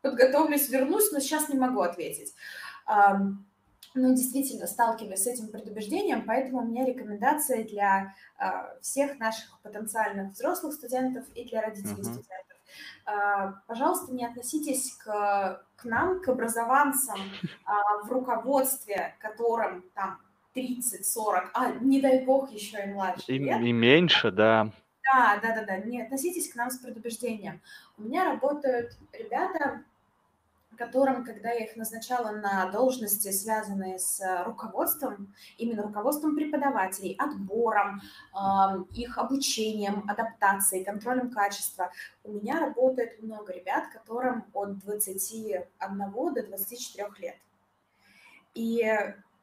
подготовлюсь, 0.02 0.68
вернусь, 0.68 1.12
но 1.12 1.20
сейчас 1.20 1.48
не 1.48 1.58
могу 1.58 1.80
ответить 1.80 2.34
ну, 3.94 4.14
действительно 4.14 4.66
сталкиваюсь 4.66 5.22
с 5.22 5.26
этим 5.26 5.48
предубеждением, 5.48 6.24
поэтому 6.26 6.62
у 6.62 6.64
меня 6.64 6.84
рекомендация 6.84 7.64
для 7.64 8.14
э, 8.38 8.44
всех 8.80 9.18
наших 9.18 9.60
потенциальных 9.62 10.32
взрослых 10.32 10.74
студентов 10.74 11.24
и 11.34 11.44
для 11.44 11.62
родителей 11.62 11.94
uh-huh. 11.94 12.02
студентов. 12.02 12.58
Э, 13.06 13.52
пожалуйста, 13.66 14.12
не 14.12 14.26
относитесь 14.26 14.94
к, 14.96 15.64
к 15.76 15.84
нам, 15.84 16.20
к 16.20 16.28
образованцам 16.28 17.18
э, 17.18 17.72
в 18.04 18.10
руководстве, 18.10 19.14
которым 19.20 19.84
там 19.94 20.18
30-40, 20.56 21.50
а 21.54 21.70
не 21.80 22.00
дай 22.00 22.24
бог 22.24 22.50
еще 22.50 22.82
и 22.82 22.86
младше. 22.86 23.24
И, 23.28 23.36
и 23.36 23.72
меньше, 23.72 24.30
да. 24.30 24.70
Да, 25.12 25.38
да, 25.42 25.54
да, 25.54 25.64
да. 25.64 25.76
Не 25.78 26.02
относитесь 26.02 26.52
к 26.52 26.56
нам 26.56 26.70
с 26.70 26.78
предубеждением. 26.78 27.60
У 27.98 28.02
меня 28.02 28.24
работают 28.24 28.96
ребята, 29.12 29.84
которым, 30.76 31.24
когда 31.24 31.50
я 31.50 31.64
их 31.64 31.76
назначала 31.76 32.30
на 32.30 32.70
должности, 32.70 33.30
связанные 33.30 33.98
с 33.98 34.20
э, 34.20 34.44
руководством, 34.44 35.34
именно 35.58 35.82
руководством 35.82 36.36
преподавателей, 36.36 37.16
отбором, 37.18 38.00
их 38.92 39.18
обучением, 39.18 40.04
адаптацией, 40.08 40.84
контролем 40.84 41.30
качества, 41.30 41.90
у 42.24 42.32
меня 42.32 42.60
работает 42.60 43.22
много 43.22 43.52
ребят, 43.52 43.84
которым 43.92 44.44
от 44.52 44.78
21 44.78 45.64
до 45.98 46.42
24 46.46 47.08
лет. 47.18 47.36
И 48.54 48.82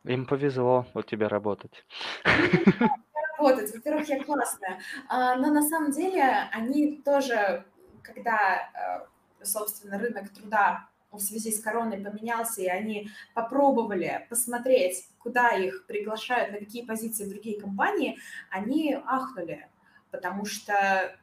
им 0.03 0.25
повезло 0.25 0.85
у 0.93 1.01
тебя 1.03 1.29
работать. 1.29 1.85
работать. 3.41 3.73
Во-первых, 3.73 4.07
я 4.09 4.23
классная. 4.23 4.79
А, 5.09 5.35
но 5.35 5.51
на 5.51 5.61
самом 5.61 5.91
деле 5.91 6.23
они 6.51 7.01
тоже, 7.03 7.65
когда, 8.01 8.69
э, 8.73 9.43
собственно, 9.43 9.99
рынок 9.99 10.29
труда 10.29 10.87
в 11.17 11.19
связи 11.19 11.51
с 11.51 11.61
короной 11.61 11.99
поменялся, 11.99 12.61
и 12.61 12.67
они 12.67 13.09
попробовали 13.33 14.25
посмотреть, 14.29 15.07
куда 15.19 15.49
их 15.51 15.85
приглашают, 15.85 16.51
на 16.51 16.59
какие 16.59 16.85
позиции 16.85 17.29
другие 17.29 17.59
компании, 17.59 18.17
они 18.49 18.97
ахнули, 19.05 19.69
потому 20.09 20.45
что 20.45 21.17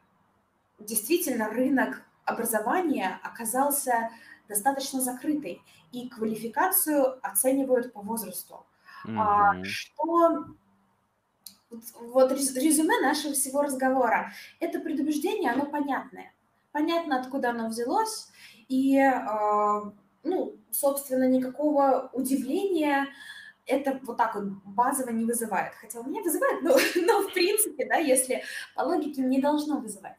действительно 0.79 1.49
рынок 1.49 2.03
образования 2.25 3.19
оказался 3.23 4.11
достаточно 4.47 5.01
закрытый, 5.01 5.61
и 5.91 6.07
квалификацию 6.09 7.19
оценивают 7.25 7.93
по 7.93 8.01
возрасту. 8.01 8.65
Mm-hmm. 9.05 9.17
А, 9.17 9.63
что 9.63 10.45
вот 11.69 12.31
резюме 12.31 12.99
нашего 12.99 13.33
всего 13.33 13.61
разговора. 13.61 14.33
Это 14.59 14.79
предубеждение, 14.79 15.51
оно 15.51 15.65
понятное. 15.65 16.33
Понятно, 16.71 17.19
откуда 17.19 17.51
оно 17.51 17.69
взялось, 17.69 18.28
и, 18.69 18.97
а, 18.97 19.91
ну, 20.23 20.55
собственно, 20.71 21.27
никакого 21.27 22.09
удивления 22.13 23.07
это 23.65 23.99
вот 24.03 24.17
так 24.17 24.35
вот 24.35 24.45
базово 24.65 25.11
не 25.11 25.25
вызывает. 25.25 25.73
Хотя 25.75 25.99
у 25.99 26.03
меня 26.03 26.21
вызывает, 26.21 26.61
но, 26.63 26.71
но 27.05 27.27
в 27.27 27.33
принципе, 27.33 27.85
да, 27.85 27.97
если 27.97 28.43
по 28.75 28.81
логике 28.81 29.21
не 29.21 29.41
должно 29.41 29.79
вызывать. 29.79 30.15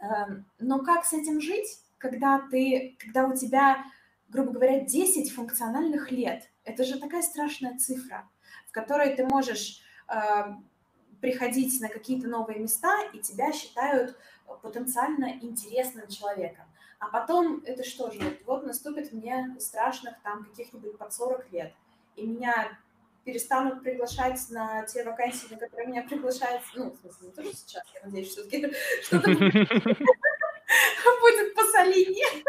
Эм, 0.00 0.44
но 0.58 0.80
как 0.80 1.04
с 1.04 1.12
этим 1.12 1.40
жить, 1.40 1.80
когда 1.98 2.40
ты, 2.50 2.96
когда 2.98 3.26
у 3.26 3.36
тебя, 3.36 3.84
грубо 4.28 4.52
говоря, 4.52 4.80
10 4.80 5.32
функциональных 5.32 6.10
лет? 6.10 6.50
Это 6.64 6.84
же 6.84 6.98
такая 6.98 7.22
страшная 7.22 7.78
цифра, 7.78 8.28
в 8.68 8.72
которой 8.72 9.14
ты 9.14 9.24
можешь 9.24 9.82
эм, 10.08 10.66
приходить 11.20 11.80
на 11.80 11.88
какие-то 11.88 12.28
новые 12.28 12.58
места, 12.58 12.96
и 13.12 13.18
тебя 13.20 13.52
считают 13.52 14.16
потенциально 14.62 15.38
интересным 15.40 16.08
человеком. 16.08 16.64
А 17.00 17.08
потом 17.08 17.62
это 17.64 17.82
что 17.82 18.10
же, 18.10 18.38
вот, 18.44 18.64
наступит 18.64 19.12
мне 19.12 19.56
страшных 19.58 20.20
там 20.22 20.44
каких-нибудь 20.44 20.98
под 20.98 21.12
40 21.12 21.50
лет, 21.50 21.72
и 22.14 22.26
меня 22.26 22.78
перестанут 23.24 23.82
приглашать 23.82 24.38
на 24.50 24.84
те 24.84 25.02
вакансии, 25.02 25.48
на 25.50 25.58
которые 25.58 25.88
меня 25.88 26.02
приглашают, 26.02 26.62
ну, 26.74 26.90
в 26.90 26.98
смысле, 26.98 27.28
не 27.28 27.32
тоже 27.32 27.54
сейчас, 27.54 27.84
я 27.94 28.00
надеюсь, 28.06 28.32
что 28.32 28.42
что-то 29.02 29.30
будет 31.20 31.54
посолиднее. 31.54 32.44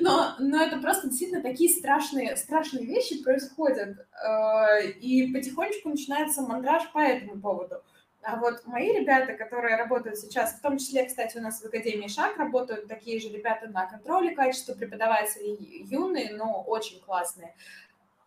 Но, 0.00 0.34
но 0.38 0.62
это 0.62 0.78
просто 0.78 1.08
действительно 1.08 1.42
такие 1.42 1.68
страшные, 1.72 2.36
страшные 2.36 2.86
вещи 2.86 3.22
происходят, 3.22 3.98
э, 3.98 4.90
и 5.00 5.32
потихонечку 5.32 5.90
начинается 5.90 6.40
мандраж 6.42 6.90
по 6.92 6.98
этому 6.98 7.40
поводу. 7.40 7.82
А 8.24 8.36
вот 8.36 8.66
мои 8.66 8.90
ребята, 8.92 9.34
которые 9.34 9.76
работают 9.76 10.18
сейчас, 10.18 10.54
в 10.54 10.62
том 10.62 10.78
числе, 10.78 11.04
кстати, 11.04 11.36
у 11.36 11.42
нас 11.42 11.60
в 11.60 11.66
Академии 11.66 12.08
ШАК 12.08 12.38
работают 12.38 12.88
такие 12.88 13.20
же 13.20 13.28
ребята 13.28 13.68
на 13.68 13.86
контроле 13.86 14.34
качества, 14.34 14.74
преподаватели 14.74 15.84
юные, 15.84 16.32
но 16.34 16.62
очень 16.62 17.00
классные 17.00 17.54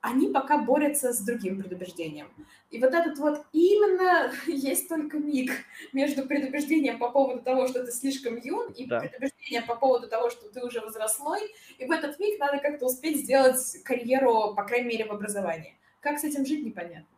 они 0.01 0.29
пока 0.29 0.57
борются 0.57 1.11
с 1.11 1.19
другим 1.19 1.59
предубеждением. 1.59 2.27
И 2.69 2.79
вот 2.79 2.93
этот 2.93 3.17
вот 3.17 3.45
именно 3.51 4.31
есть 4.47 4.87
только 4.87 5.17
миг 5.17 5.51
между 5.93 6.25
предубеждением 6.25 6.99
по 6.99 7.09
поводу 7.09 7.41
того, 7.41 7.67
что 7.67 7.85
ты 7.85 7.91
слишком 7.91 8.37
юн, 8.37 8.71
и 8.71 8.85
да. 8.85 8.99
предубеждением 8.99 9.65
по 9.65 9.75
поводу 9.75 10.07
того, 10.07 10.29
что 10.29 10.49
ты 10.49 10.63
уже 10.63 10.79
возрастной. 10.81 11.41
И 11.77 11.85
в 11.85 11.91
этот 11.91 12.19
миг 12.19 12.39
надо 12.39 12.59
как-то 12.59 12.85
успеть 12.85 13.23
сделать 13.23 13.59
карьеру, 13.83 14.53
по 14.55 14.63
крайней 14.63 14.87
мере, 14.87 15.05
в 15.05 15.11
образовании. 15.11 15.75
Как 15.99 16.19
с 16.19 16.23
этим 16.23 16.45
жить, 16.45 16.63
непонятно. 16.63 17.16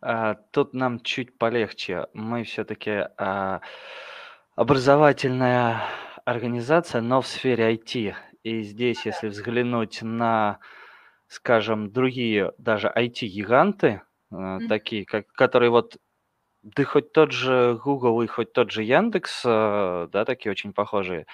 А, 0.00 0.34
тут 0.52 0.74
нам 0.74 1.00
чуть 1.00 1.36
полегче. 1.38 2.06
Мы 2.12 2.44
все-таки 2.44 3.06
а, 3.16 3.60
образовательная 4.54 5.82
организация, 6.24 7.00
но 7.00 7.20
в 7.20 7.26
сфере 7.26 7.74
IT. 7.74 8.14
И 8.42 8.62
здесь, 8.62 9.04
если 9.06 9.28
взглянуть 9.28 10.02
на 10.02 10.60
скажем, 11.28 11.92
другие 11.92 12.52
даже 12.58 12.92
IT-гиганты, 12.94 14.02
э, 14.32 14.58
такие, 14.68 15.04
как, 15.04 15.28
которые 15.28 15.70
вот, 15.70 15.98
да 16.62 16.84
хоть 16.84 17.12
тот 17.12 17.32
же 17.32 17.78
Google 17.84 18.22
и 18.22 18.26
хоть 18.26 18.52
тот 18.52 18.70
же 18.70 18.82
Яндекс, 18.82 19.42
да, 19.44 20.24
такие 20.26 20.50
очень 20.50 20.72
похожие, 20.72 21.26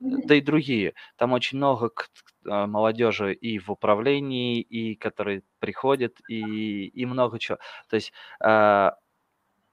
да 0.00 0.34
и 0.34 0.40
другие. 0.40 0.94
Там 1.16 1.32
очень 1.32 1.58
много 1.58 1.90
молодежи 2.44 3.32
и 3.34 3.58
в 3.58 3.70
управлении, 3.70 4.60
и 4.60 4.94
которые 4.94 5.42
приходят, 5.58 6.18
и, 6.28 6.86
и 6.86 7.06
много 7.06 7.38
чего. 7.38 7.58
То 7.88 7.96
есть, 7.96 8.12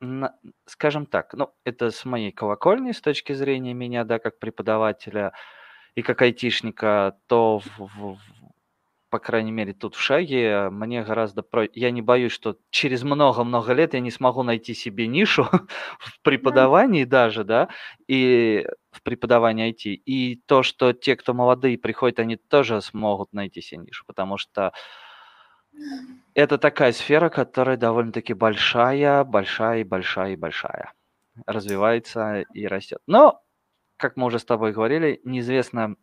на- 0.02 0.36
скажем 0.66 1.06
так, 1.06 1.34
ну, 1.34 1.54
это 1.66 1.91
с 1.91 2.06
моей 2.06 2.32
колокольни, 2.32 2.91
с 2.91 3.02
точки 3.02 3.34
зрения 3.34 3.74
меня, 3.74 4.04
да, 4.06 4.20
как 4.20 4.40
преподавателя 4.40 5.34
и 5.96 6.02
как 6.02 6.22
айтишника, 6.22 7.18
то 7.28 7.60
в, 7.60 7.80
в- 7.80 8.20
по 9.10 9.19
крайней 9.19 9.52
мере, 9.52 9.73
тут 9.73 9.95
в 9.95 10.02
шаге, 10.02 10.69
мне 10.69 11.03
гораздо 11.03 11.41
про... 11.41 11.68
Я 11.73 11.91
не 11.91 12.02
боюсь, 12.02 12.31
что 12.31 12.57
через 12.69 13.03
много-много 13.03 13.73
лет 13.73 13.94
я 13.94 13.99
не 13.99 14.11
смогу 14.11 14.44
найти 14.44 14.73
себе 14.73 15.07
нишу 15.07 15.44
в 15.99 16.22
преподавании 16.22 17.06
даже, 17.06 17.44
да, 17.44 17.69
и 18.07 18.68
в 18.91 19.02
преподавании 19.02 19.72
IT. 19.72 19.94
И 20.06 20.41
то, 20.45 20.64
что 20.64 20.94
те, 20.94 21.15
кто 21.15 21.34
молодые 21.34 21.77
приходят, 21.77 22.19
они 22.19 22.36
тоже 22.36 22.81
смогут 22.81 23.34
найти 23.34 23.61
себе 23.61 23.81
нишу, 23.81 24.03
потому 24.06 24.38
что 24.38 24.73
это 26.34 26.57
такая 26.57 26.91
сфера, 26.91 27.30
которая 27.30 27.77
довольно-таки 27.77 28.34
большая, 28.34 29.23
большая, 29.23 29.86
большая 29.86 30.34
и 30.34 30.36
большая. 30.36 30.94
Развивается 31.45 32.41
и 32.53 32.68
растет. 32.68 32.99
Но 33.07 33.41
как 34.00 34.16
мы 34.16 34.26
уже 34.26 34.40
с 34.40 34.46
тобой 34.46 34.72
говорили, 34.72 35.20
неизвестно, 35.26 35.96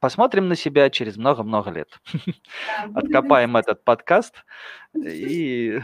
посмотрим 0.00 0.48
на 0.48 0.56
себя 0.56 0.90
через 0.90 1.16
много-много 1.16 1.70
лет. 1.70 2.00
Откопаем 2.94 3.56
этот 3.56 3.84
подкаст 3.84 4.44
и 4.94 5.80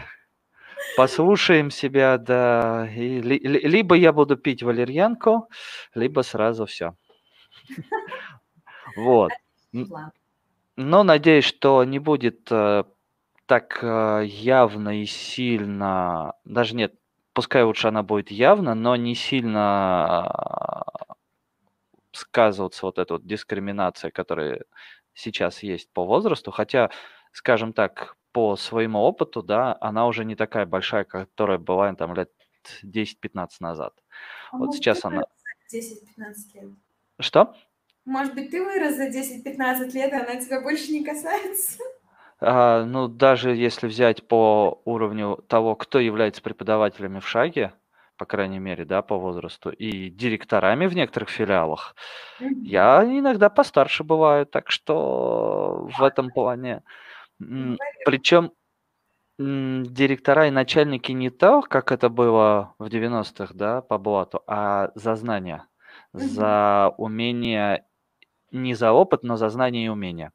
послушаем 0.97 1.71
себя, 1.71 2.19
да. 2.19 2.89
И, 2.95 3.21
ли, 3.21 3.39
либо 3.39 3.95
я 3.95 4.13
буду 4.13 4.37
пить 4.37 4.63
валерьянку, 4.63 5.49
либо 5.95 6.21
сразу 6.21 6.67
все. 6.67 6.95
Вот. 8.97 9.33
Но 10.77 11.03
надеюсь, 11.03 11.45
что 11.45 11.83
не 11.85 11.99
будет 11.99 12.47
э, 12.51 12.85
так 13.47 13.79
э, 13.83 14.25
явно 14.25 15.01
и 15.03 15.07
сильно, 15.07 16.35
даже 16.45 16.77
нет, 16.77 16.95
пускай 17.33 17.65
лучше 17.65 17.89
она 17.89 18.03
будет 18.03 18.31
явно, 18.31 18.75
но 18.75 18.95
не 18.95 19.15
сильно 19.17 20.85
сказываться 22.17 22.87
вот 22.87 22.99
эта 22.99 23.15
вот 23.15 23.27
дискриминация, 23.27 24.11
которая 24.11 24.65
сейчас 25.15 25.63
есть 25.63 25.93
по 25.93 26.05
возрасту, 26.05 26.51
хотя, 26.51 26.91
скажем 27.33 27.73
так, 27.73 28.17
по 28.33 28.57
своему 28.57 28.99
опыту, 28.99 29.43
да, 29.43 29.77
она 29.81 30.07
уже 30.07 30.25
не 30.25 30.35
такая 30.35 30.67
большая, 30.67 31.05
которая 31.05 31.59
была 31.59 31.95
там 31.95 32.15
лет 32.15 32.31
10-15 32.85 33.49
назад. 33.61 33.95
А 34.51 34.59
вот 34.59 34.75
сейчас 34.75 35.05
она... 35.05 35.23
10-15 35.73 35.85
лет. 36.55 36.71
Что? 37.21 37.55
Может 38.05 38.35
быть, 38.35 38.51
ты 38.51 38.63
вырос 38.63 38.97
за 38.97 39.09
10-15 39.09 39.91
лет, 39.93 40.13
и 40.13 40.17
она 40.17 40.37
тебя 40.37 40.61
больше 40.61 40.93
не 40.93 41.05
касается? 41.05 41.79
А, 42.41 42.85
ну, 42.85 43.09
даже 43.09 43.55
если 43.55 43.87
взять 43.87 44.27
по 44.27 44.83
уровню 44.85 45.43
того, 45.49 45.77
кто 45.77 45.99
является 45.99 46.43
преподавателями 46.43 47.21
в 47.21 47.29
шаге, 47.29 47.73
по 48.17 48.27
крайней 48.27 48.59
мере, 48.59 48.85
да, 48.85 49.03
по 49.03 49.19
возрасту, 49.19 49.71
и 49.71 50.11
директорами 50.11 50.87
в 50.87 50.95
некоторых 50.95 51.29
филиалах. 51.29 51.95
Я 52.41 53.05
иногда 53.05 53.49
постарше 53.51 54.05
бываю, 54.05 54.47
так 54.47 54.71
что 54.71 55.89
в 55.99 56.03
этом 56.03 56.31
плане... 56.31 56.83
Причем 58.07 58.53
директора 59.39 60.47
и 60.47 60.51
начальники 60.51 61.11
не 61.13 61.31
то, 61.31 61.63
как 61.63 61.91
это 61.91 62.09
было 62.09 62.75
в 62.79 62.87
90-х, 62.87 63.53
да, 63.55 63.83
по 63.83 63.99
блату, 63.99 64.43
а 64.47 64.93
за 64.95 65.17
знания, 65.17 65.67
за 66.13 66.95
умение, 66.97 67.85
не 68.53 68.75
за 68.75 68.93
опыт, 68.93 69.25
но 69.25 69.37
за 69.37 69.49
знания 69.49 69.87
и 69.87 69.89
умения. 69.89 70.31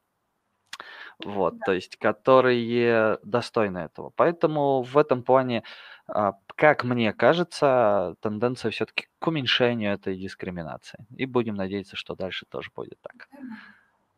Вот, 1.24 1.58
да. 1.58 1.66
то 1.66 1.74
есть, 1.74 1.98
которые 1.98 3.20
достойны 3.24 3.80
этого. 3.80 4.12
Поэтому 4.16 4.82
в 4.84 4.98
этом 4.98 5.24
плане 5.24 5.64
а, 6.12 6.34
как 6.56 6.84
мне 6.84 7.14
кажется, 7.14 8.16
тенденция 8.22 8.72
все-таки 8.72 9.08
к 9.20 9.28
уменьшению 9.28 9.94
этой 9.94 10.18
дискриминации. 10.18 11.06
И 11.16 11.26
будем 11.26 11.56
надеяться, 11.56 11.96
что 11.96 12.16
дальше 12.16 12.46
тоже 12.50 12.72
будет 12.76 13.00
так. 13.02 13.28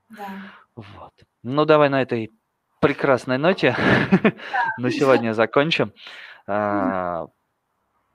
Да. 0.10 0.26
Вот. 0.76 1.14
Ну, 1.44 1.66
давай 1.66 1.90
на 1.90 2.02
этой 2.02 2.32
прекрасной 2.80 3.38
ноте 3.38 3.76
на 4.78 4.90
сегодня 4.92 5.34
закончим. 5.34 5.94
А, 6.48 7.28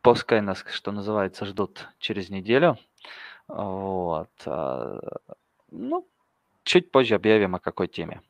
пускай 0.03 0.41
нас, 0.41 0.65
что 0.71 0.91
называется, 0.91 1.45
ждут 1.45 1.89
через 1.99 2.31
неделю. 2.31 2.79
Вот. 3.49 4.31
А, 4.47 5.01
ну, 5.71 6.07
чуть 6.65 6.91
позже 6.91 7.15
объявим 7.15 7.55
о 7.55 7.61
какой 7.61 7.89
теме. 7.89 8.23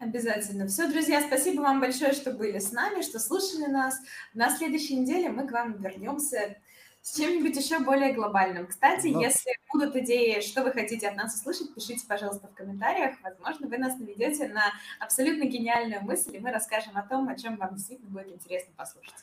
Обязательно. 0.00 0.66
Все, 0.66 0.88
друзья, 0.88 1.20
спасибо 1.20 1.60
вам 1.60 1.78
большое, 1.78 2.14
что 2.14 2.32
были 2.32 2.58
с 2.58 2.72
нами, 2.72 3.02
что 3.02 3.18
слушали 3.18 3.66
нас. 3.66 4.00
На 4.32 4.48
следующей 4.48 4.96
неделе 4.96 5.28
мы 5.28 5.46
к 5.46 5.52
вам 5.52 5.74
вернемся 5.74 6.56
с 7.02 7.18
чем-нибудь 7.18 7.54
еще 7.54 7.80
более 7.80 8.14
глобальным. 8.14 8.66
Кстати, 8.66 9.08
ну. 9.08 9.20
если 9.20 9.52
будут 9.70 9.94
идеи, 9.96 10.40
что 10.40 10.62
вы 10.62 10.72
хотите 10.72 11.06
от 11.06 11.16
нас 11.16 11.34
услышать, 11.34 11.74
пишите, 11.74 12.06
пожалуйста, 12.08 12.48
в 12.48 12.54
комментариях. 12.54 13.16
Возможно, 13.22 13.68
вы 13.68 13.76
нас 13.76 13.98
наведете 13.98 14.48
на 14.48 14.72
абсолютно 14.98 15.44
гениальную 15.44 16.02
мысль, 16.02 16.34
и 16.34 16.40
мы 16.40 16.50
расскажем 16.50 16.96
о 16.96 17.02
том, 17.02 17.28
о 17.28 17.36
чем 17.36 17.56
вам 17.56 17.74
действительно 17.74 18.10
будет 18.10 18.28
интересно 18.28 18.72
послушать. 18.74 19.14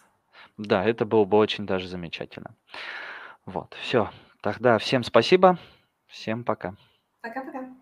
Да, 0.58 0.86
это 0.86 1.06
было 1.06 1.26
бы 1.26 1.38
очень 1.38 1.66
даже 1.66 1.88
замечательно. 1.88 2.56
Вот, 3.48 3.76
все. 3.82 4.12
Тогда 4.41 4.78
всем 4.78 5.04
спасибо. 5.04 5.58
Всем 6.06 6.44
пока. 6.44 6.76
Пока-пока. 7.22 7.77